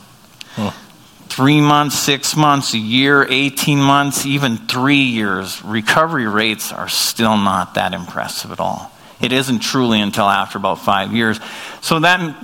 Huh. 0.57 0.73
Three 1.29 1.61
months, 1.61 1.97
six 1.97 2.35
months, 2.35 2.75
a 2.75 2.79
year, 2.79 3.25
18 3.31 3.79
months, 3.79 4.27
even 4.27 4.57
three 4.57 5.05
years, 5.05 5.63
recovery 5.63 6.27
rates 6.27 6.73
are 6.73 6.89
still 6.89 7.37
not 7.37 7.75
that 7.75 7.95
impressive 7.95 8.51
at 8.51 8.59
all. 8.59 8.91
It 9.21 9.31
isn't 9.31 9.61
truly 9.61 10.01
until 10.01 10.29
after 10.29 10.59
about 10.59 10.81
five 10.81 11.13
years. 11.13 11.39
So 11.83 12.01
that 12.01 12.35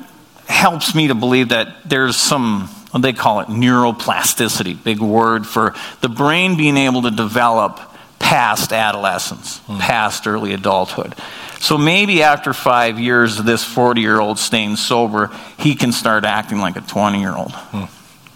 helps 0.46 0.94
me 0.94 1.08
to 1.08 1.16
believe 1.16 1.48
that 1.48 1.88
there's 1.90 2.14
some 2.16 2.68
they 3.00 3.12
call 3.12 3.40
it 3.40 3.48
neuroplasticity, 3.48 4.82
big 4.82 5.00
word 5.00 5.46
for 5.46 5.74
the 6.00 6.08
brain 6.08 6.56
being 6.56 6.76
able 6.76 7.02
to 7.02 7.10
develop 7.10 7.80
past 8.18 8.72
adolescence, 8.72 9.60
mm. 9.60 9.78
past 9.78 10.26
early 10.26 10.52
adulthood. 10.52 11.14
So 11.58 11.78
maybe 11.78 12.22
after 12.22 12.52
five 12.52 12.98
years 12.98 13.38
of 13.38 13.46
this 13.46 13.64
40 13.64 14.00
year 14.00 14.20
old 14.20 14.38
staying 14.38 14.76
sober, 14.76 15.30
he 15.58 15.74
can 15.74 15.92
start 15.92 16.24
acting 16.24 16.58
like 16.58 16.76
a 16.76 16.80
20 16.80 17.20
year 17.20 17.34
old. 17.34 17.52
Mm. 17.52 17.88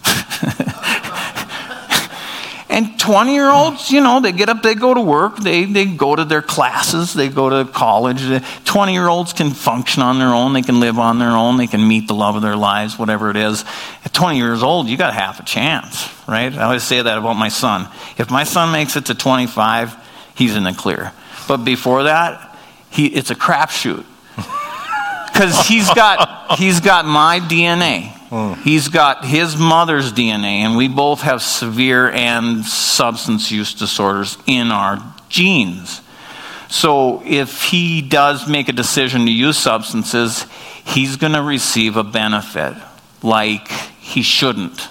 And 2.69 2.99
20 2.99 3.33
year 3.33 3.49
olds, 3.49 3.91
you 3.91 4.01
know, 4.01 4.19
they 4.19 4.33
get 4.33 4.49
up, 4.49 4.61
they 4.61 4.75
go 4.75 4.93
to 4.93 4.99
work, 4.99 5.37
they, 5.37 5.63
they 5.63 5.85
go 5.85 6.15
to 6.15 6.25
their 6.25 6.41
classes, 6.41 7.13
they 7.13 7.29
go 7.29 7.49
to 7.49 7.71
college. 7.71 8.21
20 8.65 8.93
year 8.93 9.07
olds 9.07 9.31
can 9.31 9.51
function 9.51 10.03
on 10.03 10.19
their 10.19 10.33
own, 10.33 10.51
they 10.51 10.61
can 10.61 10.81
live 10.81 10.99
on 10.99 11.17
their 11.17 11.29
own, 11.29 11.55
they 11.55 11.67
can 11.67 11.87
meet 11.87 12.07
the 12.07 12.13
love 12.13 12.35
of 12.35 12.41
their 12.41 12.57
lives, 12.57 12.99
whatever 12.99 13.29
it 13.29 13.37
is. 13.37 13.63
At 14.03 14.13
20 14.13 14.37
years 14.37 14.63
old, 14.63 14.87
you 14.87 14.97
got 14.97 15.13
half 15.13 15.39
a 15.39 15.43
chance, 15.43 16.09
right? 16.27 16.53
I 16.53 16.63
always 16.63 16.83
say 16.83 17.01
that 17.01 17.17
about 17.17 17.35
my 17.35 17.49
son. 17.49 17.87
If 18.17 18.29
my 18.29 18.43
son 18.43 18.73
makes 18.73 18.97
it 18.97 19.05
to 19.05 19.15
25, 19.15 19.95
he's 20.35 20.55
in 20.55 20.63
the 20.63 20.73
clear. 20.73 21.13
But 21.47 21.57
before 21.57 22.03
that, 22.03 22.57
he, 22.89 23.07
it's 23.07 23.31
a 23.31 23.35
crapshoot. 23.35 24.05
Because 25.27 25.67
he's 25.67 25.87
got, 25.93 26.57
he's 26.57 26.79
got 26.79 27.05
my 27.05 27.39
DNA. 27.39 28.16
Mm. 28.29 28.57
He's 28.63 28.89
got 28.89 29.25
his 29.25 29.55
mother's 29.55 30.11
DNA, 30.11 30.59
and 30.59 30.75
we 30.75 30.87
both 30.87 31.21
have 31.21 31.41
severe 31.41 32.09
and 32.09 32.65
substance 32.65 33.51
use 33.51 33.73
disorders 33.73 34.37
in 34.45 34.71
our 34.71 35.01
genes. 35.29 36.01
So 36.69 37.21
if 37.25 37.63
he 37.63 38.01
does 38.01 38.47
make 38.47 38.67
a 38.67 38.73
decision 38.73 39.25
to 39.25 39.31
use 39.31 39.57
substances, 39.57 40.45
he's 40.83 41.15
going 41.15 41.33
to 41.33 41.41
receive 41.41 41.95
a 41.95 42.03
benefit 42.03 42.75
like 43.23 43.69
he 43.99 44.21
shouldn't. 44.21 44.87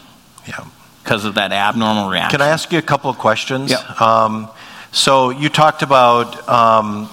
Yeah. 0.46 0.64
Because 1.02 1.24
of 1.24 1.34
that 1.34 1.52
abnormal 1.52 2.08
reaction. 2.08 2.38
Can 2.38 2.46
I 2.46 2.50
ask 2.50 2.72
you 2.72 2.78
a 2.78 2.82
couple 2.82 3.10
of 3.10 3.18
questions? 3.18 3.70
Yeah. 3.70 3.78
Um, 4.00 4.48
so 4.90 5.30
you 5.30 5.48
talked 5.48 5.82
about 5.82 6.48
um, 6.48 7.08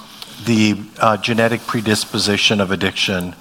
the 0.45 0.81
uh, 0.97 1.17
genetic 1.17 1.61
predisposition 1.67 2.61
of 2.61 2.71
addiction. 2.71 3.35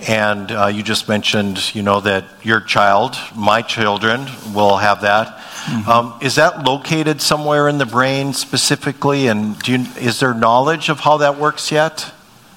And 0.00 0.50
uh, 0.50 0.66
you 0.66 0.82
just 0.82 1.08
mentioned, 1.08 1.74
you 1.74 1.82
know, 1.82 2.00
that 2.00 2.24
your 2.42 2.60
child, 2.60 3.16
my 3.34 3.62
children, 3.62 4.26
will 4.52 4.76
have 4.76 5.02
that. 5.02 5.38
Mm-hmm. 5.38 5.88
Um, 5.88 6.18
is 6.20 6.34
that 6.34 6.64
located 6.64 7.22
somewhere 7.22 7.68
in 7.68 7.78
the 7.78 7.86
brain 7.86 8.32
specifically? 8.32 9.28
And 9.28 9.66
you, 9.66 9.86
is 9.98 10.20
there 10.20 10.34
knowledge 10.34 10.88
of 10.88 11.00
how 11.00 11.18
that 11.18 11.38
works 11.38 11.70
yet? 11.70 12.12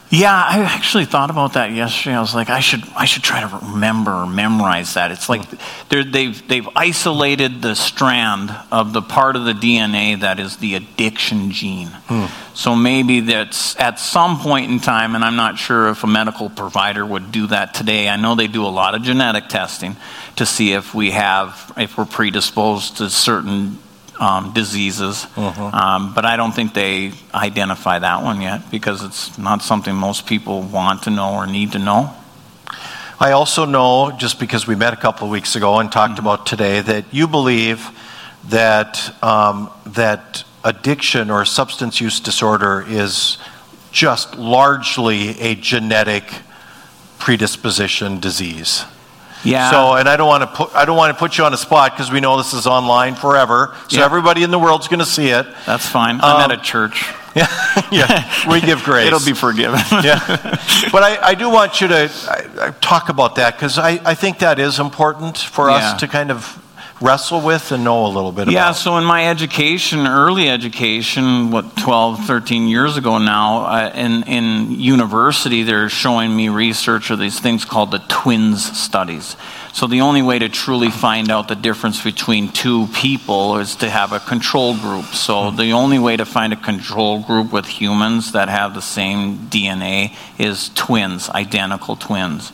Yeah, 0.09 0.33
I 0.33 0.59
actually 0.59 1.03
thought 1.03 1.29
about 1.29 1.53
that 1.53 1.71
yesterday. 1.71 2.15
I 2.15 2.21
was 2.21 2.33
like, 2.33 2.49
I 2.49 2.61
should, 2.61 2.83
I 2.95 3.03
should 3.03 3.23
try 3.23 3.41
to 3.41 3.65
remember 3.65 4.11
or 4.11 4.25
memorize 4.25 4.93
that. 4.93 5.11
It's 5.11 5.27
like 5.27 5.41
they've, 5.89 6.47
they've 6.47 6.69
isolated 6.75 7.61
the 7.61 7.75
strand 7.75 8.55
of 8.71 8.93
the 8.93 9.01
part 9.01 9.35
of 9.35 9.43
the 9.43 9.51
DNA 9.51 10.17
that 10.21 10.39
is 10.39 10.57
the 10.57 10.75
addiction 10.75 11.51
gene. 11.51 11.89
Hmm. 12.07 12.27
So 12.55 12.73
maybe 12.73 13.19
that's 13.19 13.77
at 13.79 13.99
some 13.99 14.39
point 14.39 14.71
in 14.71 14.79
time, 14.79 15.13
and 15.13 15.25
I'm 15.25 15.35
not 15.35 15.57
sure 15.57 15.89
if 15.89 16.05
a 16.05 16.07
medical 16.07 16.49
provider 16.49 17.05
would 17.05 17.31
do 17.33 17.47
that 17.47 17.73
today. 17.73 18.07
I 18.07 18.15
know 18.15 18.35
they 18.35 18.47
do 18.47 18.65
a 18.65 18.69
lot 18.69 18.95
of 18.95 19.03
genetic 19.03 19.49
testing 19.49 19.97
to 20.37 20.45
see 20.45 20.71
if 20.71 20.95
we 20.95 21.11
have, 21.11 21.73
if 21.75 21.97
we're 21.97 22.05
predisposed 22.05 22.97
to 22.97 23.09
certain 23.09 23.77
um, 24.19 24.53
diseases. 24.53 25.25
Mm-hmm. 25.35 25.61
Um, 25.61 26.13
but 26.13 26.25
I 26.25 26.37
don't 26.37 26.53
think 26.53 26.73
they 26.73 27.11
identify 27.33 27.99
that 27.99 28.23
one 28.23 28.41
yet 28.41 28.69
because 28.71 29.03
it's 29.03 29.37
not 29.37 29.61
something 29.61 29.95
most 29.95 30.25
people 30.25 30.61
want 30.61 31.03
to 31.03 31.09
know 31.09 31.33
or 31.33 31.47
need 31.47 31.73
to 31.73 31.79
know. 31.79 32.13
I 33.19 33.31
also 33.31 33.65
know, 33.65 34.11
just 34.11 34.39
because 34.39 34.67
we 34.67 34.75
met 34.75 34.93
a 34.93 34.97
couple 34.97 35.25
of 35.25 35.31
weeks 35.31 35.55
ago 35.55 35.79
and 35.79 35.91
talked 35.91 36.13
mm-hmm. 36.13 36.27
about 36.27 36.45
today, 36.45 36.81
that 36.81 37.05
you 37.11 37.27
believe 37.27 37.89
that 38.49 39.23
um, 39.23 39.69
that 39.87 40.43
addiction 40.63 41.31
or 41.31 41.45
substance 41.45 41.99
use 41.99 42.19
disorder 42.19 42.85
is 42.87 43.37
just 43.91 44.35
largely 44.35 45.39
a 45.39 45.55
genetic 45.55 46.23
predisposition 47.19 48.19
disease. 48.19 48.85
Yeah. 49.47 49.71
So, 49.71 49.93
and 49.93 50.09
I 50.09 50.17
don't 50.17 50.27
want 50.27 50.43
to 50.43 50.47
put 50.47 50.75
I 50.75 50.85
don't 50.85 50.97
want 50.97 51.13
to 51.15 51.19
put 51.19 51.37
you 51.37 51.45
on 51.45 51.53
a 51.53 51.57
spot 51.57 51.91
because 51.91 52.11
we 52.11 52.19
know 52.19 52.37
this 52.37 52.53
is 52.53 52.67
online 52.67 53.15
forever. 53.15 53.75
So 53.87 53.99
yeah. 53.99 54.05
everybody 54.05 54.43
in 54.43 54.51
the 54.51 54.59
world's 54.59 54.87
going 54.87 54.99
to 54.99 55.05
see 55.05 55.29
it. 55.29 55.47
That's 55.65 55.87
fine. 55.87 56.19
I'm 56.21 56.43
um, 56.43 56.51
at 56.51 56.59
a 56.59 56.61
church. 56.61 57.05
Yeah, 57.37 57.45
yeah. 57.91 58.51
We 58.51 58.61
give 58.61 58.81
grace. 58.83 59.05
It'll 59.05 59.23
be 59.23 59.33
forgiven. 59.33 59.79
yeah. 60.03 60.17
But 60.91 61.03
I, 61.03 61.19
I 61.21 61.35
do 61.35 61.51
want 61.51 61.79
you 61.81 61.87
to 61.87 62.11
I, 62.27 62.67
I 62.67 62.71
talk 62.81 63.09
about 63.09 63.35
that 63.35 63.55
because 63.55 63.77
I, 63.77 63.99
I 64.03 64.15
think 64.15 64.39
that 64.39 64.57
is 64.57 64.79
important 64.79 65.37
for 65.37 65.69
yeah. 65.69 65.75
us 65.75 65.99
to 65.99 66.07
kind 66.07 66.31
of 66.31 66.59
wrestle 67.01 67.41
with 67.41 67.71
and 67.71 67.83
know 67.83 68.05
a 68.05 68.09
little 68.09 68.31
bit 68.31 68.47
yeah, 68.47 68.59
about? 68.59 68.67
Yeah, 68.67 68.71
so 68.71 68.97
in 68.97 69.03
my 69.03 69.27
education, 69.27 70.07
early 70.07 70.49
education, 70.49 71.51
what, 71.51 71.77
12, 71.77 72.25
13 72.25 72.67
years 72.67 72.97
ago 72.97 73.17
now, 73.17 73.65
uh, 73.65 73.91
in, 73.93 74.23
in 74.23 74.71
university, 74.79 75.63
they're 75.63 75.89
showing 75.89 76.35
me 76.35 76.49
research 76.49 77.09
of 77.09 77.19
these 77.19 77.39
things 77.39 77.65
called 77.65 77.91
the 77.91 77.99
twins 78.07 78.77
studies. 78.77 79.35
So 79.73 79.85
the 79.85 80.01
only 80.01 80.23
way 80.23 80.39
to 80.39 80.49
truly 80.49 80.89
find 80.89 81.29
out 81.29 81.47
the 81.47 81.55
difference 81.55 82.03
between 82.03 82.49
two 82.51 82.87
people 82.87 83.57
is 83.57 83.75
to 83.77 83.89
have 83.89 84.11
a 84.11 84.19
control 84.19 84.75
group. 84.75 85.05
So 85.05 85.33
mm-hmm. 85.33 85.57
the 85.57 85.73
only 85.73 85.99
way 85.99 86.17
to 86.17 86.25
find 86.25 86.51
a 86.51 86.55
control 86.55 87.21
group 87.21 87.53
with 87.53 87.67
humans 87.67 88.31
that 88.31 88.49
have 88.49 88.73
the 88.73 88.81
same 88.81 89.37
DNA 89.49 90.15
is 90.39 90.69
twins, 90.69 91.29
identical 91.29 91.95
twins. 91.95 92.51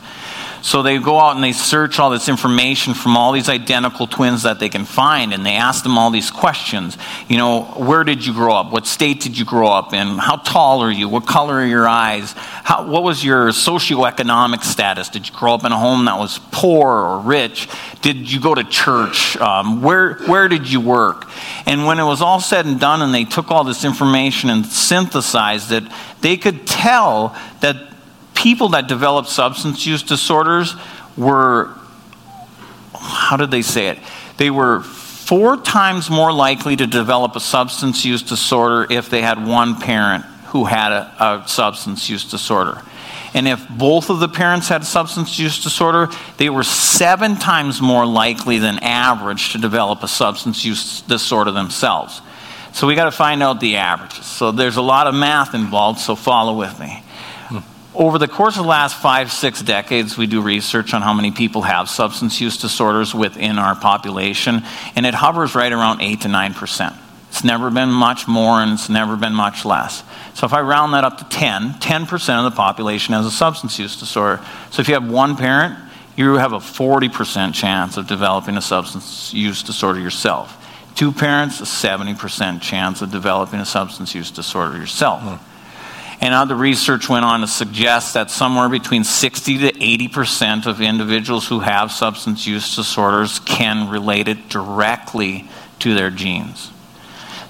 So 0.64 0.82
they 0.82 0.96
go 0.96 1.18
out 1.18 1.34
and 1.34 1.44
they 1.44 1.52
search 1.52 1.98
all 1.98 2.08
this 2.08 2.26
information 2.26 2.94
from 2.94 3.18
all 3.18 3.32
these 3.32 3.50
identical 3.50 4.06
twins 4.06 4.44
that 4.44 4.60
they 4.60 4.70
can 4.70 4.86
find, 4.86 5.34
and 5.34 5.44
they 5.44 5.56
ask 5.56 5.82
them 5.82 5.98
all 5.98 6.10
these 6.10 6.30
questions. 6.30 6.96
You 7.28 7.36
know, 7.36 7.64
where 7.76 8.02
did 8.02 8.24
you 8.24 8.32
grow 8.32 8.54
up? 8.54 8.72
What 8.72 8.86
state 8.86 9.20
did 9.20 9.36
you 9.36 9.44
grow 9.44 9.68
up 9.68 9.92
in? 9.92 10.16
How 10.16 10.36
tall 10.36 10.80
are 10.80 10.90
you? 10.90 11.06
What 11.06 11.26
color 11.26 11.56
are 11.56 11.66
your 11.66 11.86
eyes? 11.86 12.32
How, 12.32 12.86
what 12.86 13.02
was 13.02 13.22
your 13.22 13.48
socioeconomic 13.48 14.64
status? 14.64 15.10
Did 15.10 15.28
you 15.28 15.34
grow 15.34 15.52
up 15.52 15.66
in 15.66 15.72
a 15.72 15.78
home 15.78 16.06
that 16.06 16.16
was 16.16 16.40
poor 16.50 16.88
or 16.88 17.18
rich? 17.18 17.68
Did 18.00 18.32
you 18.32 18.40
go 18.40 18.54
to 18.54 18.64
church? 18.64 19.36
Um, 19.36 19.82
where, 19.82 20.14
where 20.20 20.48
did 20.48 20.72
you 20.72 20.80
work? 20.80 21.28
And 21.66 21.84
when 21.84 21.98
it 21.98 22.04
was 22.04 22.22
all 22.22 22.40
said 22.40 22.64
and 22.64 22.80
done, 22.80 23.02
and 23.02 23.12
they 23.12 23.24
took 23.24 23.50
all 23.50 23.64
this 23.64 23.84
information 23.84 24.48
and 24.48 24.64
synthesized 24.64 25.72
it, 25.72 25.84
they 26.22 26.38
could 26.38 26.66
tell 26.66 27.36
that 27.60 27.93
people 28.34 28.70
that 28.70 28.88
developed 28.88 29.28
substance 29.28 29.86
use 29.86 30.02
disorders 30.02 30.74
were, 31.16 31.74
how 32.94 33.36
did 33.36 33.50
they 33.50 33.62
say 33.62 33.88
it? 33.88 33.98
They 34.36 34.50
were 34.50 34.82
four 34.82 35.56
times 35.56 36.10
more 36.10 36.32
likely 36.32 36.76
to 36.76 36.86
develop 36.86 37.36
a 37.36 37.40
substance 37.40 38.04
use 38.04 38.22
disorder 38.22 38.86
if 38.92 39.08
they 39.08 39.22
had 39.22 39.46
one 39.46 39.80
parent 39.80 40.24
who 40.48 40.64
had 40.64 40.92
a, 40.92 41.42
a 41.44 41.48
substance 41.48 42.10
use 42.10 42.30
disorder. 42.30 42.82
And 43.32 43.48
if 43.48 43.68
both 43.68 44.10
of 44.10 44.20
the 44.20 44.28
parents 44.28 44.68
had 44.68 44.84
substance 44.84 45.38
use 45.38 45.62
disorder, 45.62 46.08
they 46.36 46.50
were 46.50 46.62
seven 46.62 47.36
times 47.36 47.80
more 47.80 48.06
likely 48.06 48.58
than 48.58 48.78
average 48.78 49.52
to 49.52 49.58
develop 49.58 50.02
a 50.02 50.08
substance 50.08 50.64
use 50.64 51.00
disorder 51.02 51.50
themselves. 51.50 52.20
So 52.72 52.86
we 52.88 52.96
got 52.96 53.04
to 53.04 53.12
find 53.12 53.42
out 53.42 53.60
the 53.60 53.76
averages. 53.76 54.26
So 54.26 54.50
there's 54.50 54.76
a 54.76 54.82
lot 54.82 55.06
of 55.06 55.14
math 55.14 55.54
involved, 55.54 56.00
so 56.00 56.16
follow 56.16 56.56
with 56.56 56.78
me. 56.80 57.03
Over 57.94 58.18
the 58.18 58.26
course 58.26 58.56
of 58.56 58.64
the 58.64 58.68
last 58.68 59.00
five, 59.00 59.30
six 59.30 59.62
decades, 59.62 60.18
we 60.18 60.26
do 60.26 60.40
research 60.40 60.94
on 60.94 61.02
how 61.02 61.14
many 61.14 61.30
people 61.30 61.62
have 61.62 61.88
substance 61.88 62.40
use 62.40 62.58
disorders 62.58 63.14
within 63.14 63.56
our 63.56 63.76
population, 63.76 64.64
and 64.96 65.06
it 65.06 65.14
hovers 65.14 65.54
right 65.54 65.72
around 65.72 66.00
8 66.00 66.22
to 66.22 66.28
9%. 66.28 66.96
It's 67.28 67.44
never 67.44 67.70
been 67.70 67.90
much 67.90 68.26
more 68.28 68.60
and 68.60 68.72
it's 68.72 68.88
never 68.88 69.16
been 69.16 69.34
much 69.34 69.64
less. 69.64 70.04
So 70.34 70.46
if 70.46 70.52
I 70.52 70.60
round 70.60 70.94
that 70.94 71.02
up 71.02 71.18
to 71.18 71.24
10, 71.24 71.74
10% 71.74 72.46
of 72.46 72.52
the 72.52 72.56
population 72.56 73.14
has 73.14 73.26
a 73.26 73.30
substance 73.30 73.78
use 73.78 73.98
disorder. 73.98 74.40
So 74.70 74.82
if 74.82 74.88
you 74.88 74.94
have 74.94 75.10
one 75.10 75.36
parent, 75.36 75.76
you 76.16 76.34
have 76.34 76.52
a 76.52 76.58
40% 76.58 77.52
chance 77.54 77.96
of 77.96 78.06
developing 78.06 78.56
a 78.56 78.62
substance 78.62 79.34
use 79.34 79.64
disorder 79.64 79.98
yourself. 79.98 80.56
Two 80.94 81.10
parents, 81.10 81.60
a 81.60 81.64
70% 81.64 82.60
chance 82.60 83.02
of 83.02 83.10
developing 83.10 83.58
a 83.58 83.64
substance 83.66 84.14
use 84.14 84.30
disorder 84.30 84.78
yourself. 84.78 85.22
Mm. 85.22 85.40
And 86.24 86.32
other 86.32 86.54
research 86.54 87.06
went 87.06 87.26
on 87.26 87.42
to 87.42 87.46
suggest 87.46 88.14
that 88.14 88.30
somewhere 88.30 88.70
between 88.70 89.04
60 89.04 89.58
to 89.58 89.72
80% 89.72 90.64
of 90.64 90.80
individuals 90.80 91.46
who 91.46 91.60
have 91.60 91.92
substance 91.92 92.46
use 92.46 92.76
disorders 92.76 93.40
can 93.40 93.90
relate 93.90 94.26
it 94.28 94.48
directly 94.48 95.46
to 95.80 95.94
their 95.94 96.08
genes. 96.08 96.70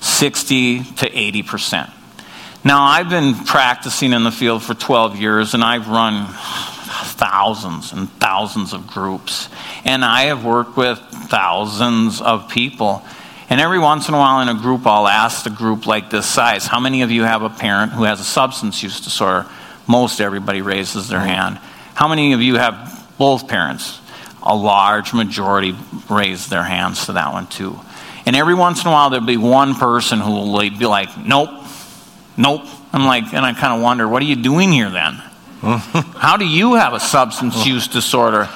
60 0.00 0.82
to 0.82 1.08
80%. 1.08 1.88
Now, 2.64 2.82
I've 2.82 3.08
been 3.08 3.36
practicing 3.44 4.12
in 4.12 4.24
the 4.24 4.32
field 4.32 4.64
for 4.64 4.74
12 4.74 5.20
years 5.20 5.54
and 5.54 5.62
I've 5.62 5.86
run 5.86 6.26
thousands 7.14 7.92
and 7.92 8.10
thousands 8.14 8.72
of 8.72 8.88
groups. 8.88 9.48
And 9.84 10.04
I 10.04 10.22
have 10.22 10.44
worked 10.44 10.76
with 10.76 10.98
thousands 10.98 12.20
of 12.20 12.48
people. 12.48 13.04
And 13.50 13.60
every 13.60 13.78
once 13.78 14.08
in 14.08 14.14
a 14.14 14.18
while 14.18 14.40
in 14.40 14.48
a 14.48 14.60
group, 14.60 14.86
I'll 14.86 15.06
ask 15.06 15.46
a 15.46 15.50
group 15.50 15.86
like 15.86 16.10
this 16.10 16.26
size, 16.26 16.66
how 16.66 16.80
many 16.80 17.02
of 17.02 17.10
you 17.10 17.24
have 17.24 17.42
a 17.42 17.50
parent 17.50 17.92
who 17.92 18.04
has 18.04 18.20
a 18.20 18.24
substance 18.24 18.82
use 18.82 19.00
disorder? 19.00 19.46
Most 19.86 20.20
everybody 20.20 20.62
raises 20.62 21.08
their 21.08 21.20
hand. 21.20 21.58
How 21.94 22.08
many 22.08 22.32
of 22.32 22.40
you 22.40 22.56
have 22.56 23.06
both 23.18 23.46
parents? 23.46 24.00
A 24.42 24.54
large 24.54 25.12
majority 25.12 25.74
raise 26.08 26.48
their 26.48 26.62
hands 26.62 27.06
to 27.06 27.12
that 27.12 27.32
one 27.32 27.46
too. 27.46 27.78
And 28.26 28.34
every 28.34 28.54
once 28.54 28.82
in 28.82 28.88
a 28.88 28.90
while, 28.90 29.10
there'll 29.10 29.26
be 29.26 29.36
one 29.36 29.74
person 29.74 30.20
who 30.20 30.30
will 30.30 30.58
be 30.58 30.86
like, 30.86 31.16
nope, 31.18 31.50
nope. 32.36 32.62
I'm 32.92 33.04
like, 33.04 33.34
and 33.34 33.44
I 33.44 33.52
kind 33.52 33.74
of 33.74 33.82
wonder, 33.82 34.08
what 34.08 34.22
are 34.22 34.26
you 34.26 34.36
doing 34.36 34.72
here 34.72 34.88
then? 34.88 35.14
How 35.62 36.36
do 36.36 36.46
you 36.46 36.74
have 36.74 36.94
a 36.94 37.00
substance 37.00 37.66
use 37.66 37.88
disorder? 37.88 38.48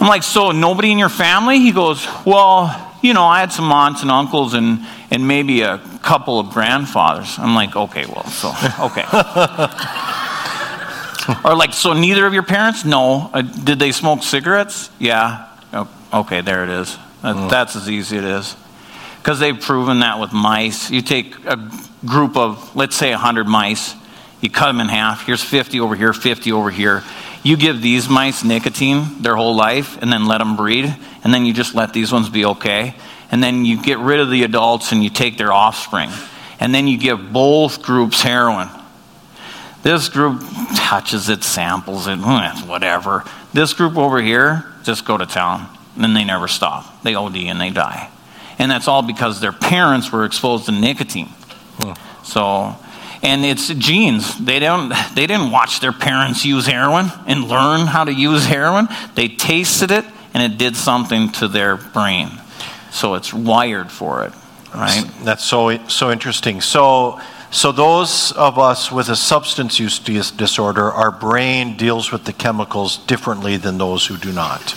I'm 0.00 0.06
like, 0.06 0.22
so 0.22 0.52
nobody 0.52 0.92
in 0.92 0.98
your 0.98 1.08
family? 1.08 1.58
He 1.58 1.72
goes, 1.72 2.06
well, 2.24 2.87
you 3.02 3.14
know, 3.14 3.24
I 3.24 3.40
had 3.40 3.52
some 3.52 3.70
aunts 3.70 4.02
and 4.02 4.10
uncles 4.10 4.54
and, 4.54 4.80
and 5.10 5.26
maybe 5.26 5.62
a 5.62 5.78
couple 6.02 6.40
of 6.40 6.50
grandfathers. 6.50 7.38
I'm 7.38 7.54
like, 7.54 7.76
okay, 7.76 8.06
well, 8.06 8.26
so, 8.26 8.48
okay. 8.86 9.04
or 11.44 11.54
like, 11.54 11.72
so 11.72 11.92
neither 11.92 12.26
of 12.26 12.34
your 12.34 12.42
parents? 12.42 12.84
No. 12.84 13.30
Uh, 13.32 13.42
did 13.42 13.78
they 13.78 13.92
smoke 13.92 14.22
cigarettes? 14.22 14.90
Yeah. 14.98 15.48
Oh, 15.72 15.88
okay, 16.12 16.40
there 16.40 16.64
it 16.64 16.70
is. 16.70 16.96
mm. 17.22 17.50
That's 17.50 17.76
as 17.76 17.90
easy 17.90 18.18
as 18.18 18.24
it 18.24 18.28
is. 18.28 18.56
Because 19.18 19.38
they've 19.38 19.60
proven 19.60 20.00
that 20.00 20.20
with 20.20 20.32
mice. 20.32 20.90
You 20.90 21.02
take 21.02 21.34
a 21.44 21.70
group 22.04 22.36
of, 22.36 22.74
let's 22.74 22.96
say, 22.96 23.10
100 23.10 23.46
mice, 23.46 23.94
you 24.40 24.50
cut 24.50 24.66
them 24.66 24.80
in 24.80 24.88
half. 24.88 25.26
Here's 25.26 25.42
50 25.42 25.80
over 25.80 25.96
here, 25.96 26.12
50 26.12 26.52
over 26.52 26.70
here. 26.70 27.02
You 27.48 27.56
give 27.56 27.80
these 27.80 28.10
mice 28.10 28.44
nicotine 28.44 29.22
their 29.22 29.34
whole 29.34 29.56
life 29.56 29.96
and 30.02 30.12
then 30.12 30.26
let 30.26 30.36
them 30.36 30.54
breed, 30.54 30.94
and 31.24 31.32
then 31.32 31.46
you 31.46 31.54
just 31.54 31.74
let 31.74 31.94
these 31.94 32.12
ones 32.12 32.28
be 32.28 32.44
okay. 32.44 32.94
And 33.30 33.42
then 33.42 33.64
you 33.64 33.82
get 33.82 33.96
rid 34.00 34.20
of 34.20 34.28
the 34.28 34.42
adults 34.42 34.92
and 34.92 35.02
you 35.02 35.08
take 35.08 35.38
their 35.38 35.50
offspring. 35.50 36.10
And 36.60 36.74
then 36.74 36.86
you 36.86 36.98
give 36.98 37.32
both 37.32 37.80
groups 37.80 38.20
heroin. 38.20 38.68
This 39.82 40.10
group 40.10 40.42
touches 40.76 41.30
it, 41.30 41.42
samples 41.42 42.06
it, 42.06 42.18
whatever. 42.18 43.24
This 43.54 43.72
group 43.72 43.96
over 43.96 44.20
here 44.20 44.66
just 44.82 45.06
go 45.06 45.16
to 45.16 45.24
town. 45.24 45.74
And 45.94 46.04
then 46.04 46.12
they 46.12 46.24
never 46.24 46.48
stop. 46.48 47.02
They 47.02 47.14
OD 47.14 47.36
and 47.36 47.58
they 47.58 47.70
die. 47.70 48.10
And 48.58 48.70
that's 48.70 48.88
all 48.88 49.00
because 49.00 49.40
their 49.40 49.52
parents 49.52 50.12
were 50.12 50.26
exposed 50.26 50.66
to 50.66 50.72
nicotine. 50.72 51.28
Hmm. 51.78 51.92
So 52.24 52.76
and 53.22 53.44
it's 53.44 53.68
genes. 53.68 54.38
They 54.38 54.58
don't 54.58 54.88
they 55.14 55.26
didn't 55.26 55.50
watch 55.50 55.80
their 55.80 55.92
parents 55.92 56.44
use 56.44 56.66
heroin 56.66 57.10
and 57.26 57.44
learn 57.44 57.86
how 57.86 58.04
to 58.04 58.12
use 58.12 58.44
heroin. 58.44 58.88
They 59.14 59.28
tasted 59.28 59.90
it 59.90 60.04
and 60.34 60.52
it 60.52 60.58
did 60.58 60.76
something 60.76 61.32
to 61.32 61.48
their 61.48 61.76
brain. 61.76 62.30
So 62.90 63.14
it's 63.14 63.34
wired 63.34 63.90
for 63.90 64.24
it, 64.24 64.32
right? 64.74 65.04
That's 65.22 65.44
so 65.44 65.86
so 65.88 66.10
interesting. 66.10 66.60
So 66.60 67.20
so 67.50 67.72
those 67.72 68.32
of 68.32 68.58
us 68.58 68.92
with 68.92 69.08
a 69.08 69.16
substance 69.16 69.78
use 69.80 69.98
disorder, 69.98 70.92
our 70.92 71.10
brain 71.10 71.76
deals 71.76 72.12
with 72.12 72.24
the 72.24 72.32
chemicals 72.32 72.98
differently 72.98 73.56
than 73.56 73.78
those 73.78 74.06
who 74.06 74.16
do 74.16 74.32
not. 74.32 74.74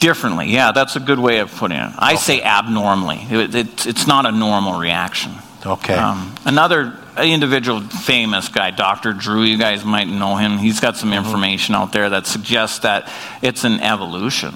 Differently, 0.00 0.48
yeah, 0.48 0.72
that's 0.72 0.96
a 0.96 1.00
good 1.00 1.18
way 1.18 1.38
of 1.38 1.54
putting 1.54 1.78
it. 1.78 1.92
I 1.98 2.14
okay. 2.14 2.16
say 2.16 2.42
abnormally. 2.42 3.26
It, 3.30 3.54
it, 3.54 3.86
it's 3.86 4.06
not 4.06 4.26
a 4.26 4.32
normal 4.32 4.78
reaction. 4.78 5.32
Okay. 5.64 5.94
Um, 5.94 6.34
another 6.44 6.98
individual 7.22 7.80
famous 7.80 8.48
guy, 8.48 8.70
Dr. 8.70 9.12
Drew, 9.12 9.42
you 9.42 9.58
guys 9.58 9.84
might 9.84 10.08
know 10.08 10.36
him. 10.36 10.58
He's 10.58 10.80
got 10.80 10.96
some 10.96 11.10
mm-hmm. 11.10 11.24
information 11.24 11.74
out 11.74 11.92
there 11.92 12.10
that 12.10 12.26
suggests 12.26 12.80
that 12.80 13.10
it's 13.42 13.64
an 13.64 13.80
evolution, 13.80 14.54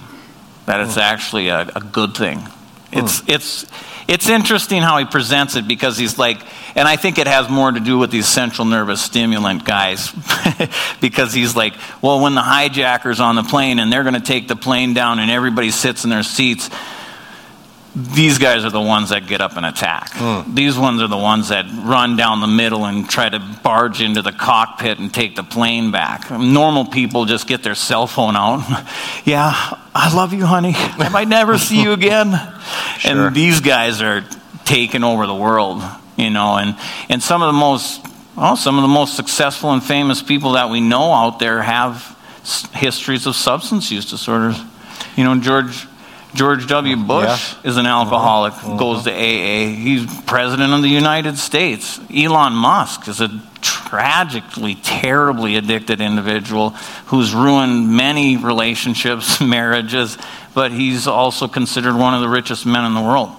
that 0.67 0.81
it's 0.81 0.97
mm. 0.97 1.03
actually 1.03 1.49
a, 1.49 1.71
a 1.75 1.81
good 1.81 2.17
thing. 2.17 2.47
It's, 2.91 3.21
mm. 3.21 3.35
it's, 3.35 3.67
it's 4.09 4.29
interesting 4.29 4.81
how 4.81 4.97
he 4.99 5.05
presents 5.05 5.55
it 5.57 5.69
because 5.69 5.99
he's 5.99 6.19
like, 6.19 6.41
and 6.75 6.89
I 6.89 6.97
think 6.97 7.19
it 7.19 7.27
has 7.27 7.51
more 7.51 7.71
to 7.71 7.81
do 7.81 7.99
with 7.99 8.11
these 8.11 8.27
central 8.27 8.65
nervous 8.65 9.03
stimulant 9.03 9.65
guys 9.65 10.11
because 11.01 11.35
he's 11.35 11.55
like, 11.55 11.75
well, 12.01 12.21
when 12.21 12.35
the 12.35 12.41
hijacker's 12.41 13.21
on 13.21 13.37
the 13.37 13.43
plane 13.43 13.79
and 13.79 13.93
they're 13.93 14.05
going 14.05 14.15
to 14.15 14.21
take 14.21 14.49
the 14.49 14.57
plane 14.57 14.95
down 14.95 15.19
and 15.19 15.31
everybody 15.31 15.71
sits 15.71 16.05
in 16.05 16.11
their 16.11 16.23
seats, 16.23 16.71
these 17.99 18.39
guys 18.39 18.65
are 18.65 18.71
the 18.71 18.81
ones 18.81 19.11
that 19.11 19.27
get 19.27 19.41
up 19.41 19.57
and 19.57 19.67
attack. 19.67 20.11
Mm. 20.11 20.55
These 20.55 20.79
ones 20.79 21.03
are 21.03 21.09
the 21.09 21.17
ones 21.17 21.49
that 21.49 21.67
run 21.85 22.17
down 22.17 22.41
the 22.41 22.47
middle 22.47 22.85
and 22.85 23.09
try 23.09 23.29
to 23.29 23.41
barge 23.65 24.01
into 24.01 24.23
the 24.23 24.31
cockpit 24.31 24.99
and 25.01 25.13
take 25.13 25.35
the 25.35 25.43
plane 25.43 25.91
back. 25.91 26.31
Normal 26.31 26.87
people 26.87 27.25
just 27.25 27.49
get 27.49 27.65
their 27.65 27.75
cell 27.75 28.07
phone 28.07 28.37
out. 28.37 28.61
yeah, 29.25 29.53
I 29.95 30.15
love 30.15 30.33
you, 30.33 30.47
honey. 30.47 30.75
I 30.77 31.09
might 31.09 31.27
never 31.27 31.59
see 31.59 31.83
you 31.83 31.93
again. 31.93 32.31
Sure. 32.99 33.27
And 33.27 33.35
these 33.35 33.61
guys 33.61 34.01
are 34.01 34.25
taking 34.65 35.03
over 35.03 35.27
the 35.27 35.35
world, 35.35 35.83
you 36.17 36.31
know, 36.31 36.57
and, 36.57 36.77
and 37.09 37.21
some 37.21 37.43
of 37.43 37.49
the 37.49 37.59
most 37.59 38.07
well, 38.37 38.55
some 38.55 38.79
of 38.79 38.83
the 38.83 38.89
most 38.89 39.17
successful 39.17 39.73
and 39.73 39.83
famous 39.83 40.23
people 40.23 40.53
that 40.53 40.71
we 40.71 40.81
know 40.81 41.13
out 41.13 41.41
there 41.41 41.61
have 41.61 42.17
histories 42.73 43.27
of 43.27 43.35
substance 43.35 43.91
use 43.91 44.09
disorders. 44.09 44.57
You 45.17 45.25
know, 45.25 45.41
George 45.41 45.88
George 46.35 46.67
W. 46.67 46.97
Bush 46.97 47.55
yeah. 47.55 47.71
is 47.71 47.77
an 47.77 47.87
alcoholic, 47.87 48.53
mm-hmm. 48.53 48.77
goes 48.77 49.05
to 49.05 49.11
AA. 49.11 49.75
He's 49.75 50.07
president 50.23 50.73
of 50.73 50.83
the 50.83 50.89
United 50.89 51.39
States. 51.39 51.99
Elon 52.15 52.53
Musk 52.53 53.09
is 53.09 53.21
a 53.21 53.43
tragically, 53.61 54.75
terribly 54.75 55.57
addicted 55.57 56.01
individual 56.01 56.71
who's 57.07 57.35
ruined 57.35 57.89
many 57.89 58.37
relationships, 58.37 59.41
marriages, 59.43 60.19
but 60.55 60.71
he's 60.71 61.07
also 61.07 61.49
considered 61.49 61.97
one 61.97 62.15
of 62.15 62.21
the 62.21 62.29
richest 62.29 62.67
men 62.67 62.85
in 62.85 62.95
the 62.95 63.01
world. 63.01 63.31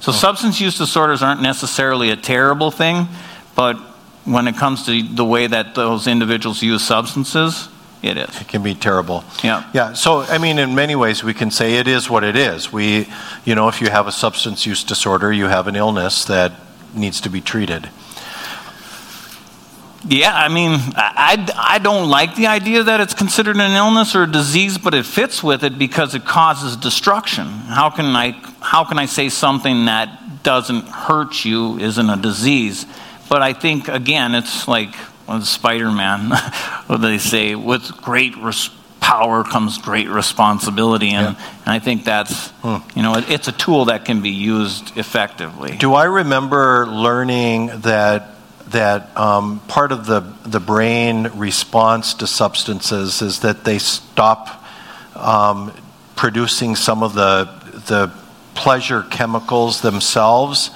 So, 0.00 0.10
oh. 0.10 0.14
substance 0.14 0.60
use 0.60 0.76
disorders 0.76 1.22
aren't 1.22 1.42
necessarily 1.42 2.10
a 2.10 2.16
terrible 2.16 2.70
thing, 2.70 3.06
but 3.54 3.76
when 4.24 4.46
it 4.46 4.56
comes 4.56 4.86
to 4.86 5.02
the 5.02 5.24
way 5.24 5.46
that 5.46 5.74
those 5.74 6.06
individuals 6.06 6.62
use 6.62 6.84
substances, 6.84 7.68
it 8.02 8.16
is. 8.16 8.40
It 8.40 8.48
can 8.48 8.62
be 8.62 8.74
terrible. 8.74 9.24
Yeah. 9.42 9.68
Yeah. 9.74 9.92
So, 9.94 10.20
I 10.20 10.38
mean, 10.38 10.58
in 10.58 10.74
many 10.74 10.94
ways, 10.94 11.24
we 11.24 11.34
can 11.34 11.50
say 11.50 11.74
it 11.74 11.88
is 11.88 12.08
what 12.08 12.24
it 12.24 12.36
is. 12.36 12.72
We, 12.72 13.08
you 13.44 13.54
know, 13.54 13.68
if 13.68 13.80
you 13.80 13.90
have 13.90 14.06
a 14.06 14.12
substance 14.12 14.66
use 14.66 14.84
disorder, 14.84 15.32
you 15.32 15.46
have 15.46 15.66
an 15.66 15.76
illness 15.76 16.24
that 16.26 16.52
needs 16.94 17.20
to 17.22 17.30
be 17.30 17.40
treated. 17.40 17.90
Yeah, 20.06 20.32
I 20.32 20.48
mean, 20.48 20.72
I, 20.94 21.52
I 21.56 21.78
don't 21.78 22.08
like 22.08 22.36
the 22.36 22.46
idea 22.46 22.84
that 22.84 23.00
it's 23.00 23.14
considered 23.14 23.56
an 23.56 23.72
illness 23.72 24.14
or 24.14 24.22
a 24.22 24.30
disease, 24.30 24.78
but 24.78 24.94
it 24.94 25.04
fits 25.04 25.42
with 25.42 25.64
it 25.64 25.76
because 25.76 26.14
it 26.14 26.24
causes 26.24 26.76
destruction. 26.76 27.46
How 27.46 27.90
can 27.90 28.06
I, 28.06 28.40
how 28.60 28.84
can 28.84 28.98
I 28.98 29.06
say 29.06 29.28
something 29.28 29.86
that 29.86 30.44
doesn't 30.44 30.86
hurt 30.86 31.44
you 31.44 31.78
isn't 31.78 32.08
a 32.08 32.16
disease? 32.16 32.86
But 33.28 33.42
I 33.42 33.52
think, 33.52 33.88
again, 33.88 34.34
it's 34.34 34.68
like 34.68 34.94
with 35.28 35.44
Spider 35.44 35.90
Man, 35.90 36.30
what 36.86 36.98
they 36.98 37.18
say, 37.18 37.54
with 37.54 37.96
great 38.02 38.36
res- 38.36 38.70
power 39.00 39.44
comes 39.44 39.78
great 39.78 40.08
responsibility. 40.08 41.10
And, 41.10 41.36
yeah. 41.36 41.50
and 41.64 41.68
I 41.68 41.78
think 41.78 42.04
that's, 42.04 42.50
hmm. 42.62 42.76
you 42.94 43.02
know, 43.02 43.16
it, 43.16 43.30
it's 43.30 43.48
a 43.48 43.52
tool 43.52 43.86
that 43.86 44.04
can 44.04 44.20
be 44.20 44.30
used 44.30 44.96
effectively. 44.96 45.76
Do 45.76 45.94
I 45.94 46.04
remember 46.04 46.86
learning 46.86 47.68
that 47.82 48.34
that 48.70 49.16
um, 49.16 49.60
part 49.60 49.92
of 49.92 50.04
the, 50.04 50.20
the 50.44 50.60
brain 50.60 51.28
response 51.34 52.14
to 52.14 52.26
substances 52.26 53.22
is 53.22 53.40
that 53.40 53.64
they 53.64 53.78
stop 53.78 54.62
um, 55.14 55.72
producing 56.16 56.76
some 56.76 57.02
of 57.02 57.14
the, 57.14 57.44
the 57.86 58.12
pleasure 58.54 59.02
chemicals 59.04 59.80
themselves 59.80 60.70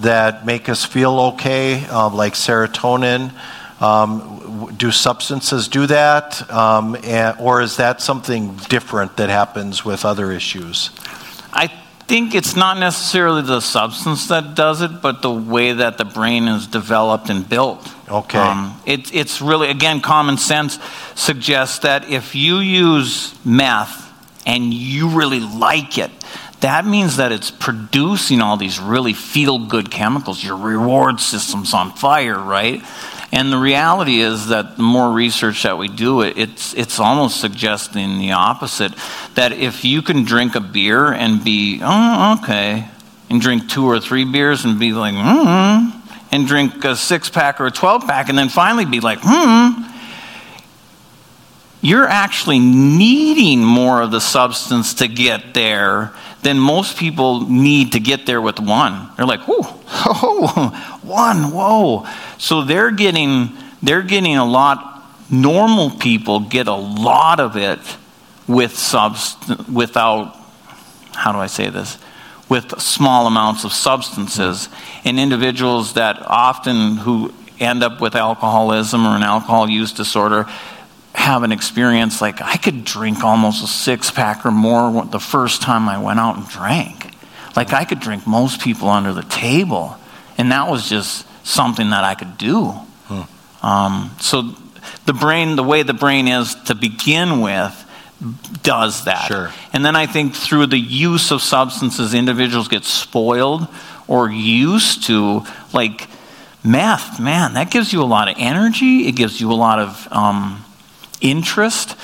that 0.00 0.44
make 0.44 0.68
us 0.68 0.84
feel 0.84 1.18
okay, 1.20 1.84
uh, 1.86 2.10
like 2.10 2.34
serotonin. 2.34 3.32
Um, 3.80 4.74
do 4.76 4.90
substances 4.90 5.68
do 5.68 5.86
that? 5.86 6.50
Um, 6.50 6.96
and, 7.04 7.38
or 7.38 7.62
is 7.62 7.76
that 7.76 8.00
something 8.00 8.56
different 8.68 9.16
that 9.18 9.28
happens 9.28 9.84
with 9.84 10.04
other 10.04 10.32
issues? 10.32 10.90
I 11.52 11.68
think 12.08 12.34
it's 12.34 12.56
not 12.56 12.78
necessarily 12.78 13.42
the 13.42 13.60
substance 13.60 14.28
that 14.28 14.54
does 14.54 14.80
it, 14.80 15.00
but 15.02 15.22
the 15.22 15.32
way 15.32 15.74
that 15.74 15.98
the 15.98 16.04
brain 16.04 16.48
is 16.48 16.66
developed 16.66 17.30
and 17.30 17.48
built. 17.48 17.86
Okay. 18.10 18.38
Um, 18.38 18.80
it, 18.86 19.14
it's 19.14 19.40
really, 19.40 19.68
again, 19.70 20.00
common 20.00 20.38
sense 20.38 20.78
suggests 21.14 21.80
that 21.80 22.08
if 22.08 22.34
you 22.34 22.58
use 22.58 23.34
meth 23.44 24.06
and 24.46 24.72
you 24.72 25.10
really 25.10 25.40
like 25.40 25.98
it, 25.98 26.10
that 26.60 26.84
means 26.84 27.18
that 27.18 27.30
it's 27.30 27.50
producing 27.50 28.40
all 28.40 28.56
these 28.56 28.80
really 28.80 29.12
feel 29.12 29.66
good 29.66 29.90
chemicals. 29.90 30.42
Your 30.42 30.56
reward 30.56 31.20
system's 31.20 31.72
on 31.74 31.92
fire, 31.92 32.38
right? 32.38 32.82
And 33.30 33.52
the 33.52 33.58
reality 33.58 34.20
is 34.20 34.48
that 34.48 34.76
the 34.76 34.82
more 34.82 35.12
research 35.12 35.64
that 35.64 35.76
we 35.76 35.88
do, 35.88 36.22
it's, 36.22 36.72
it's 36.74 36.98
almost 36.98 37.40
suggesting 37.40 38.18
the 38.18 38.32
opposite. 38.32 38.94
That 39.34 39.52
if 39.52 39.84
you 39.84 40.00
can 40.00 40.24
drink 40.24 40.54
a 40.54 40.60
beer 40.60 41.12
and 41.12 41.44
be, 41.44 41.80
oh, 41.82 42.38
okay, 42.40 42.88
and 43.28 43.40
drink 43.40 43.68
two 43.68 43.84
or 43.84 44.00
three 44.00 44.24
beers 44.24 44.64
and 44.64 44.78
be 44.78 44.92
like, 44.92 45.14
hmm, 45.14 45.90
and 46.32 46.46
drink 46.46 46.84
a 46.84 46.96
six 46.96 47.28
pack 47.28 47.60
or 47.60 47.66
a 47.66 47.70
12 47.70 48.06
pack 48.06 48.28
and 48.28 48.38
then 48.38 48.48
finally 48.48 48.84
be 48.84 49.00
like, 49.00 49.18
hmm, 49.22 49.82
you're 51.88 52.06
actually 52.06 52.58
needing 52.58 53.64
more 53.64 54.02
of 54.02 54.10
the 54.10 54.20
substance 54.20 54.92
to 54.94 55.08
get 55.08 55.54
there 55.54 56.12
than 56.42 56.58
most 56.58 56.98
people 56.98 57.48
need 57.48 57.92
to 57.92 58.00
get 58.00 58.26
there 58.26 58.42
with 58.42 58.60
one. 58.60 59.08
They're 59.16 59.24
like, 59.24 59.40
whoa, 59.48 59.62
oh, 59.62 60.98
one, 61.02 61.50
whoa. 61.50 62.06
So 62.36 62.62
they're 62.62 62.90
getting, 62.90 63.56
they're 63.82 64.02
getting 64.02 64.36
a 64.36 64.44
lot, 64.44 65.02
normal 65.30 65.90
people 65.90 66.40
get 66.40 66.68
a 66.68 66.74
lot 66.74 67.40
of 67.40 67.56
it 67.56 67.80
with 68.46 68.74
subst- 68.74 69.72
without, 69.72 70.36
how 71.14 71.32
do 71.32 71.38
I 71.38 71.46
say 71.46 71.70
this? 71.70 71.96
With 72.50 72.80
small 72.80 73.26
amounts 73.26 73.64
of 73.64 73.72
substances. 73.72 74.68
And 75.04 75.18
individuals 75.18 75.94
that 75.94 76.22
often 76.26 76.98
who 76.98 77.32
end 77.58 77.82
up 77.82 78.00
with 78.00 78.14
alcoholism 78.14 79.06
or 79.06 79.16
an 79.16 79.22
alcohol 79.22 79.68
use 79.68 79.92
disorder, 79.92 80.46
have 81.18 81.42
an 81.42 81.52
experience 81.52 82.20
like 82.20 82.40
I 82.40 82.56
could 82.56 82.84
drink 82.84 83.24
almost 83.24 83.62
a 83.62 83.66
six 83.66 84.10
pack 84.10 84.46
or 84.46 84.50
more 84.50 85.04
the 85.04 85.20
first 85.20 85.60
time 85.60 85.88
I 85.88 85.98
went 85.98 86.20
out 86.20 86.36
and 86.36 86.48
drank. 86.48 87.12
Like 87.56 87.72
I 87.72 87.84
could 87.84 87.98
drink 87.98 88.26
most 88.26 88.60
people 88.60 88.88
under 88.88 89.12
the 89.12 89.24
table. 89.24 89.96
And 90.38 90.52
that 90.52 90.70
was 90.70 90.88
just 90.88 91.26
something 91.44 91.90
that 91.90 92.04
I 92.04 92.14
could 92.14 92.38
do. 92.38 92.66
Hmm. 93.08 93.66
Um, 93.66 94.10
so 94.20 94.54
the 95.06 95.12
brain, 95.12 95.56
the 95.56 95.64
way 95.64 95.82
the 95.82 95.92
brain 95.92 96.28
is 96.28 96.54
to 96.66 96.74
begin 96.76 97.40
with, 97.40 97.74
does 98.62 99.04
that. 99.04 99.26
Sure. 99.26 99.52
And 99.72 99.84
then 99.84 99.96
I 99.96 100.06
think 100.06 100.34
through 100.34 100.66
the 100.66 100.78
use 100.78 101.32
of 101.32 101.42
substances, 101.42 102.14
individuals 102.14 102.68
get 102.68 102.84
spoiled 102.84 103.66
or 104.06 104.30
used 104.30 105.04
to, 105.06 105.42
like 105.72 106.08
meth, 106.64 107.20
man, 107.20 107.54
that 107.54 107.70
gives 107.70 107.92
you 107.92 108.02
a 108.02 108.06
lot 108.06 108.28
of 108.28 108.36
energy. 108.38 109.08
It 109.08 109.12
gives 109.12 109.40
you 109.40 109.50
a 109.50 109.54
lot 109.54 109.78
of 109.78 110.08
um, 110.10 110.64
interest. 111.20 111.96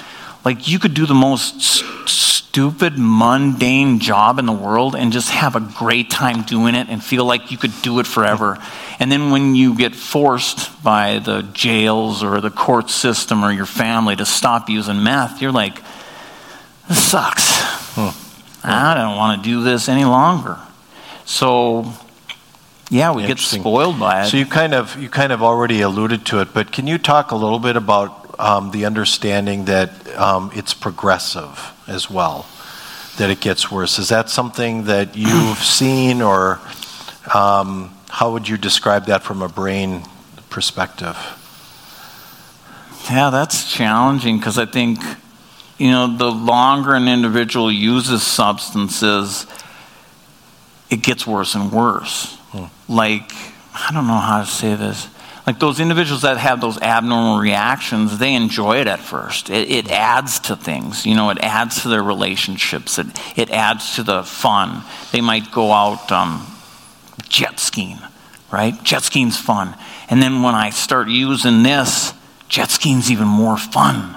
Like 0.45 0.69
you 0.69 0.79
could 0.79 0.95
do 0.95 1.07
the 1.07 1.15
most 1.15 1.61
st- 1.61 2.09
stupid, 2.55 2.93
mundane 2.97 3.99
job 3.99 4.39
in 4.39 4.47
the 4.47 4.53
world 4.53 4.95
and 4.95 5.13
just 5.13 5.29
have 5.31 5.57
a 5.57 5.61
great 5.61 6.09
time 6.09 6.43
doing 6.43 6.77
it 6.77 6.89
and 6.89 7.03
feel 7.03 7.25
like 7.25 7.51
you 7.51 7.59
could 7.59 7.73
do 7.83 7.99
it 7.99 8.07
forever. 8.07 8.57
And 9.01 9.11
then 9.11 9.33
when 9.33 9.57
you 9.57 9.77
get 9.77 9.93
forced 9.97 10.81
by 10.81 11.19
the 11.19 11.43
jails 11.53 12.23
or 12.23 12.41
the 12.41 12.51
court 12.53 12.91
system 12.91 13.45
or 13.45 13.51
your 13.51 13.67
family 13.67 14.15
to 14.15 14.25
stop 14.25 14.69
using 14.69 15.03
meth, 15.03 15.43
you're 15.43 15.51
like, 15.51 15.83
this 16.89 17.03
sucks. 17.03 17.61
Hmm. 17.97 18.11
I 18.63 18.95
don't 18.95 19.17
want 19.17 19.43
to 19.43 19.51
do 19.51 19.65
this 19.65 19.89
any 19.89 20.05
longer. 20.05 20.59
So, 21.25 21.93
yeah, 22.89 23.13
we 23.13 23.27
get 23.27 23.41
spoiled 23.41 23.99
by 23.99 24.25
it. 24.25 24.29
So 24.29 24.37
you 24.37 24.47
kind 24.47 24.75
of 24.75 24.97
you 25.01 25.09
kind 25.09 25.33
of 25.33 25.43
already 25.43 25.81
alluded 25.81 26.25
to 26.27 26.41
it, 26.41 26.55
but 26.55 26.71
can 26.71 26.87
you 26.87 26.99
talk 26.99 27.33
a 27.33 27.37
little 27.37 27.59
bit 27.59 27.77
about 27.77 28.24
um, 28.39 28.71
the 28.71 28.85
understanding 28.85 29.67
that 29.67 29.91
um, 30.17 30.51
it's 30.55 30.75
progressive 30.75 31.73
as 31.87 32.11
well, 32.11 32.47
that 33.19 33.31
it 33.31 33.41
gets 33.41 33.71
worse. 33.71 33.99
Is 33.99 34.09
that 34.09 34.31
something 34.31 34.85
that 34.85 35.17
you've 35.17 35.59
seen, 35.63 36.23
or 36.23 36.61
um, 37.35 37.95
how 38.11 38.33
would 38.33 38.49
you 38.49 38.57
describe 38.57 39.07
that 39.07 39.23
from 39.23 39.43
a 39.43 39.49
brain 39.49 40.03
perspective? 40.51 41.17
Yeah, 43.11 43.31
that's 43.31 43.71
challenging 43.71 44.39
because 44.39 44.59
I 44.59 44.67
think, 44.67 44.99
you 45.79 45.91
know, 45.91 46.17
the 46.17 46.31
longer 46.31 46.95
an 46.95 47.07
individual 47.07 47.71
uses 47.71 48.23
substances, 48.23 49.47
it 50.91 51.03
gets 51.03 51.27
worse 51.27 51.55
and 51.55 51.71
worse. 51.71 52.37
Hmm. 52.53 52.65
Like, 52.93 53.31
I 53.75 53.91
don't 53.93 54.07
know 54.07 54.15
how 54.15 54.41
to 54.41 54.47
say 54.47 54.75
this 54.75 55.09
like 55.47 55.59
those 55.59 55.79
individuals 55.79 56.23
that 56.23 56.39
have 56.39 56.61
those 56.61 56.81
abnormal 56.81 57.39
reactions, 57.39 58.19
they 58.19 58.35
enjoy 58.35 58.79
it 58.79 58.87
at 58.87 59.01
first. 59.01 59.51
It, 59.51 59.71
it 59.71 59.91
adds 59.91 60.41
to 60.41 60.57
things, 60.57 61.05
you 61.05 61.15
know, 61.15 61.31
it 61.31 61.39
adds 61.41 61.83
to 61.83 61.89
their 61.89 62.03
relationships, 62.03 62.99
it, 62.99 63.07
it 63.37 63.51
adds 63.51 63.97
to 63.97 64.03
the 64.03 64.23
fun. 64.23 64.83
They 65.13 65.21
might 65.21 65.53
go 65.53 65.71
out 65.73 66.11
um, 66.11 66.47
jet 67.29 67.61
skiing, 67.61 67.99
right? 68.51 68.75
Jet 68.83 69.03
skiing's 69.03 69.37
fun. 69.37 69.77
And 70.09 70.23
then 70.23 70.43
when 70.43 70.55
I 70.55 70.71
start 70.71 71.09
using 71.09 71.63
this, 71.63 72.15
jet 72.49 72.71
skiing's 72.71 73.11
even 73.11 73.29
more 73.29 73.59
fun. 73.59 74.17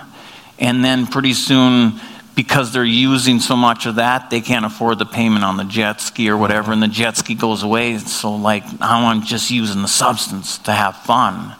And 0.59 0.83
then 0.83 1.07
pretty 1.07 1.33
soon, 1.33 1.99
because 2.37 2.71
they're 2.71 2.83
using 2.83 3.39
so 3.39 3.55
much 3.55 3.87
of 3.87 3.95
that, 3.95 4.29
they 4.29 4.41
can't 4.41 4.63
afford 4.63 4.99
the 4.99 5.07
payment 5.07 5.43
on 5.43 5.57
the 5.57 5.63
jet 5.63 5.99
ski 5.99 6.29
or 6.29 6.37
whatever, 6.37 6.71
and 6.71 6.83
the 6.83 6.87
jet 6.87 7.17
ski 7.17 7.33
goes 7.33 7.63
away. 7.63 7.97
So, 7.97 8.35
like, 8.35 8.63
I'm 8.79 9.23
just 9.23 9.49
using 9.49 9.81
the 9.81 9.87
substance 9.87 10.59
to 10.59 10.71
have 10.71 10.97
fun. 10.97 11.55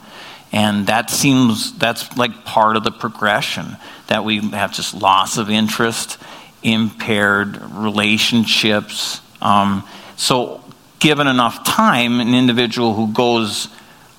And 0.51 0.85
that 0.85 1.09
seems, 1.09 1.75
that's 1.79 2.15
like 2.15 2.45
part 2.45 2.77
of 2.77 2.83
the 2.83 2.91
progression 2.91 3.77
that 4.05 4.23
we 4.23 4.39
have 4.51 4.71
just 4.71 4.93
loss 4.93 5.39
of 5.39 5.49
interest, 5.49 6.19
impaired 6.61 7.59
relationships. 7.71 9.19
Um, 9.41 9.83
so, 10.15 10.63
given 10.99 11.25
enough 11.25 11.65
time, 11.65 12.19
an 12.19 12.35
individual 12.35 12.93
who 12.93 13.11
goes 13.11 13.67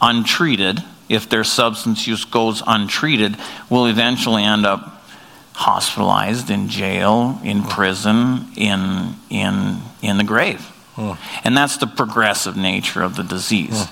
untreated, 0.02 0.82
if 1.08 1.28
their 1.28 1.44
substance 1.44 2.08
use 2.08 2.24
goes 2.24 2.64
untreated, 2.66 3.36
will 3.70 3.86
eventually 3.86 4.42
end 4.42 4.66
up 4.66 4.97
hospitalized, 5.58 6.50
in 6.50 6.68
jail, 6.68 7.40
in 7.42 7.64
prison, 7.64 8.46
in, 8.54 9.12
in, 9.28 9.80
in 10.00 10.16
the 10.16 10.22
grave. 10.22 10.64
And 11.42 11.56
that's 11.56 11.78
the 11.78 11.88
progressive 11.88 12.56
nature 12.56 13.02
of 13.02 13.16
the 13.16 13.24
disease. 13.24 13.86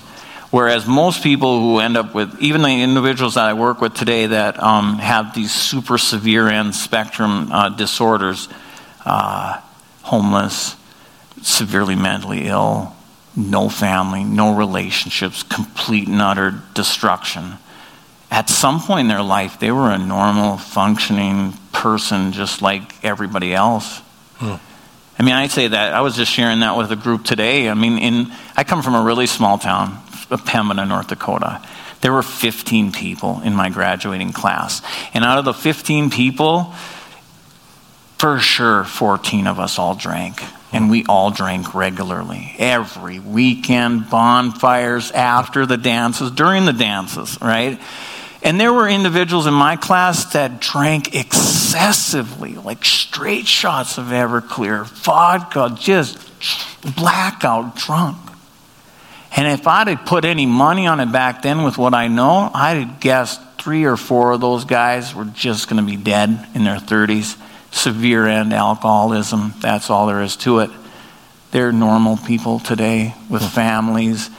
Whereas 0.49 0.87
most 0.87 1.21
people 1.21 1.59
who 1.59 1.79
end 1.79 1.97
up 1.97 2.15
with, 2.15 2.39
even 2.39 2.61
the 2.61 2.81
individuals 2.81 3.33
that 3.33 3.43
I 3.43 3.53
work 3.53 3.81
with 3.81 3.93
today 3.93 4.27
that 4.27 4.63
um, 4.63 4.97
have 4.99 5.35
these 5.35 5.51
super 5.53 5.97
severe 5.97 6.47
end 6.47 6.73
spectrum 6.73 7.51
uh, 7.51 7.67
disorders, 7.67 8.47
uh, 9.03 9.59
homeless, 10.03 10.77
severely 11.41 11.95
mentally 11.95 12.47
ill, 12.47 12.95
no 13.35 13.67
family, 13.67 14.23
no 14.23 14.55
relationships, 14.55 15.43
complete 15.43 16.07
and 16.07 16.21
utter 16.21 16.61
destruction 16.73 17.57
at 18.29 18.49
some 18.49 18.79
point 18.79 19.01
in 19.01 19.07
their 19.07 19.23
life, 19.23 19.59
they 19.59 19.71
were 19.71 19.89
a 19.89 19.97
normal, 19.97 20.57
functioning 20.57 21.53
person 21.71 22.33
just 22.33 22.61
like 22.61 23.03
everybody 23.03 23.53
else. 23.53 23.99
Hmm. 24.35 24.55
I 25.19 25.23
mean, 25.23 25.33
I 25.33 25.47
say 25.47 25.67
that. 25.67 25.93
I 25.93 26.01
was 26.01 26.15
just 26.15 26.31
sharing 26.31 26.59
that 26.59 26.77
with 26.77 26.91
a 26.91 26.95
group 26.95 27.23
today. 27.23 27.69
I 27.69 27.73
mean, 27.73 27.97
in, 27.97 28.31
I 28.55 28.63
come 28.63 28.83
from 28.83 28.93
a 28.95 29.01
really 29.01 29.25
small 29.25 29.57
town, 29.57 29.97
Pembina, 30.29 30.87
North 30.87 31.07
Dakota. 31.07 31.61
There 32.01 32.13
were 32.13 32.21
15 32.21 32.91
people 32.91 33.41
in 33.41 33.55
my 33.55 33.69
graduating 33.69 34.31
class. 34.31 34.81
And 35.13 35.23
out 35.23 35.39
of 35.39 35.45
the 35.45 35.53
15 35.53 36.11
people, 36.11 36.73
for 38.19 38.39
sure, 38.39 38.83
14 38.83 39.47
of 39.47 39.59
us 39.59 39.79
all 39.79 39.95
drank. 39.95 40.41
And 40.71 40.91
we 40.91 41.05
all 41.05 41.31
drank 41.31 41.73
regularly. 41.73 42.53
Every 42.59 43.19
weekend, 43.19 44.09
bonfires, 44.09 45.11
after 45.11 45.65
the 45.65 45.77
dances, 45.77 46.29
during 46.29 46.65
the 46.65 46.73
dances, 46.73 47.39
right? 47.41 47.79
And 48.43 48.59
there 48.59 48.71
were 48.71 48.87
individuals 48.87 49.47
in 49.47 49.53
my 49.53 49.75
class 49.75 50.33
that 50.33 50.61
drank 50.61 51.15
excessively, 51.15 52.55
like 52.55 52.85
straight 52.85 53.47
shots 53.47 53.97
of 53.97 54.05
Everclear, 54.05 54.85
vodka, 54.85 55.75
just 55.77 56.17
blackout 56.95 57.75
drunk. 57.75 58.17
And 59.35 59.47
if 59.47 59.67
I'd 59.67 60.05
put 60.05 60.23
any 60.23 60.45
money 60.45 60.87
on 60.87 60.99
it 60.99 61.11
back 61.11 61.41
then 61.41 61.63
with 61.63 61.77
what 61.77 61.93
I 61.93 62.07
know, 62.07 62.49
I'd 62.53 62.77
have 62.77 62.99
guessed 62.99 63.41
three 63.59 63.85
or 63.85 63.97
four 63.97 64.31
of 64.31 64.41
those 64.41 64.65
guys 64.65 65.13
were 65.13 65.25
just 65.25 65.67
going 65.67 65.83
to 65.83 65.89
be 65.89 66.01
dead 66.01 66.47
in 66.53 66.63
their 66.63 66.77
30s. 66.77 67.37
Severe 67.71 68.25
end 68.25 68.53
alcoholism, 68.53 69.53
that's 69.59 69.89
all 69.89 70.07
there 70.07 70.21
is 70.21 70.37
to 70.37 70.59
it. 70.59 70.69
They're 71.51 71.71
normal 71.71 72.17
people 72.17 72.59
today 72.59 73.13
with 73.29 73.43
families 73.43 74.29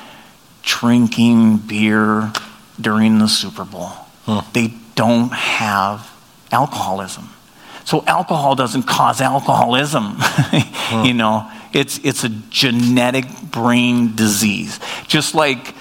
drinking 0.63 1.59
beer 1.59 2.33
during 2.81 3.19
the 3.19 3.29
Super 3.29 3.65
Bowl. 3.65 3.91
Huh. 4.25 4.43
They 4.53 4.75
don't 4.95 5.33
have 5.33 6.11
alcoholism. 6.53 7.29
So 7.85 8.05
alcohol 8.07 8.55
doesn't 8.55 8.83
cause 8.83 9.21
alcoholism. 9.21 10.15
huh. 10.19 11.03
You 11.05 11.15
know, 11.15 11.51
it's, 11.73 11.99
it's 12.05 12.25
a 12.25 12.29
genetic 12.29 13.27
brain 13.43 14.15
disease, 14.15 14.79
just 15.07 15.35
like 15.35 15.75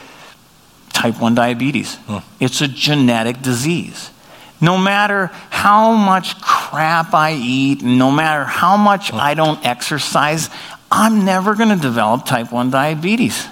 type 0.94 1.20
1 1.20 1.36
diabetes. 1.36 1.96
Huh. 2.08 2.22
It's 2.40 2.62
a 2.62 2.68
genetic 2.68 3.42
disease. 3.42 4.12
No 4.60 4.78
matter 4.78 5.28
how 5.50 5.94
much 5.94 6.42
crap 6.42 7.14
I 7.14 7.34
eat, 7.34 7.84
no 7.84 8.10
matter 8.10 8.44
how 8.44 8.76
much 8.76 9.14
I 9.14 9.36
don't 9.36 9.64
exercise, 9.66 10.50
I'm 10.90 11.26
never 11.26 11.54
going 11.54 11.70
to 11.70 11.82
develop 11.82 12.26
type 12.26 12.52
1 12.52 12.72
diabetes 12.72 13.46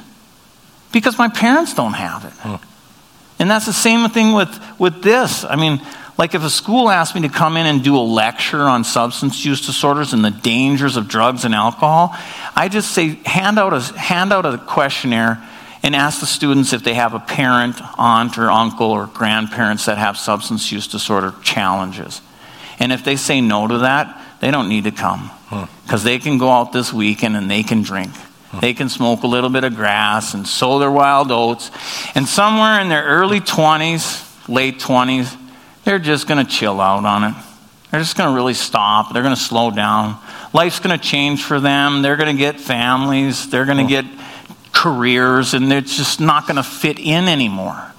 because 0.91 1.17
my 1.17 1.27
parents 1.27 1.73
don't 1.73 1.93
have 1.93 2.25
it. 2.25 2.59
And 3.39 3.49
that's 3.49 3.65
the 3.65 3.73
same 3.73 4.09
thing 4.09 4.33
with, 4.33 4.79
with 4.79 5.03
this. 5.03 5.43
I 5.43 5.55
mean, 5.55 5.81
like 6.17 6.33
if 6.33 6.43
a 6.43 6.49
school 6.49 6.89
asked 6.89 7.15
me 7.15 7.21
to 7.21 7.29
come 7.29 7.57
in 7.57 7.65
and 7.65 7.83
do 7.83 7.97
a 7.97 7.99
lecture 7.99 8.61
on 8.61 8.83
substance 8.83 9.43
use 9.43 9.65
disorders 9.65 10.13
and 10.13 10.23
the 10.23 10.31
dangers 10.31 10.95
of 10.95 11.07
drugs 11.07 11.43
and 11.43 11.53
alcohol, 11.53 12.15
I 12.55 12.69
just 12.69 12.91
say 12.91 13.19
hand 13.25 13.59
out 13.59 13.73
a, 13.73 13.81
hand 13.97 14.31
out 14.31 14.45
a 14.45 14.57
questionnaire 14.57 15.43
and 15.83 15.95
ask 15.95 16.21
the 16.21 16.25
students 16.25 16.73
if 16.73 16.83
they 16.83 16.93
have 16.93 17.13
a 17.13 17.19
parent, 17.19 17.75
aunt, 17.97 18.37
or 18.37 18.49
uncle, 18.49 18.89
or 18.89 19.07
grandparents 19.07 19.85
that 19.85 19.97
have 19.97 20.17
substance 20.17 20.71
use 20.71 20.87
disorder 20.87 21.33
challenges. 21.43 22.21
And 22.79 22.91
if 22.91 23.03
they 23.03 23.17
say 23.17 23.41
no 23.41 23.67
to 23.67 23.79
that, 23.79 24.21
they 24.39 24.51
don't 24.51 24.69
need 24.69 24.85
to 24.85 24.91
come 24.91 25.29
because 25.83 26.03
they 26.03 26.17
can 26.17 26.37
go 26.37 26.49
out 26.49 26.71
this 26.71 26.91
weekend 26.91 27.35
and 27.35 27.51
they 27.51 27.61
can 27.61 27.83
drink. 27.83 28.11
They 28.61 28.73
can 28.73 28.89
smoke 28.89 29.23
a 29.23 29.27
little 29.27 29.49
bit 29.49 29.63
of 29.63 29.75
grass 29.75 30.33
and 30.33 30.47
sow 30.47 30.79
their 30.79 30.91
wild 30.91 31.31
oats. 31.31 31.71
And 32.15 32.27
somewhere 32.27 32.81
in 32.81 32.89
their 32.89 33.03
early 33.03 33.39
20s, 33.39 34.47
late 34.47 34.79
20s, 34.79 35.37
they're 35.83 35.99
just 35.99 36.27
going 36.27 36.43
to 36.43 36.51
chill 36.51 36.81
out 36.81 37.05
on 37.05 37.23
it. 37.23 37.35
They're 37.91 38.01
just 38.01 38.17
going 38.17 38.29
to 38.29 38.35
really 38.35 38.53
stop. 38.53 39.13
They're 39.13 39.23
going 39.23 39.35
to 39.35 39.41
slow 39.41 39.71
down. 39.71 40.19
Life's 40.53 40.79
going 40.79 40.97
to 40.97 41.03
change 41.03 41.43
for 41.43 41.59
them. 41.59 42.01
They're 42.01 42.17
going 42.17 42.35
to 42.35 42.39
get 42.39 42.59
families. 42.59 43.49
They're 43.49 43.65
going 43.65 43.77
to 43.77 43.87
get 43.87 44.05
careers, 44.73 45.53
and 45.53 45.71
it's 45.71 45.95
just 45.95 46.19
not 46.19 46.47
going 46.47 46.57
to 46.57 46.63
fit 46.63 46.99
in 46.99 47.25
anymore. 47.29 47.93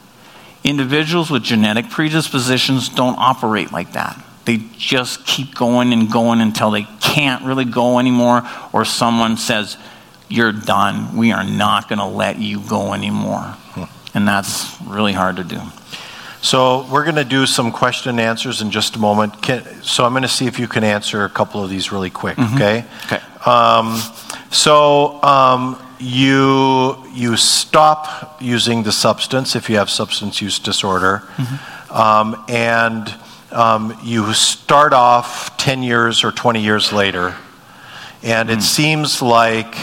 Individuals 0.65 1.31
with 1.31 1.43
genetic 1.43 1.89
predispositions 1.91 2.89
don't 2.89 3.17
operate 3.19 3.73
like 3.73 3.93
that. 3.93 4.23
They 4.45 4.59
just 4.77 5.25
keep 5.27 5.55
going 5.55 5.93
and 5.93 6.11
going 6.11 6.41
until 6.41 6.71
they 6.71 6.87
can't 7.01 7.45
really 7.45 7.65
go 7.65 7.99
anymore, 7.99 8.43
or 8.73 8.85
someone 8.85 9.37
says, 9.37 9.77
You're 10.29 10.53
done. 10.53 11.17
We 11.17 11.33
are 11.33 11.45
not 11.45 11.89
going 11.89 11.99
to 11.99 12.07
let 12.07 12.39
you 12.39 12.61
go 12.61 12.93
anymore. 12.93 13.43
Hmm. 13.75 13.85
And 14.17 14.27
that's 14.27 14.81
really 14.83 15.13
hard 15.13 15.37
to 15.37 15.45
do. 15.45 15.61
So 16.43 16.87
we're 16.93 17.03
going 17.05 17.17
to 17.17 17.25
do 17.25 17.45
some 17.45 17.73
question 17.73 18.11
and 18.11 18.21
answers 18.21 18.63
in 18.63 18.71
just 18.71 18.95
a 18.97 18.99
moment. 18.99 19.43
Can, 19.43 19.65
so 19.83 20.05
I'm 20.05 20.13
going 20.13 20.23
to 20.23 20.29
see 20.29 20.47
if 20.47 20.59
you 20.59 20.69
can 20.69 20.85
answer 20.85 21.25
a 21.25 21.29
couple 21.29 21.63
of 21.63 21.71
these 21.71 21.91
really 21.91 22.11
quick. 22.11 22.37
Mm-hmm. 22.37 22.55
Okay. 22.55 22.85
Okay. 23.07 23.21
Um, 23.45 24.01
so 24.51 25.21
um, 25.23 25.83
you 25.99 26.97
you 27.13 27.37
stop 27.37 28.41
using 28.41 28.83
the 28.83 28.93
substance 28.93 29.57
if 29.57 29.69
you 29.69 29.77
have 29.77 29.91
substance 29.91 30.41
use 30.41 30.59
disorder, 30.59 31.23
mm-hmm. 31.37 31.93
um, 31.93 32.45
and 32.49 33.15
um, 33.51 33.99
you 34.05 34.33
start 34.35 34.93
off 34.93 35.57
10 35.57 35.83
years 35.83 36.23
or 36.23 36.31
20 36.31 36.63
years 36.63 36.93
later, 36.93 37.35
and 38.23 38.49
mm. 38.49 38.57
it 38.57 38.63
seems 38.63 39.23
like 39.23 39.75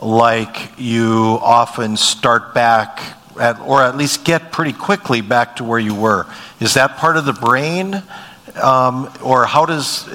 like 0.00 0.78
you 0.78 1.38
often 1.42 1.96
start 1.96 2.54
back 2.54 3.00
at, 3.38 3.60
or 3.60 3.82
at 3.82 3.96
least 3.96 4.24
get 4.24 4.52
pretty 4.52 4.72
quickly 4.72 5.20
back 5.20 5.56
to 5.56 5.64
where 5.64 5.78
you 5.78 5.94
were. 5.94 6.26
Is 6.60 6.74
that 6.74 6.96
part 6.96 7.16
of 7.16 7.24
the 7.24 7.32
brain? 7.32 8.02
Um, 8.62 9.10
or 9.22 9.44
how 9.44 9.66
does, 9.66 10.08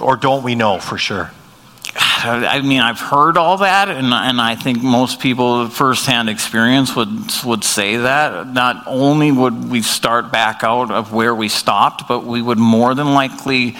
or 0.00 0.16
don't 0.16 0.42
we 0.42 0.54
know 0.54 0.78
for 0.78 0.98
sure? 0.98 1.30
I 1.94 2.60
mean, 2.60 2.80
I've 2.80 3.00
heard 3.00 3.36
all 3.36 3.58
that, 3.58 3.88
and, 3.88 4.06
and 4.12 4.40
I 4.40 4.56
think 4.56 4.82
most 4.82 5.20
people, 5.20 5.68
firsthand 5.68 6.28
experience, 6.28 6.94
would, 6.96 7.08
would 7.44 7.64
say 7.64 7.98
that. 7.98 8.46
Not 8.48 8.84
only 8.86 9.30
would 9.30 9.70
we 9.70 9.82
start 9.82 10.32
back 10.32 10.64
out 10.64 10.90
of 10.90 11.12
where 11.12 11.34
we 11.34 11.48
stopped, 11.48 12.08
but 12.08 12.24
we 12.24 12.42
would 12.42 12.58
more 12.58 12.94
than 12.94 13.14
likely 13.14 13.76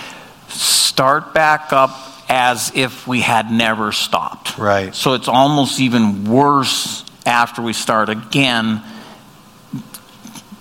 start 0.48 1.34
back 1.34 1.72
up 1.72 1.90
as 2.28 2.70
if 2.74 3.06
we 3.06 3.20
had 3.20 3.50
never 3.50 3.92
stopped. 3.92 4.58
Right. 4.58 4.94
So 4.94 5.14
it's 5.14 5.28
almost 5.28 5.80
even 5.80 6.24
worse 6.24 7.04
after 7.24 7.62
we 7.62 7.72
start 7.72 8.08
again 8.08 8.82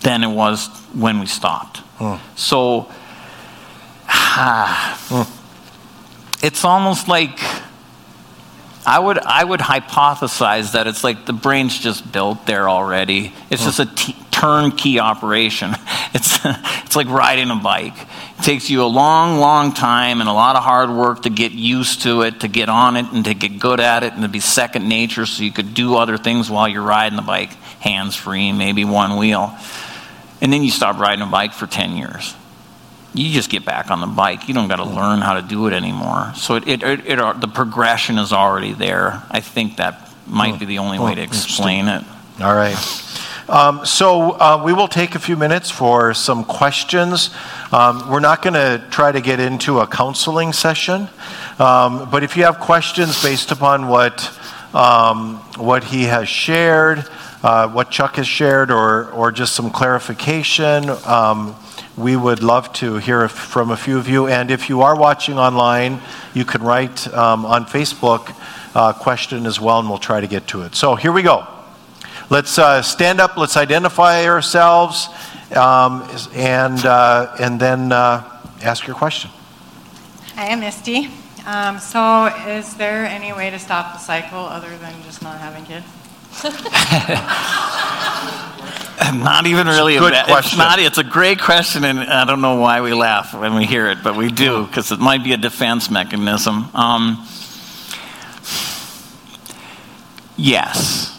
than 0.01 0.23
it 0.23 0.29
was 0.29 0.67
when 0.93 1.19
we 1.19 1.25
stopped. 1.25 1.77
Hmm. 1.97 2.15
So 2.35 2.89
ah, 4.07 4.97
hmm. 5.09 6.45
it's 6.45 6.63
almost 6.63 7.07
like 7.07 7.39
I 8.85 8.99
would 8.99 9.17
I 9.19 9.43
would 9.43 9.59
hypothesize 9.59 10.71
that 10.71 10.87
it's 10.87 11.03
like 11.03 11.25
the 11.25 11.33
brain's 11.33 11.77
just 11.77 12.09
built 12.09 12.45
there 12.45 12.69
already. 12.69 13.33
It's 13.49 13.61
hmm. 13.61 13.67
just 13.67 13.79
a 13.79 13.85
t- 13.85 14.15
turnkey 14.39 14.99
operation. 14.99 15.75
It's 16.13 16.39
it's 16.85 16.95
like 16.95 17.09
riding 17.09 17.51
a 17.51 17.57
bike. 17.57 17.93
It 18.39 18.43
takes 18.43 18.69
you 18.69 18.81
a 18.81 18.87
long, 18.87 19.39
long 19.39 19.73
time 19.73 20.21
and 20.21 20.29
a 20.29 20.33
lot 20.33 20.55
of 20.55 20.63
hard 20.63 20.89
work 20.89 21.23
to 21.23 21.29
get 21.29 21.51
used 21.51 22.03
to 22.03 22.21
it, 22.21 22.39
to 22.39 22.47
get 22.47 22.69
on 22.69 22.95
it, 22.95 23.05
and 23.11 23.25
to 23.25 23.33
get 23.33 23.59
good 23.59 23.81
at 23.81 24.03
it, 24.03 24.13
and 24.13 24.21
to 24.21 24.29
be 24.29 24.39
second 24.39 24.87
nature 24.87 25.25
so 25.25 25.43
you 25.43 25.51
could 25.51 25.73
do 25.73 25.95
other 25.95 26.17
things 26.17 26.49
while 26.49 26.67
you're 26.67 26.81
riding 26.81 27.17
the 27.17 27.21
bike, 27.21 27.51
hands 27.81 28.15
free, 28.15 28.53
maybe 28.53 28.85
one 28.85 29.17
wheel. 29.17 29.53
And 30.41 30.51
then 30.51 30.63
you 30.63 30.71
stop 30.71 30.97
riding 30.97 31.21
a 31.21 31.29
bike 31.29 31.53
for 31.53 31.67
10 31.67 31.97
years. 31.97 32.33
You 33.13 33.31
just 33.31 33.49
get 33.49 33.65
back 33.65 33.91
on 33.91 33.99
the 33.99 34.07
bike. 34.07 34.47
You 34.47 34.53
don't 34.53 34.69
got 34.69 34.77
to 34.77 34.85
learn 34.85 35.19
how 35.19 35.33
to 35.33 35.41
do 35.41 35.67
it 35.67 35.73
anymore. 35.73 36.31
So 36.35 36.55
it, 36.55 36.67
it, 36.67 36.83
it, 36.83 37.05
it, 37.05 37.41
the 37.41 37.49
progression 37.49 38.17
is 38.17 38.31
already 38.31 38.73
there. 38.73 39.21
I 39.29 39.41
think 39.41 39.77
that 39.77 40.09
might 40.25 40.53
hmm. 40.53 40.59
be 40.59 40.65
the 40.65 40.77
only 40.79 40.97
hmm. 40.97 41.03
way 41.03 41.15
to 41.15 41.21
explain 41.21 41.89
it. 41.89 42.03
All 42.39 42.55
right. 42.55 42.77
Um, 43.49 43.85
so 43.85 44.31
uh, 44.31 44.61
we 44.65 44.73
will 44.73 44.89
take 44.89 45.15
a 45.15 45.19
few 45.19 45.37
minutes 45.37 45.71
for 45.71 46.13
some 46.13 46.43
questions. 46.43 47.29
Um, 47.71 48.09
we're 48.09 48.19
not 48.19 48.41
going 48.41 48.55
to 48.55 48.85
try 48.89 49.11
to 49.11 49.21
get 49.21 49.39
into 49.39 49.79
a 49.79 49.87
counseling 49.87 50.51
session, 50.51 51.07
um, 51.57 52.09
but 52.09 52.23
if 52.23 52.35
you 52.35 52.43
have 52.43 52.59
questions 52.59 53.23
based 53.23 53.51
upon 53.51 53.87
what 53.87 54.37
um, 54.73 55.37
what 55.55 55.85
he 55.85 56.03
has 56.03 56.27
shared, 56.27 57.07
uh, 57.41 57.69
what 57.69 57.89
Chuck 57.89 58.17
has 58.17 58.27
shared, 58.27 58.69
or 58.69 59.09
or 59.11 59.31
just 59.31 59.55
some 59.55 59.71
clarification. 59.71 60.89
Um, 61.05 61.55
we 61.97 62.15
would 62.15 62.43
love 62.43 62.71
to 62.73 62.97
hear 62.97 63.27
from 63.27 63.71
a 63.71 63.77
few 63.77 63.97
of 63.97 64.07
you. 64.07 64.27
And 64.27 64.51
if 64.51 64.69
you 64.69 64.81
are 64.81 64.95
watching 64.95 65.39
online, 65.39 65.99
you 66.35 66.45
can 66.45 66.61
write 66.61 67.11
um, 67.11 67.43
on 67.43 67.65
Facebook 67.65 68.29
a 68.75 68.79
uh, 68.79 68.93
question 68.93 69.47
as 69.47 69.59
well, 69.59 69.79
and 69.79 69.89
we'll 69.89 69.97
try 69.97 70.21
to 70.21 70.27
get 70.27 70.45
to 70.49 70.61
it. 70.61 70.75
So 70.75 70.93
here 70.93 71.11
we 71.11 71.23
go. 71.23 71.56
Let's 72.29 72.59
uh, 72.59 72.81
stand 72.81 73.21
up, 73.21 73.37
let's 73.37 73.55
identify 73.55 74.25
ourselves, 74.25 75.07
um, 75.55 76.05
and, 76.33 76.85
uh, 76.85 77.33
and 77.39 77.57
then 77.57 77.93
uh, 77.93 78.41
ask 78.61 78.85
your 78.85 78.97
question. 78.97 79.31
Hi, 80.35 80.49
I'm 80.49 80.59
Misty. 80.59 81.09
Um, 81.45 81.79
so, 81.79 82.25
is 82.45 82.75
there 82.75 83.05
any 83.05 83.31
way 83.31 83.49
to 83.49 83.57
stop 83.57 83.93
the 83.93 83.99
cycle 83.99 84.39
other 84.39 84.77
than 84.79 85.01
just 85.03 85.21
not 85.21 85.39
having 85.39 85.63
kids? 85.63 85.85
not 89.23 89.45
even 89.45 89.67
really 89.67 89.95
a 89.95 89.99
good 89.99 90.13
a, 90.13 90.25
question. 90.25 90.59
It's, 90.59 90.67
not, 90.69 90.79
it's 90.79 90.97
a 90.97 91.05
great 91.05 91.39
question, 91.39 91.85
and 91.85 91.99
I 91.99 92.25
don't 92.25 92.41
know 92.41 92.59
why 92.59 92.81
we 92.81 92.93
laugh 92.93 93.33
when 93.33 93.55
we 93.55 93.65
hear 93.65 93.87
it, 93.87 93.99
but 94.03 94.17
we 94.17 94.29
do 94.29 94.65
because 94.65 94.91
it 94.91 94.99
might 94.99 95.23
be 95.23 95.31
a 95.31 95.37
defense 95.37 95.89
mechanism. 95.89 96.75
Um, 96.75 97.25
yes. 100.35 101.16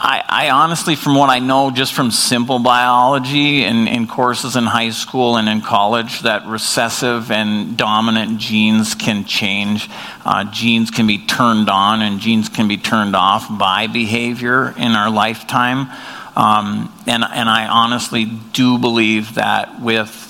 I, 0.00 0.22
I, 0.28 0.50
honestly, 0.50 0.94
from 0.94 1.16
what 1.16 1.28
I 1.28 1.40
know, 1.40 1.72
just 1.72 1.92
from 1.92 2.12
simple 2.12 2.60
biology 2.60 3.64
and 3.64 3.88
in 3.88 4.06
courses 4.06 4.54
in 4.54 4.64
high 4.64 4.90
school 4.90 5.36
and 5.36 5.48
in 5.48 5.60
college, 5.60 6.20
that 6.20 6.46
recessive 6.46 7.32
and 7.32 7.76
dominant 7.76 8.38
genes 8.38 8.94
can 8.94 9.24
change. 9.24 9.90
Uh, 10.24 10.44
genes 10.52 10.92
can 10.92 11.08
be 11.08 11.18
turned 11.18 11.68
on 11.68 12.00
and 12.00 12.20
genes 12.20 12.48
can 12.48 12.68
be 12.68 12.76
turned 12.76 13.16
off 13.16 13.48
by 13.58 13.88
behavior 13.88 14.72
in 14.76 14.92
our 14.92 15.10
lifetime. 15.10 15.90
Um, 16.36 16.92
and, 17.08 17.24
and 17.24 17.48
I 17.48 17.66
honestly 17.66 18.24
do 18.24 18.78
believe 18.78 19.34
that 19.34 19.80
with 19.80 20.27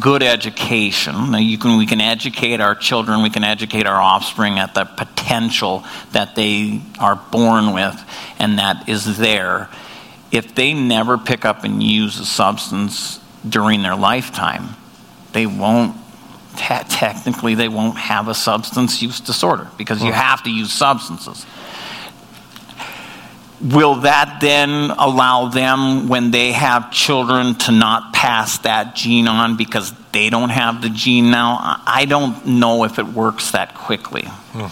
good 0.00 0.22
education. 0.22 1.32
You 1.34 1.58
can, 1.58 1.78
we 1.78 1.86
can 1.86 2.00
educate 2.00 2.60
our 2.60 2.74
children, 2.74 3.22
we 3.22 3.30
can 3.30 3.44
educate 3.44 3.86
our 3.86 4.00
offspring 4.00 4.58
at 4.58 4.74
the 4.74 4.84
potential 4.84 5.84
that 6.12 6.34
they 6.34 6.80
are 6.98 7.16
born 7.16 7.72
with 7.72 8.02
and 8.38 8.58
that 8.58 8.88
is 8.88 9.18
there. 9.18 9.68
If 10.32 10.54
they 10.54 10.74
never 10.74 11.18
pick 11.18 11.44
up 11.44 11.64
and 11.64 11.82
use 11.82 12.18
a 12.18 12.26
substance 12.26 13.20
during 13.48 13.82
their 13.82 13.94
lifetime, 13.94 14.70
they 15.32 15.46
won't, 15.46 15.96
technically, 16.56 17.54
they 17.54 17.68
won't 17.68 17.96
have 17.96 18.26
a 18.28 18.34
substance 18.34 19.00
use 19.00 19.20
disorder 19.20 19.68
because 19.78 20.02
you 20.02 20.12
have 20.12 20.42
to 20.44 20.50
use 20.50 20.72
substances 20.72 21.46
will 23.60 23.96
that 23.96 24.38
then 24.40 24.90
allow 24.90 25.48
them, 25.48 26.08
when 26.08 26.30
they 26.30 26.52
have 26.52 26.90
children, 26.90 27.54
to 27.54 27.72
not 27.72 28.12
pass 28.12 28.58
that 28.58 28.94
gene 28.94 29.28
on 29.28 29.56
because 29.56 29.92
they 30.12 30.30
don't 30.30 30.50
have 30.50 30.82
the 30.82 30.90
gene 30.90 31.30
now? 31.30 31.80
I 31.86 32.04
don't 32.06 32.46
know 32.46 32.84
if 32.84 32.98
it 32.98 33.06
works 33.06 33.52
that 33.52 33.74
quickly. 33.74 34.24
Hmm. 34.24 34.66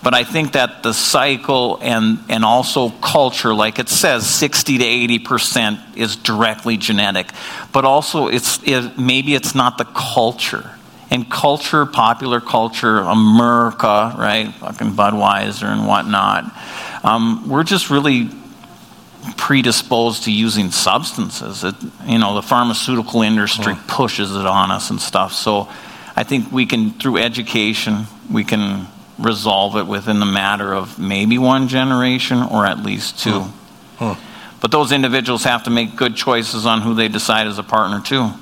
But 0.00 0.14
I 0.14 0.22
think 0.22 0.52
that 0.52 0.84
the 0.84 0.94
cycle 0.94 1.78
and, 1.82 2.20
and 2.28 2.44
also 2.44 2.90
culture, 2.90 3.52
like 3.52 3.80
it 3.80 3.88
says, 3.88 4.28
60 4.28 4.78
to 4.78 4.84
80% 4.84 5.96
is 5.96 6.14
directly 6.14 6.76
genetic. 6.76 7.30
But 7.72 7.84
also, 7.84 8.28
it's, 8.28 8.60
it, 8.62 8.96
maybe 8.96 9.34
it's 9.34 9.56
not 9.56 9.76
the 9.76 9.84
culture. 9.84 10.70
And 11.10 11.28
culture, 11.28 11.84
popular 11.84 12.40
culture, 12.40 12.98
America, 12.98 14.14
right? 14.16 14.54
Fucking 14.60 14.92
Budweiser 14.92 15.64
and 15.64 15.86
whatnot 15.88 16.44
um, 17.04 17.48
we're 17.48 17.64
just 17.64 17.90
really 17.90 18.30
predisposed 19.36 20.24
to 20.24 20.32
using 20.32 20.70
substances. 20.70 21.64
It, 21.64 21.74
you 22.06 22.18
know, 22.18 22.34
the 22.34 22.42
pharmaceutical 22.42 23.22
industry 23.22 23.74
pushes 23.86 24.34
it 24.34 24.46
on 24.46 24.70
us 24.70 24.90
and 24.90 25.00
stuff. 25.00 25.32
So 25.32 25.68
I 26.16 26.24
think 26.24 26.50
we 26.52 26.66
can, 26.66 26.92
through 26.92 27.18
education, 27.18 28.06
we 28.30 28.44
can 28.44 28.86
resolve 29.18 29.76
it 29.76 29.86
within 29.86 30.20
the 30.20 30.26
matter 30.26 30.72
of 30.72 30.98
maybe 30.98 31.38
one 31.38 31.68
generation 31.68 32.38
or 32.42 32.66
at 32.66 32.82
least 32.82 33.18
two. 33.18 33.30
Mm. 33.30 33.52
Mm. 33.98 34.18
But 34.60 34.70
those 34.70 34.92
individuals 34.92 35.44
have 35.44 35.64
to 35.64 35.70
make 35.70 35.96
good 35.96 36.16
choices 36.16 36.66
on 36.66 36.82
who 36.82 36.94
they 36.94 37.08
decide 37.08 37.46
as 37.46 37.58
a 37.58 37.62
partner, 37.62 38.00
too. 38.00 38.32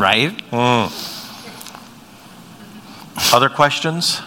right? 0.00 0.40
Other 3.32 3.48
questions? 3.48 4.20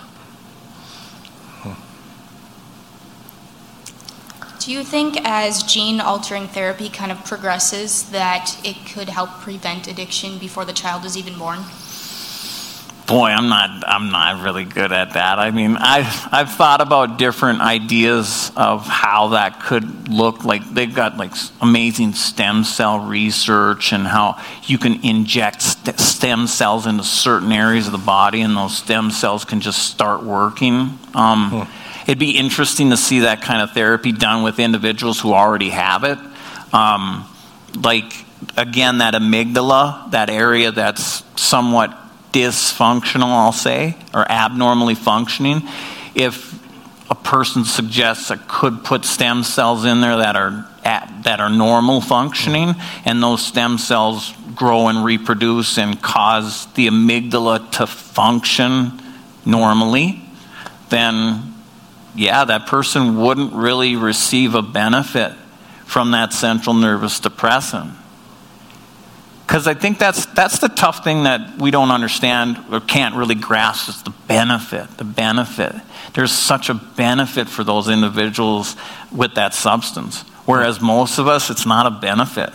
Do 4.66 4.72
you 4.72 4.84
think 4.84 5.18
as 5.24 5.61
gene 5.61 6.01
altering 6.01 6.47
therapy 6.47 6.89
kind 6.89 7.11
of 7.11 7.24
progresses 7.24 8.09
that 8.09 8.59
it 8.63 8.76
could 8.91 9.09
help 9.09 9.30
prevent 9.41 9.88
addiction 9.88 10.39
before 10.39 10.66
the 10.66 10.74
child 10.74 11.05
is 11.05 11.16
even 11.16 11.38
born? 11.38 11.59
Boy, 13.05 13.28
I'm 13.28 13.47
not 13.47 13.88
I'm 13.88 14.09
not 14.09 14.43
really 14.43 14.66
good 14.66 14.91
at 14.91 15.13
that. 15.13 15.38
I 15.38 15.51
mean, 15.51 15.78
I've 15.78 16.28
I've 16.34 16.51
thought 16.51 16.82
about 16.82 17.20
different 17.20 17.61
ideas 17.61 18.51
of 18.57 18.88
how 18.88 19.28
that 19.28 19.61
could 19.61 20.09
look. 20.09 20.43
Like 20.43 20.68
they've 20.74 20.95
got 20.95 21.16
like 21.16 21.34
amazing 21.61 22.13
stem 22.13 22.63
cell 22.63 23.01
research 23.01 23.93
and 23.93 24.07
how 24.07 24.41
you 24.63 24.80
can 24.80 25.05
inject 25.05 25.61
st- 25.61 25.99
stem 25.99 26.47
cells 26.47 26.88
into 26.88 27.03
certain 27.03 27.51
areas 27.51 27.86
of 27.86 27.91
the 27.91 27.99
body, 27.99 28.41
and 28.41 28.57
those 28.57 28.76
stem 28.76 29.11
cells 29.11 29.45
can 29.45 29.61
just 29.61 29.84
start 29.84 30.24
working. 30.24 30.97
Um, 31.13 31.51
hmm 31.51 31.84
it'd 32.06 32.20
be 32.20 32.38
interesting 32.38 32.91
to 32.91 32.97
see 32.97 33.22
that 33.22 33.41
kind 33.41 33.62
of 33.62 33.72
therapy 33.72 34.12
done 34.12 34.43
with 34.43 34.60
individuals 34.60 35.20
who 35.20 35.34
already 35.34 35.70
have 35.70 36.03
it. 36.03 36.20
Um, 36.74 37.26
like, 37.76 38.14
again, 38.56 38.99
that 38.99 39.14
amygdala, 39.14 40.12
that 40.12 40.30
area 40.30 40.72
that's 40.72 41.24
somewhat 41.36 41.97
dysfunctional, 42.32 43.28
I'll 43.28 43.51
say, 43.51 43.97
or 44.14 44.30
abnormally 44.30 44.95
functioning. 44.95 45.64
If 46.14 46.53
a 47.10 47.16
person 47.16 47.66
suggests 47.66 48.30
I 48.30 48.38
could 48.38 48.84
put 48.84 49.06
stem 49.06 49.43
cells 49.43 49.86
in 49.86 50.01
there 50.01 50.18
that 50.18 50.36
are 50.36 50.70
at, 50.84 51.24
that 51.24 51.39
are 51.39 51.49
normal 51.49 52.01
functioning, 52.01 52.76
and 53.06 53.22
those 53.22 53.45
stem 53.45 53.78
cells 53.78 54.34
grow 54.53 54.88
and 54.88 55.03
reproduce 55.03 55.78
and 55.78 56.01
cause 56.01 56.68
the 56.74 56.88
amygdala 56.88 57.72
to 57.72 57.88
function 57.88 59.01
normally, 59.45 60.22
then 60.89 61.55
yeah, 62.16 62.45
that 62.45 62.68
person 62.68 63.18
wouldn't 63.18 63.53
really 63.53 63.95
receive 63.95 64.55
a 64.55 64.61
benefit 64.61 65.34
from 65.86 66.11
that 66.11 66.34
central 66.34 66.74
nervous 66.74 67.20
depressant. 67.20 67.91
Because 69.45 69.68
I 69.68 69.76
think 69.76 69.99
that's, 69.99 70.26
that's 70.28 70.57
the 70.57 70.70
tough 70.70 71.03
thing 71.03 71.24
that 71.24 71.59
we 71.59 71.70
don't 71.70 71.91
understand 71.91 72.57
or 72.72 72.80
can't 72.80 73.16
really 73.16 73.36
grasp 73.36 73.89
is 73.89 74.01
the 74.01 74.09
benefit. 74.28 74.97
The 74.97 75.03
benefit. 75.03 75.76
There's 76.13 76.32
such 76.32 76.70
a 76.70 76.74
benefit 76.74 77.47
for 77.47 77.63
those 77.63 77.88
individuals 77.88 78.76
with 79.11 79.36
that 79.36 79.53
substance. 79.53 80.22
Whereas 80.45 80.82
most 80.82 81.20
of 81.20 81.28
us, 81.28 81.51
it's 81.51 81.66
not 81.66 81.86
a 81.86 81.91
benefit. 81.91 82.51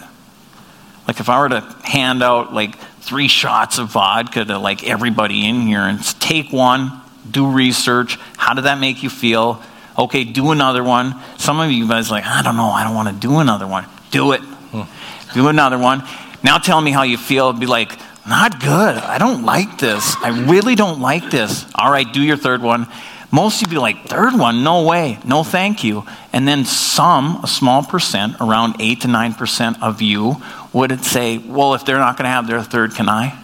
Like 1.07 1.21
if 1.21 1.29
I 1.29 1.41
were 1.41 1.49
to 1.51 1.61
hand 1.85 2.23
out 2.23 2.53
like 2.53 2.77
three 3.01 3.29
shots 3.29 3.79
of 3.79 3.89
vodka 3.89 4.45
to 4.45 4.59
like 4.59 4.85
everybody 4.85 5.47
in 5.47 5.63
here 5.63 5.83
and 5.83 6.03
take 6.21 6.53
one, 6.53 7.00
do 7.29 7.51
research. 7.51 8.19
How 8.37 8.55
did 8.55 8.65
that 8.65 8.79
make 8.79 9.03
you 9.03 9.11
feel? 9.11 9.63
Okay, 9.99 10.25
do 10.25 10.53
another 10.53 10.83
one. 10.85 11.15
Some 11.39 11.61
of 11.61 11.71
you 11.71 11.89
guys 11.89 12.11
like, 12.11 12.25
I 12.25 12.43
don't 12.43 12.57
know, 12.57 12.71
I 12.71 12.85
don't 12.85 12.95
want 12.95 13.09
to 13.09 13.15
do 13.15 13.39
another 13.39 13.67
one. 13.67 13.87
Do 14.11 14.33
it. 14.33 14.41
Hmm. 14.41 15.35
Do 15.35 15.49
another 15.49 15.79
one. 15.79 16.03
Now 16.43 16.59
tell 16.59 16.81
me 16.81 16.91
how 16.91 17.03
you 17.03 17.17
feel. 17.17 17.53
Be 17.53 17.67
like, 17.67 17.99
not 18.27 18.61
good. 18.61 18.97
I 18.97 19.19
don't 19.19 19.45
like 19.45 19.79
this. 19.79 20.17
I 20.23 20.47
really 20.49 20.75
don't 20.75 21.01
like 21.01 21.31
this. 21.31 21.67
All 21.75 21.91
right, 21.91 22.11
do 22.11 22.23
your 22.23 22.37
third 22.37 22.63
one. 22.63 22.87
Most 23.33 23.63
of 23.63 23.69
you 23.69 23.77
be 23.77 23.81
like, 23.81 24.07
third 24.07 24.37
one? 24.37 24.65
No 24.65 24.85
way. 24.85 25.19
No, 25.25 25.45
thank 25.45 25.85
you. 25.85 26.05
And 26.33 26.49
then 26.49 26.65
some, 26.65 27.41
a 27.45 27.47
small 27.47 27.83
percent, 27.83 28.37
around 28.41 28.77
8 28.81 29.03
to 29.03 29.09
9% 29.09 29.83
of 29.83 30.03
you 30.03 30.37
would 30.73 31.05
say, 31.05 31.39
well, 31.39 31.75
if 31.75 31.85
they're 31.85 31.99
not 31.99 32.17
going 32.17 32.25
to 32.25 32.31
have 32.31 32.49
their 32.49 32.63
third, 32.63 32.95
can 32.95 33.09
I? 33.09 33.37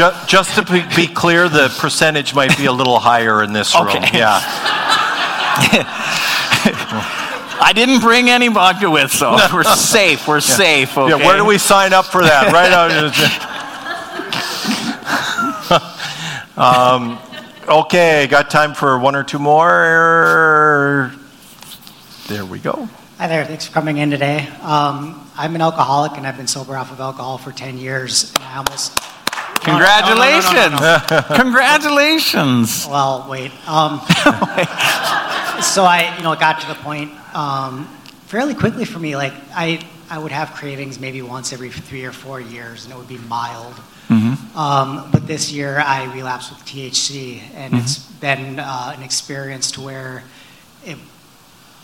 Just, 0.00 0.28
just 0.30 0.54
to 0.56 0.62
be 0.96 1.06
clear, 1.06 1.50
the 1.50 1.68
percentage 1.78 2.34
might 2.34 2.56
be 2.56 2.64
a 2.64 2.72
little 2.72 2.98
higher 2.98 3.42
in 3.42 3.52
this 3.52 3.74
room. 3.74 3.88
Okay. 3.88 4.16
Yeah. 4.16 4.40
I 7.60 7.72
didn't 7.74 8.00
bring 8.00 8.30
any 8.30 8.48
vodka 8.48 8.90
with, 8.90 9.12
so 9.12 9.36
no. 9.36 9.46
we're 9.52 9.62
safe. 9.62 10.26
We're 10.26 10.36
yeah. 10.36 10.40
safe. 10.40 10.96
Okay? 10.96 11.10
Yeah, 11.10 11.26
where 11.26 11.36
do 11.36 11.44
we 11.44 11.58
sign 11.58 11.92
up 11.92 12.06
for 12.06 12.22
that? 12.22 12.50
right 12.50 12.72
out. 12.72 12.90
um, 16.56 17.18
okay, 17.68 18.26
got 18.26 18.50
time 18.50 18.72
for 18.72 18.98
one 18.98 19.14
or 19.14 19.22
two 19.22 19.38
more. 19.38 21.12
There 22.26 22.46
we 22.46 22.58
go. 22.58 22.88
Hi 23.18 23.28
there. 23.28 23.44
Thanks 23.44 23.66
for 23.66 23.74
coming 23.74 23.98
in 23.98 24.08
today. 24.08 24.48
Um, 24.62 25.30
I'm 25.36 25.54
an 25.54 25.60
alcoholic, 25.60 26.12
and 26.16 26.26
I've 26.26 26.38
been 26.38 26.46
sober 26.46 26.74
off 26.74 26.90
of 26.90 27.00
alcohol 27.00 27.36
for 27.36 27.52
10 27.52 27.76
years. 27.76 28.32
And 28.36 28.44
I 28.44 28.56
almost 28.56 28.99
Congratulations! 29.62 30.80
No, 30.80 31.02
no, 31.10 31.16
no, 31.28 31.36
Congratulations! 31.36 32.86
Well, 32.86 33.26
wait. 33.28 33.52
Um, 33.68 34.00
so 35.62 35.84
I, 35.84 36.14
you 36.16 36.22
know, 36.22 36.34
got 36.34 36.60
to 36.62 36.66
the 36.66 36.74
point 36.76 37.12
um, 37.34 37.84
fairly 38.26 38.54
quickly 38.54 38.84
for 38.84 38.98
me. 38.98 39.16
Like 39.16 39.34
I, 39.54 39.86
I 40.08 40.18
would 40.18 40.32
have 40.32 40.52
cravings 40.52 40.98
maybe 40.98 41.20
once 41.20 41.52
every 41.52 41.70
three 41.70 42.04
or 42.04 42.12
four 42.12 42.40
years, 42.40 42.84
and 42.84 42.94
it 42.94 42.96
would 42.96 43.08
be 43.08 43.18
mild. 43.18 43.74
Mm-hmm. 44.08 44.58
Um, 44.58 45.08
but 45.12 45.26
this 45.26 45.52
year 45.52 45.78
I 45.78 46.12
relapsed 46.12 46.50
with 46.50 46.60
THC, 46.60 47.40
and 47.54 47.72
mm-hmm. 47.72 47.84
it's 47.84 47.98
been 47.98 48.58
uh, 48.58 48.94
an 48.96 49.02
experience 49.02 49.70
to 49.72 49.82
where 49.82 50.24
it, 50.84 50.96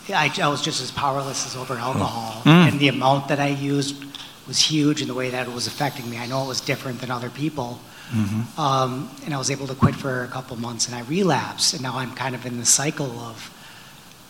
I, 0.08 0.32
I, 0.42 0.48
was 0.48 0.62
just 0.62 0.82
as 0.82 0.90
powerless 0.90 1.46
as 1.46 1.56
over 1.56 1.74
alcohol, 1.74 2.40
mm-hmm. 2.40 2.48
and 2.48 2.80
the 2.80 2.88
amount 2.88 3.28
that 3.28 3.38
I 3.38 3.48
used 3.48 4.15
was 4.46 4.58
huge 4.58 5.02
in 5.02 5.08
the 5.08 5.14
way 5.14 5.30
that 5.30 5.48
it 5.48 5.52
was 5.52 5.66
affecting 5.66 6.08
me. 6.08 6.18
I 6.18 6.26
know 6.26 6.44
it 6.44 6.48
was 6.48 6.60
different 6.60 7.00
than 7.00 7.10
other 7.10 7.30
people. 7.30 7.80
Mm-hmm. 8.10 8.60
Um, 8.60 9.10
and 9.24 9.34
I 9.34 9.38
was 9.38 9.50
able 9.50 9.66
to 9.66 9.74
quit 9.74 9.94
for 9.94 10.22
a 10.22 10.28
couple 10.28 10.56
months 10.56 10.86
and 10.86 10.94
I 10.94 11.00
relapsed. 11.02 11.74
And 11.74 11.82
now 11.82 11.98
I'm 11.98 12.14
kind 12.14 12.34
of 12.34 12.46
in 12.46 12.58
the 12.58 12.64
cycle 12.66 13.10
of 13.18 13.52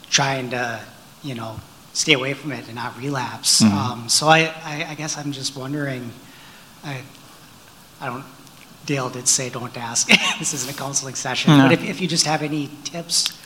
trying 0.09 0.51
to, 0.51 0.81
you 1.23 1.35
know, 1.35 1.61
stay 1.93 2.15
away 2.15 2.35
from 2.35 2.53
it 2.53 2.67
and 2.67 2.75
not 2.75 2.97
relapse. 2.99 3.63
Mm-hmm. 3.63 3.77
Um, 3.77 4.09
so 4.09 4.29
I, 4.29 4.53
I, 4.65 4.87
I, 4.91 4.95
guess 4.95 5.17
I'm 5.17 5.33
just 5.33 5.57
wondering, 5.57 6.11
I, 6.85 7.01
I 8.01 8.07
don't, 8.07 8.25
Dale 8.87 9.11
did 9.11 9.29
say 9.29 9.51
don't 9.51 9.77
ask. 9.77 10.09
this 10.39 10.55
isn't 10.55 10.75
a 10.75 10.79
counseling 10.79 11.15
session. 11.15 11.57
No. 11.57 11.65
But 11.65 11.73
if, 11.73 11.85
if 11.85 12.01
you 12.01 12.09
just 12.09 12.27
have 12.27 12.43
any 12.43 12.71
tips 12.85 13.39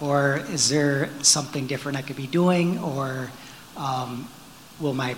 or 0.00 0.42
is 0.50 0.68
there 0.68 1.10
something 1.22 1.66
different 1.66 1.98
I 1.98 2.02
could 2.02 2.16
be 2.16 2.26
doing 2.26 2.78
or 2.78 3.30
um, 3.76 4.28
will 4.80 4.94
my 4.94 5.16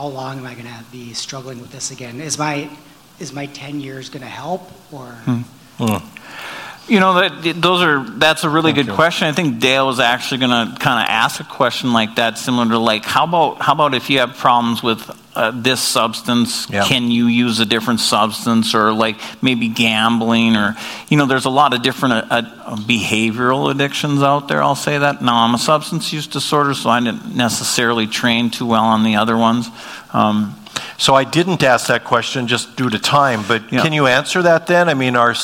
how 0.00 0.06
long 0.06 0.38
am 0.38 0.46
I 0.46 0.54
going 0.54 0.64
to 0.64 0.84
be 0.90 1.12
struggling 1.12 1.60
with 1.60 1.72
this 1.72 1.90
again? 1.90 2.22
Is 2.22 2.38
my 2.38 2.70
is 3.18 3.34
my 3.34 3.44
10 3.44 3.82
years 3.82 4.08
going 4.08 4.22
to 4.22 4.28
help 4.28 4.62
or? 4.90 5.04
Hmm. 5.04 5.42
Hmm. 5.76 6.90
You 6.90 7.00
know, 7.00 7.20
that, 7.20 7.60
those 7.60 7.82
are 7.82 8.02
that's 8.18 8.42
a 8.42 8.48
really 8.48 8.72
Thank 8.72 8.86
good 8.86 8.92
you. 8.92 8.94
question. 8.94 9.28
I 9.28 9.32
think 9.32 9.60
Dale 9.60 9.86
was 9.86 10.00
actually 10.00 10.38
going 10.38 10.72
to 10.72 10.78
kind 10.80 11.02
of 11.02 11.06
ask 11.10 11.38
a 11.40 11.44
question 11.44 11.92
like 11.92 12.16
that, 12.16 12.38
similar 12.38 12.66
to 12.70 12.78
like, 12.78 13.04
how 13.04 13.24
about 13.24 13.60
how 13.60 13.74
about 13.74 13.94
if 13.94 14.08
you 14.08 14.20
have 14.20 14.38
problems 14.38 14.82
with 14.82 15.02
uh, 15.34 15.52
this 15.54 15.80
substance. 15.80 16.68
Yeah. 16.68 16.84
can 16.84 17.10
you 17.10 17.26
use 17.26 17.60
a 17.60 17.64
different 17.64 18.00
substance 18.00 18.74
or 18.74 18.92
like 18.92 19.16
maybe 19.42 19.68
gambling 19.68 20.56
or 20.56 20.76
you 21.08 21.16
know 21.16 21.26
there's 21.26 21.44
a 21.44 21.50
lot 21.50 21.72
of 21.72 21.82
different 21.82 22.14
uh, 22.14 22.24
uh, 22.30 22.76
behavioral 22.76 23.70
addictions 23.70 24.22
out 24.22 24.48
there 24.48 24.60
i'll 24.60 24.74
say 24.74 24.98
that. 24.98 25.22
Now 25.22 25.44
i'm 25.44 25.54
a 25.54 25.58
substance 25.58 26.12
use 26.12 26.26
disorder 26.26 26.74
so 26.74 26.90
i 26.90 27.00
didn't 27.00 27.36
necessarily 27.36 28.06
train 28.06 28.50
too 28.50 28.66
well 28.66 28.84
on 28.84 29.04
the 29.04 29.16
other 29.16 29.36
ones. 29.36 29.68
Um, 30.12 30.56
so 30.98 31.14
i 31.14 31.22
didn't 31.22 31.62
ask 31.62 31.86
that 31.86 32.04
question 32.04 32.48
just 32.48 32.76
due 32.76 32.90
to 32.90 32.98
time 32.98 33.44
but 33.46 33.72
yeah. 33.72 33.82
can 33.82 33.92
you 33.92 34.06
answer 34.06 34.42
that 34.42 34.66
then? 34.66 34.88
I 34.88 34.94
mean 34.94 35.14
are 35.14 35.34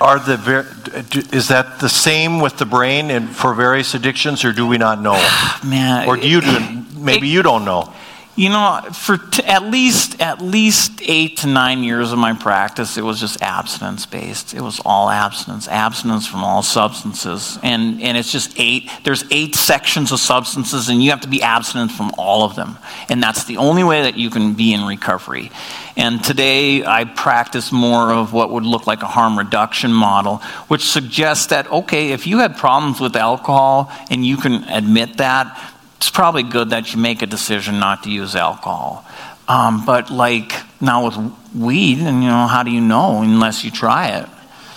are 0.00 0.18
the 0.18 1.28
is 1.32 1.48
that 1.48 1.78
the 1.78 1.88
same 1.88 2.40
with 2.40 2.58
the 2.58 2.66
brain 2.66 3.12
and 3.12 3.28
for 3.28 3.54
various 3.54 3.94
addictions 3.94 4.44
or 4.44 4.50
do 4.50 4.66
we 4.66 4.76
not 4.76 5.00
know? 5.00 5.14
Man 5.64 6.08
or 6.08 6.16
do 6.16 6.28
you 6.28 6.40
do 6.40 6.82
maybe 6.96 7.28
it, 7.28 7.32
you 7.32 7.44
don't 7.44 7.64
know 7.64 7.94
you 8.36 8.50
know, 8.50 8.82
for 8.92 9.16
t- 9.16 9.42
at 9.44 9.62
least 9.62 10.20
at 10.20 10.42
least 10.42 11.00
eight 11.02 11.38
to 11.38 11.46
nine 11.46 11.82
years 11.82 12.12
of 12.12 12.18
my 12.18 12.34
practice, 12.34 12.98
it 12.98 13.02
was 13.02 13.18
just 13.18 13.40
abstinence 13.40 14.04
based. 14.04 14.52
It 14.52 14.60
was 14.60 14.78
all 14.84 15.08
abstinence, 15.08 15.66
abstinence 15.68 16.26
from 16.26 16.44
all 16.44 16.62
substances, 16.62 17.58
and 17.62 18.02
and 18.02 18.18
it's 18.18 18.30
just 18.30 18.52
eight. 18.60 18.90
There's 19.04 19.24
eight 19.30 19.54
sections 19.54 20.12
of 20.12 20.20
substances, 20.20 20.90
and 20.90 21.02
you 21.02 21.10
have 21.10 21.22
to 21.22 21.28
be 21.28 21.42
abstinent 21.42 21.92
from 21.92 22.12
all 22.18 22.44
of 22.44 22.56
them, 22.56 22.76
and 23.08 23.22
that's 23.22 23.44
the 23.44 23.56
only 23.56 23.82
way 23.82 24.02
that 24.02 24.16
you 24.18 24.28
can 24.28 24.52
be 24.52 24.74
in 24.74 24.84
recovery. 24.84 25.50
And 25.96 26.22
today, 26.22 26.84
I 26.84 27.04
practice 27.04 27.72
more 27.72 28.12
of 28.12 28.34
what 28.34 28.50
would 28.50 28.64
look 28.64 28.86
like 28.86 29.02
a 29.02 29.06
harm 29.06 29.38
reduction 29.38 29.94
model, 29.94 30.42
which 30.68 30.84
suggests 30.84 31.46
that 31.46 31.72
okay, 31.72 32.12
if 32.12 32.26
you 32.26 32.40
had 32.40 32.58
problems 32.58 33.00
with 33.00 33.16
alcohol 33.16 33.90
and 34.10 34.26
you 34.26 34.36
can 34.36 34.64
admit 34.64 35.16
that 35.16 35.72
it's 35.96 36.10
probably 36.10 36.42
good 36.42 36.70
that 36.70 36.92
you 36.94 37.00
make 37.00 37.22
a 37.22 37.26
decision 37.26 37.78
not 37.78 38.02
to 38.04 38.10
use 38.10 38.36
alcohol. 38.36 39.04
Um, 39.48 39.84
but 39.86 40.10
like 40.10 40.52
now 40.80 41.06
with 41.06 41.32
weed, 41.54 41.98
and 41.98 42.22
you 42.22 42.28
know, 42.28 42.46
how 42.46 42.62
do 42.62 42.70
you 42.70 42.80
know 42.80 43.22
unless 43.22 43.64
you 43.64 43.70
try 43.70 44.08
it? 44.08 44.28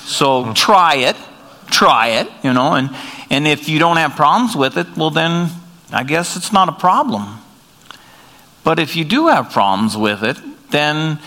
So 0.02 0.44
mm-hmm. 0.44 0.54
try 0.54 0.96
it, 0.96 1.16
try 1.68 2.08
it, 2.20 2.28
you 2.44 2.54
know, 2.54 2.74
and 2.74 2.90
and 3.30 3.48
if 3.48 3.68
you 3.68 3.80
don't 3.80 3.98
have 3.98 4.16
problems 4.16 4.56
with 4.56 4.78
it, 4.78 4.88
well 4.96 5.10
then 5.10 5.50
I 5.92 6.04
guess 6.04 6.36
it's 6.36 6.54
not 6.54 6.70
a 6.70 6.74
problem. 6.74 7.40
But 8.64 8.80
if 8.80 8.96
you 8.96 9.06
do 9.06 9.28
have 9.28 9.52
problems 9.52 9.98
with 9.98 10.24
it, 10.24 10.38
then 10.70 11.20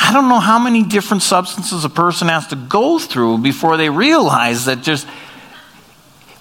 I 0.00 0.12
don't 0.12 0.28
know 0.28 0.38
how 0.38 0.58
many 0.58 0.84
different 0.84 1.22
substances 1.22 1.84
a 1.84 1.88
person 1.88 2.28
has 2.28 2.46
to 2.48 2.56
go 2.56 2.98
through 3.00 3.38
before 3.38 3.76
they 3.76 3.90
realize 3.90 4.66
that 4.66 4.82
just 4.82 5.06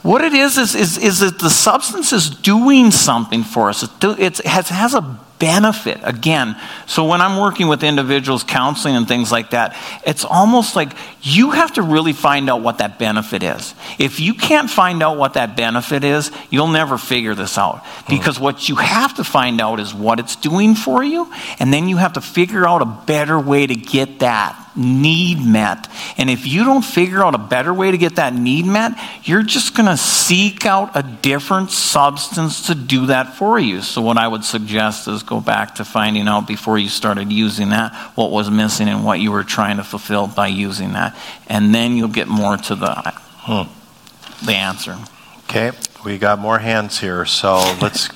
what 0.03 0.23
it 0.23 0.33
is 0.33 0.57
is, 0.57 0.75
is, 0.75 0.97
is 0.97 1.19
that 1.19 1.39
the 1.39 1.49
substance 1.49 2.13
is 2.13 2.29
doing 2.29 2.91
something 2.91 3.43
for 3.43 3.69
us. 3.69 3.83
It, 3.83 3.89
do, 3.99 4.11
it 4.11 4.37
has, 4.39 4.69
has 4.69 4.93
a 4.93 5.19
benefit. 5.39 5.99
Again 6.03 6.55
so 6.87 7.05
when 7.05 7.21
i'm 7.21 7.39
working 7.39 7.67
with 7.67 7.83
individuals 7.83 8.43
counseling 8.43 8.95
and 8.95 9.07
things 9.07 9.31
like 9.31 9.51
that 9.51 9.75
it's 10.05 10.25
almost 10.25 10.75
like 10.75 10.93
you 11.21 11.51
have 11.51 11.73
to 11.73 11.81
really 11.81 12.13
find 12.13 12.49
out 12.49 12.61
what 12.61 12.79
that 12.79 12.97
benefit 12.97 13.43
is. 13.43 13.75
If 13.99 14.19
you 14.19 14.33
can't 14.33 14.69
find 14.69 15.03
out 15.03 15.17
what 15.17 15.33
that 15.33 15.55
benefit 15.55 16.03
is 16.03 16.31
you'll 16.49 16.69
never 16.69 16.97
figure 16.97 17.35
this 17.35 17.57
out. 17.57 17.85
Because 18.09 18.39
what 18.39 18.67
you 18.67 18.75
have 18.75 19.15
to 19.15 19.23
find 19.23 19.61
out 19.61 19.79
is 19.79 19.93
what 19.93 20.19
it's 20.19 20.35
doing 20.35 20.73
for 20.75 21.03
you 21.03 21.31
and 21.59 21.71
then 21.71 21.87
you 21.87 21.97
have 21.97 22.13
to 22.13 22.21
figure 22.21 22.67
out 22.67 22.81
a 22.81 23.03
better 23.05 23.39
way 23.39 23.67
to 23.67 23.75
get 23.75 24.19
that 24.19 24.66
need 24.77 25.39
met. 25.39 25.89
And 26.17 26.29
if 26.29 26.45
you 26.45 26.63
don't 26.63 26.83
figure 26.83 27.23
out 27.23 27.35
a 27.35 27.39
better 27.39 27.73
way 27.73 27.91
to 27.91 27.97
get 27.97 28.15
that 28.17 28.33
need 28.33 28.65
met, 28.65 28.93
you're 29.23 29.43
just 29.43 29.75
going 29.75 29.87
to 29.87 29.97
seek 29.97 30.65
out 30.65 30.95
a 30.95 31.03
different 31.03 31.71
substance 31.71 32.67
to 32.67 32.75
do 32.75 33.07
that 33.07 33.35
for 33.35 33.59
you. 33.59 33.81
So, 33.81 34.01
what 34.01 34.17
I 34.17 34.27
would 34.27 34.43
suggest 34.43 35.07
is 35.07 35.23
go 35.23 35.41
back 35.41 35.75
to 35.75 35.85
finding 35.85 36.27
out 36.27 36.47
before 36.47 36.77
you 36.77 36.89
started 36.89 37.31
using 37.31 37.69
that 37.69 37.93
what 38.15 38.31
was 38.31 38.49
missing 38.49 38.87
and 38.87 39.03
what 39.03 39.19
you 39.19 39.31
were 39.31 39.43
trying 39.43 39.77
to 39.77 39.83
fulfill 39.83 40.27
by 40.27 40.47
using 40.47 40.93
that. 40.93 41.17
And 41.47 41.73
then 41.73 41.97
you'll 41.97 42.07
get 42.07 42.27
more 42.27 42.57
to 42.57 42.75
the, 42.75 42.93
hmm. 43.39 44.45
the 44.45 44.53
answer. 44.53 44.97
Okay, 45.45 45.71
we 46.03 46.17
got 46.17 46.39
more 46.39 46.59
hands 46.59 46.99
here, 46.99 47.25
so 47.25 47.55
let's 47.81 48.09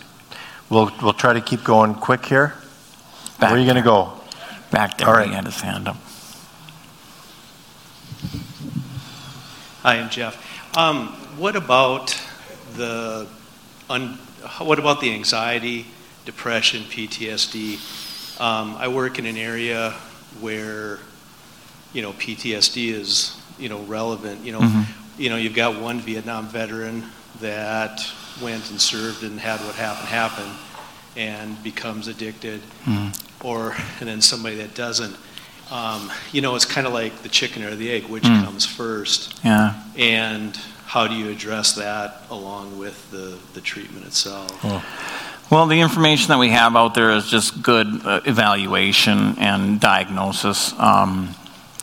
we'll 0.70 0.92
we'll 1.02 1.14
try 1.14 1.34
to 1.34 1.42
keep 1.42 1.64
going 1.64 1.96
quick 1.96 2.26
here. 2.26 2.54
Back 3.40 3.50
Where 3.50 3.58
are 3.58 3.58
you 3.58 3.66
going 3.66 3.78
to 3.78 3.82
go? 3.82 4.14
Back 4.70 4.98
there. 4.98 5.08
All 5.08 5.14
right. 5.14 5.28
He 5.28 5.34
had 5.34 5.46
his 5.46 5.60
hand 5.60 5.88
up. 5.88 5.98
Hi, 9.84 9.98
I'm 9.98 10.12
Jeff. 10.12 10.78
Um, 10.78 11.08
what 11.38 11.56
about 11.56 12.16
the 12.76 13.28
un, 13.90 14.20
what 14.60 14.78
about 14.78 15.02
the 15.02 15.12
anxiety 15.12 15.88
depression, 16.26 16.84
PTSD. 16.84 18.40
Um, 18.40 18.76
I 18.78 18.90
work 18.90 19.18
in 19.18 19.26
an 19.26 19.38
area 19.38 19.92
where, 20.40 21.00
you 21.94 22.04
know, 22.04 22.14
PTSD 22.14 22.92
is, 22.92 23.36
you 23.58 23.70
know, 23.70 23.82
relevant. 23.82 24.46
You 24.46 24.52
know, 24.52 24.60
mm-hmm. 24.60 25.22
you 25.22 25.30
know, 25.30 25.38
you've 25.38 25.56
got 25.56 25.82
one 25.82 26.00
Vietnam 26.00 26.48
veteran 26.48 27.06
that 27.40 28.06
went 28.42 28.70
and 28.70 28.80
served 28.80 29.24
and 29.24 29.40
had 29.40 29.60
what 29.62 29.76
happened 29.76 30.08
happen, 30.10 30.50
and 31.16 31.62
becomes 31.64 32.08
addicted, 32.08 32.62
mm-hmm. 32.86 33.48
or 33.48 33.76
and 34.00 34.08
then 34.08 34.22
somebody 34.22 34.58
that 34.58 34.76
doesn't. 34.76 35.16
Um, 35.72 36.12
you 36.32 36.42
know, 36.42 36.56
it's 36.56 36.66
kind 36.66 36.86
of 36.86 36.94
like 36.94 37.24
the 37.24 37.30
chicken 37.30 37.64
or 37.64 37.76
the 37.76 37.92
egg, 37.92 38.04
which 38.06 38.24
mm. 38.24 38.44
comes 38.44 38.66
first. 38.66 39.40
Yeah. 39.44 39.82
And 39.98 40.56
how 40.86 41.08
do 41.08 41.16
you 41.16 41.30
address 41.30 41.74
that 41.76 42.24
along 42.30 42.78
with 42.78 43.10
the, 43.12 43.40
the 43.54 43.62
treatment 43.62 44.06
itself? 44.06 44.60
Oh. 44.64 44.84
Well, 45.50 45.68
the 45.68 45.80
information 45.82 46.30
that 46.30 46.40
we 46.40 46.50
have 46.50 46.76
out 46.76 46.94
there 46.94 47.12
is 47.12 47.30
just 47.30 47.62
good 47.62 47.88
uh, 48.06 48.22
evaluation 48.26 49.38
and 49.38 49.80
diagnosis. 49.80 50.74
Um, 50.80 51.36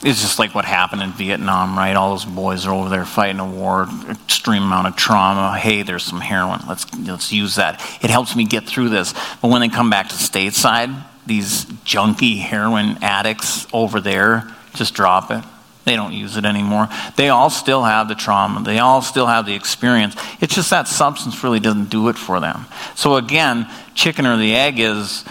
it's 0.02 0.20
just 0.20 0.38
like 0.38 0.54
what 0.54 0.64
happened 0.64 1.02
in 1.02 1.10
Vietnam, 1.12 1.76
right? 1.76 1.96
All 1.96 2.10
those 2.10 2.24
boys 2.24 2.66
are 2.66 2.72
over 2.72 2.88
there 2.88 3.04
fighting 3.04 3.40
a 3.40 3.46
war, 3.46 3.88
extreme 4.08 4.62
amount 4.62 4.86
of 4.86 4.96
trauma. 4.96 5.58
Hey, 5.58 5.82
there's 5.82 6.04
some 6.04 6.20
heroin. 6.20 6.60
Let's 6.68 6.86
let's 6.98 7.32
use 7.32 7.56
that. 7.56 7.80
It 8.02 8.08
helps 8.08 8.36
me 8.36 8.44
get 8.44 8.64
through 8.64 8.90
this. 8.90 9.12
But 9.42 9.50
when 9.50 9.60
they 9.60 9.68
come 9.68 9.90
back 9.90 10.08
to 10.10 10.14
stateside, 10.14 11.04
these 11.28 11.64
junky 11.84 12.38
heroin 12.38 12.98
addicts 13.02 13.66
over 13.72 14.00
there 14.00 14.52
just 14.74 14.94
drop 14.94 15.30
it. 15.30 15.44
They 15.84 15.96
don't 15.96 16.12
use 16.12 16.36
it 16.36 16.44
anymore. 16.44 16.88
They 17.16 17.30
all 17.30 17.48
still 17.48 17.82
have 17.82 18.08
the 18.08 18.14
trauma. 18.14 18.62
They 18.62 18.78
all 18.78 19.00
still 19.00 19.26
have 19.26 19.46
the 19.46 19.54
experience. 19.54 20.16
It's 20.40 20.54
just 20.54 20.70
that 20.70 20.86
substance 20.86 21.42
really 21.42 21.60
doesn't 21.60 21.88
do 21.88 22.08
it 22.08 22.18
for 22.18 22.40
them. 22.40 22.66
So, 22.94 23.16
again, 23.16 23.66
chicken 23.94 24.26
or 24.26 24.36
the 24.36 24.54
egg 24.54 24.78
is 24.78 25.24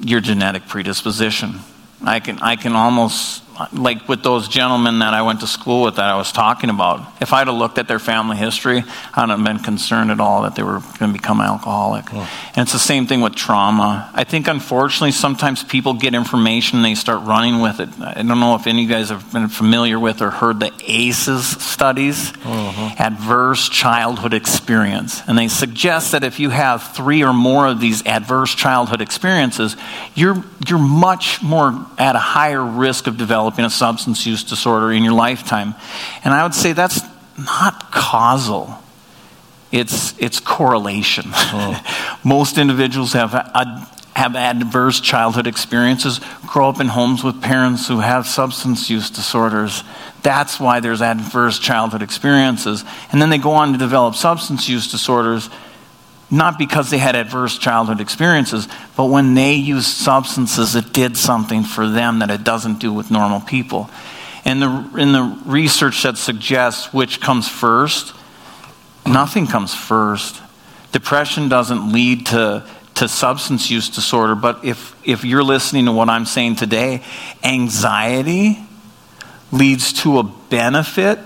your 0.00 0.20
genetic 0.20 0.68
predisposition. 0.68 1.60
I 2.04 2.20
can, 2.20 2.38
I 2.38 2.54
can 2.54 2.74
almost 2.74 3.42
like 3.72 4.08
with 4.08 4.22
those 4.22 4.48
gentlemen 4.48 5.00
that 5.00 5.14
I 5.14 5.22
went 5.22 5.40
to 5.40 5.46
school 5.46 5.82
with 5.82 5.96
that 5.96 6.04
I 6.04 6.16
was 6.16 6.30
talking 6.30 6.70
about, 6.70 7.00
if 7.20 7.32
I'd 7.32 7.48
have 7.48 7.56
looked 7.56 7.78
at 7.78 7.88
their 7.88 7.98
family 7.98 8.36
history, 8.36 8.84
I 9.14 9.20
wouldn't 9.20 9.38
have 9.38 9.44
been 9.44 9.64
concerned 9.64 10.10
at 10.10 10.20
all 10.20 10.42
that 10.42 10.54
they 10.54 10.62
were 10.62 10.80
going 10.98 11.12
to 11.12 11.18
become 11.18 11.40
alcoholic. 11.40 12.12
And 12.12 12.58
it's 12.58 12.72
the 12.72 12.78
same 12.78 13.06
thing 13.06 13.20
with 13.20 13.34
trauma. 13.34 14.10
I 14.14 14.24
think, 14.24 14.46
unfortunately, 14.46 15.12
sometimes 15.12 15.64
people 15.64 15.94
get 15.94 16.14
information 16.14 16.78
and 16.78 16.84
they 16.84 16.94
start 16.94 17.26
running 17.26 17.60
with 17.60 17.80
it. 17.80 17.88
I 18.00 18.22
don't 18.22 18.40
know 18.40 18.54
if 18.54 18.66
any 18.66 18.84
of 18.84 18.88
you 18.88 18.94
guys 18.94 19.08
have 19.08 19.32
been 19.32 19.48
familiar 19.48 19.98
with 19.98 20.22
or 20.22 20.30
heard 20.30 20.60
the 20.60 20.72
ACEs 20.86 21.44
studies, 21.60 22.32
mm-hmm. 22.32 23.02
Adverse 23.02 23.68
Childhood 23.68 24.34
Experience. 24.34 25.22
And 25.26 25.36
they 25.36 25.48
suggest 25.48 26.12
that 26.12 26.22
if 26.22 26.38
you 26.38 26.50
have 26.50 26.94
three 26.94 27.24
or 27.24 27.32
more 27.32 27.66
of 27.66 27.80
these 27.80 28.06
adverse 28.06 28.54
childhood 28.54 29.00
experiences, 29.00 29.76
you're, 30.14 30.44
you're 30.66 30.78
much 30.78 31.42
more 31.42 31.86
at 31.98 32.14
a 32.14 32.20
higher 32.20 32.64
risk 32.64 33.06
of 33.08 33.16
developing 33.16 33.47
developing 33.48 33.64
a 33.64 33.70
substance 33.70 34.26
use 34.26 34.44
disorder 34.44 34.92
in 34.92 35.02
your 35.02 35.14
lifetime. 35.14 35.74
And 36.22 36.34
I 36.34 36.42
would 36.42 36.54
say 36.54 36.74
that's 36.74 37.00
not 37.38 37.90
causal. 37.90 38.78
It's, 39.72 40.14
it's 40.18 40.38
correlation. 40.38 41.24
Oh. 41.34 42.18
Most 42.24 42.58
individuals 42.58 43.14
have, 43.14 43.32
have 44.14 44.36
adverse 44.36 45.00
childhood 45.00 45.46
experiences, 45.46 46.20
grow 46.46 46.68
up 46.68 46.78
in 46.78 46.88
homes 46.88 47.24
with 47.24 47.40
parents 47.40 47.88
who 47.88 48.00
have 48.00 48.26
substance 48.26 48.90
use 48.90 49.08
disorders. 49.08 49.82
That's 50.22 50.60
why 50.60 50.80
there's 50.80 51.00
adverse 51.00 51.58
childhood 51.58 52.02
experiences. 52.02 52.84
And 53.12 53.22
then 53.22 53.30
they 53.30 53.38
go 53.38 53.52
on 53.52 53.72
to 53.72 53.78
develop 53.78 54.14
substance 54.14 54.68
use 54.68 54.90
disorders 54.90 55.48
not 56.30 56.58
because 56.58 56.90
they 56.90 56.98
had 56.98 57.16
adverse 57.16 57.56
childhood 57.56 58.00
experiences, 58.00 58.68
but 58.96 59.06
when 59.06 59.34
they 59.34 59.54
used 59.54 59.86
substances, 59.86 60.74
it 60.74 60.92
did 60.92 61.16
something 61.16 61.64
for 61.64 61.88
them 61.88 62.18
that 62.18 62.30
it 62.30 62.44
doesn't 62.44 62.80
do 62.80 62.92
with 62.92 63.10
normal 63.10 63.40
people. 63.40 63.88
And 64.44 64.62
the, 64.62 64.90
in 64.98 65.12
the 65.12 65.40
research 65.46 66.02
that 66.02 66.18
suggests 66.18 66.92
which 66.92 67.20
comes 67.20 67.48
first, 67.48 68.14
nothing 69.06 69.46
comes 69.46 69.74
first. 69.74 70.40
Depression 70.92 71.48
doesn't 71.48 71.92
lead 71.92 72.26
to, 72.26 72.66
to 72.96 73.08
substance 73.08 73.70
use 73.70 73.88
disorder, 73.88 74.34
but 74.34 74.64
if, 74.64 74.94
if 75.04 75.24
you're 75.24 75.42
listening 75.42 75.86
to 75.86 75.92
what 75.92 76.08
I'm 76.08 76.26
saying 76.26 76.56
today, 76.56 77.02
anxiety 77.42 78.58
leads 79.50 79.94
to 80.02 80.18
a 80.18 80.22
benefit 80.22 81.18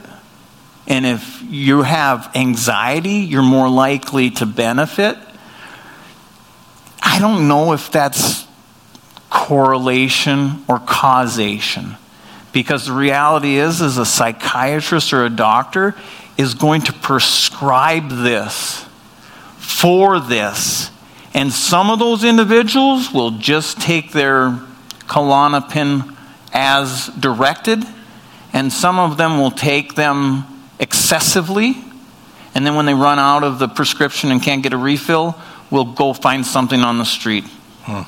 and 0.87 1.07
if 1.07 1.43
you 1.43 1.83
have 1.83 2.31
anxiety, 2.35 3.11
you're 3.11 3.43
more 3.43 3.69
likely 3.69 4.31
to 4.31 4.47
benefit. 4.47 5.17
I 7.03 7.19
don't 7.19 7.49
know 7.49 7.73
if 7.73 7.91
that's 7.91 8.47
correlation 9.31 10.65
or 10.69 10.79
causation. 10.79 11.97
Because 12.53 12.87
the 12.87 12.93
reality 12.93 13.57
is, 13.57 13.81
is 13.81 13.97
a 13.97 14.05
psychiatrist 14.05 15.13
or 15.13 15.25
a 15.25 15.31
doctor 15.31 15.95
is 16.37 16.55
going 16.55 16.83
to 16.83 16.93
prescribe 16.93 18.11
this 18.11 18.85
for 19.57 20.21
this. 20.21 20.91
And 21.33 21.51
some 21.51 21.91
of 21.91 21.99
those 21.99 22.25
individuals 22.25 23.11
will 23.11 23.33
just 23.33 23.81
take 23.81 24.13
their 24.13 24.61
Klonopin 25.07 26.15
as 26.53 27.09
directed, 27.19 27.83
and 28.53 28.71
some 28.71 28.99
of 28.99 29.17
them 29.17 29.39
will 29.39 29.51
take 29.51 29.95
them 29.95 30.45
excessively. 31.13 31.77
And 32.55 32.67
then 32.67 32.75
when 32.75 32.87
they 32.87 32.95
run 32.95 33.19
out 33.19 33.45
of 33.45 33.59
the 33.59 33.69
prescription 33.69 34.31
and 34.31 34.43
can't 34.43 34.63
get 34.63 34.73
a 34.73 34.79
refill, 34.79 35.39
will 35.71 35.85
go 35.85 36.15
find 36.15 36.45
something 36.45 36.81
on 36.81 36.97
the 36.97 37.05
street. 37.05 37.45
Hmm. 37.83 38.03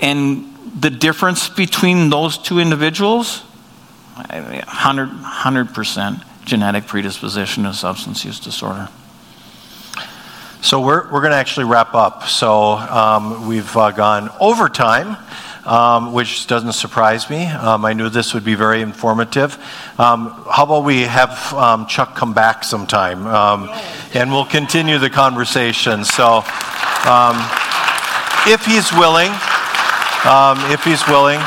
And 0.00 0.54
the 0.80 0.88
difference 0.88 1.48
between 1.48 2.08
those 2.08 2.38
two 2.38 2.58
individuals 2.58 3.40
100, 4.14 5.10
100% 5.10 6.24
genetic 6.46 6.86
predisposition 6.86 7.64
to 7.64 7.74
substance 7.74 8.24
use 8.24 8.40
disorder. 8.40 8.88
So 10.62 10.80
we're, 10.80 11.04
we're 11.12 11.20
going 11.20 11.32
to 11.32 11.36
actually 11.36 11.66
wrap 11.66 11.94
up. 11.94 12.24
So 12.24 12.72
um, 12.72 13.46
we've 13.46 13.76
uh, 13.76 13.90
gone 13.90 14.30
overtime, 14.40 15.18
um, 15.66 16.12
which 16.12 16.46
doesn't 16.46 16.72
surprise 16.72 17.28
me. 17.28 17.46
Um, 17.46 17.84
I 17.84 17.92
knew 17.92 18.08
this 18.08 18.32
would 18.32 18.44
be 18.44 18.54
very 18.54 18.80
informative. 18.80 19.54
Um, 19.98 20.30
how 20.50 20.64
about 20.64 20.84
we 20.84 21.02
have 21.02 21.52
um, 21.54 21.86
Chuck 21.86 22.14
come 22.14 22.32
back 22.32 22.64
sometime, 22.64 23.26
um, 23.26 23.68
and 24.14 24.30
we'll 24.30 24.46
continue 24.46 24.98
the 24.98 25.10
conversation. 25.10 26.04
So 26.04 26.42
if 28.46 28.64
he's 28.64 28.92
willing, 28.92 29.32
if 30.72 30.84
he's 30.84 31.06
willing. 31.08 31.40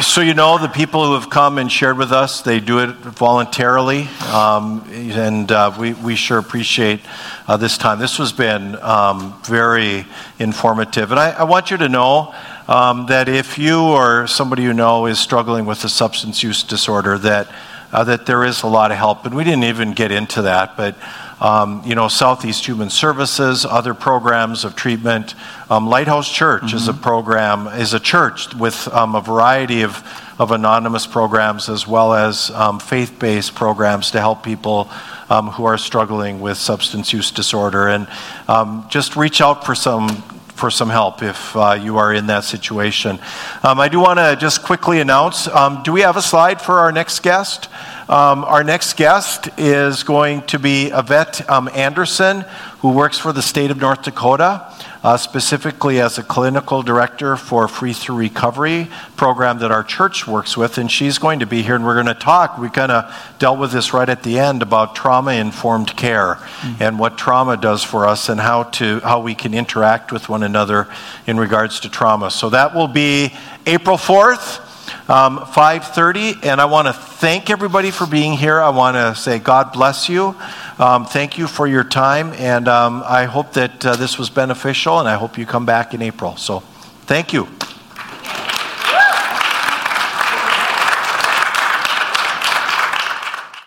So, 0.00 0.22
you 0.22 0.34
know, 0.34 0.58
the 0.58 0.66
people 0.66 1.06
who 1.06 1.14
have 1.14 1.30
come 1.30 1.56
and 1.56 1.70
shared 1.70 1.96
with 1.96 2.10
us, 2.10 2.42
they 2.42 2.58
do 2.58 2.80
it 2.80 2.96
voluntarily, 2.96 4.08
um, 4.32 4.84
and 4.90 5.50
uh, 5.52 5.72
we, 5.78 5.92
we 5.92 6.16
sure 6.16 6.38
appreciate 6.38 6.98
uh, 7.46 7.56
this 7.58 7.78
time. 7.78 8.00
This 8.00 8.16
has 8.16 8.32
been 8.32 8.74
um, 8.82 9.40
very 9.44 10.04
informative. 10.40 11.12
And 11.12 11.20
I, 11.20 11.30
I, 11.30 11.44
want 11.44 11.70
you 11.70 11.76
to 11.76 11.88
know 11.88 12.34
um, 12.66 13.06
that 13.06 13.28
if 13.28 13.56
you 13.56 13.82
or 13.82 14.26
somebody 14.26 14.64
you 14.64 14.72
know 14.72 15.06
is 15.06 15.20
struggling 15.20 15.64
with 15.64 15.84
a 15.84 15.88
substance 15.88 16.42
use 16.42 16.64
disorder, 16.64 17.16
that, 17.18 17.54
uh, 17.92 18.02
that 18.02 18.26
there 18.26 18.42
is 18.42 18.64
a 18.64 18.66
lot 18.66 18.90
of 18.90 18.96
help. 18.96 19.24
And 19.26 19.36
we 19.36 19.44
didn't 19.44 19.64
even 19.64 19.92
get 19.92 20.10
into 20.10 20.42
that, 20.42 20.76
but 20.76 20.96
um, 21.44 21.82
you 21.84 21.94
know, 21.94 22.08
Southeast 22.08 22.64
Human 22.64 22.88
Services, 22.88 23.66
other 23.66 23.92
programs 23.92 24.64
of 24.64 24.74
treatment. 24.74 25.34
Um, 25.68 25.86
Lighthouse 25.86 26.32
Church 26.32 26.62
mm-hmm. 26.62 26.76
is 26.76 26.88
a 26.88 26.92
mm-hmm. 26.92 27.02
program, 27.02 27.66
is 27.66 27.92
a 27.92 28.00
church 28.00 28.54
with 28.54 28.88
um, 28.88 29.14
a 29.14 29.20
variety 29.20 29.82
of, 29.82 30.02
of 30.38 30.52
anonymous 30.52 31.06
programs 31.06 31.68
as 31.68 31.86
well 31.86 32.14
as 32.14 32.50
um, 32.52 32.80
faith 32.80 33.18
based 33.18 33.54
programs 33.54 34.12
to 34.12 34.20
help 34.20 34.42
people 34.42 34.88
um, 35.28 35.48
who 35.48 35.66
are 35.66 35.76
struggling 35.76 36.40
with 36.40 36.56
substance 36.56 37.12
use 37.12 37.30
disorder. 37.30 37.88
And 37.88 38.08
um, 38.48 38.86
just 38.88 39.14
reach 39.14 39.42
out 39.42 39.66
for 39.66 39.74
some 39.74 40.24
for 40.54 40.70
some 40.70 40.88
help 40.88 41.22
if 41.22 41.56
uh, 41.56 41.78
you 41.80 41.98
are 41.98 42.12
in 42.12 42.26
that 42.28 42.44
situation. 42.44 43.18
Um, 43.62 43.80
I 43.80 43.88
do 43.88 44.00
want 44.00 44.18
to 44.18 44.36
just 44.38 44.62
quickly 44.62 45.00
announce 45.00 45.48
um, 45.48 45.82
do 45.82 45.92
we 45.92 46.02
have 46.02 46.16
a 46.16 46.22
slide 46.22 46.60
for 46.60 46.78
our 46.78 46.92
next 46.92 47.22
guest? 47.22 47.68
Um, 48.08 48.44
our 48.44 48.62
next 48.62 48.96
guest 48.96 49.48
is 49.56 50.02
going 50.02 50.42
to 50.42 50.58
be 50.58 50.86
Yvette 50.86 51.48
um, 51.50 51.68
Anderson, 51.74 52.42
who 52.80 52.92
works 52.92 53.18
for 53.18 53.32
the 53.32 53.42
state 53.42 53.70
of 53.70 53.78
North 53.78 54.02
Dakota, 54.02 54.70
uh, 55.04 55.18
specifically 55.18 56.00
as 56.00 56.16
a 56.16 56.22
clinical 56.22 56.82
director 56.82 57.36
for 57.36 57.68
Free 57.68 57.92
Through 57.92 58.16
Recovery 58.16 58.88
program 59.16 59.58
that 59.58 59.70
our 59.70 59.84
church 59.84 60.26
works 60.26 60.56
with. 60.56 60.78
And 60.78 60.90
she's 60.90 61.18
going 61.18 61.40
to 61.40 61.46
be 61.46 61.62
here, 61.62 61.74
and 61.74 61.84
we're 61.84 61.94
going 61.94 62.06
to 62.06 62.14
talk. 62.14 62.56
We 62.56 62.70
kind 62.70 62.90
of 62.90 63.14
dealt 63.38 63.58
with 63.58 63.70
this 63.70 63.92
right 63.92 64.08
at 64.08 64.22
the 64.22 64.38
end 64.38 64.62
about 64.62 64.96
trauma 64.96 65.32
informed 65.32 65.94
care 65.94 66.36
mm-hmm. 66.36 66.82
and 66.82 66.98
what 66.98 67.18
trauma 67.18 67.58
does 67.58 67.84
for 67.84 68.06
us 68.06 68.30
and 68.30 68.40
how, 68.40 68.62
to, 68.62 69.00
how 69.00 69.20
we 69.20 69.34
can 69.34 69.52
interact 69.52 70.10
with 70.10 70.30
one 70.30 70.42
another 70.42 70.88
in 71.26 71.38
regards 71.38 71.80
to 71.80 71.90
trauma. 71.90 72.30
So 72.30 72.48
that 72.50 72.74
will 72.74 72.88
be 72.88 73.34
April 73.66 73.98
4th 73.98 74.63
um, 75.08 75.38
5.30 75.38 76.44
and 76.46 76.60
i 76.60 76.64
want 76.64 76.86
to 76.88 76.92
thank 76.92 77.50
everybody 77.50 77.90
for 77.90 78.06
being 78.06 78.32
here. 78.32 78.60
I 78.60 78.70
want 78.70 78.96
to 78.96 79.14
say 79.14 79.38
god 79.38 79.72
bless 79.72 80.08
you. 80.08 80.34
Um, 80.78 81.04
thank 81.04 81.38
you 81.38 81.46
for 81.46 81.66
your 81.66 81.84
time 81.84 82.32
and 82.34 82.68
um, 82.68 83.02
i 83.06 83.24
hope 83.24 83.52
that 83.54 83.84
uh, 83.84 83.96
this 83.96 84.18
was 84.18 84.30
beneficial 84.30 84.98
and 85.00 85.08
i 85.08 85.14
hope 85.14 85.38
you 85.38 85.46
come 85.46 85.66
back 85.66 85.94
in 85.94 86.02
april. 86.02 86.36
So 86.36 86.60
thank 87.06 87.32
you 87.32 87.48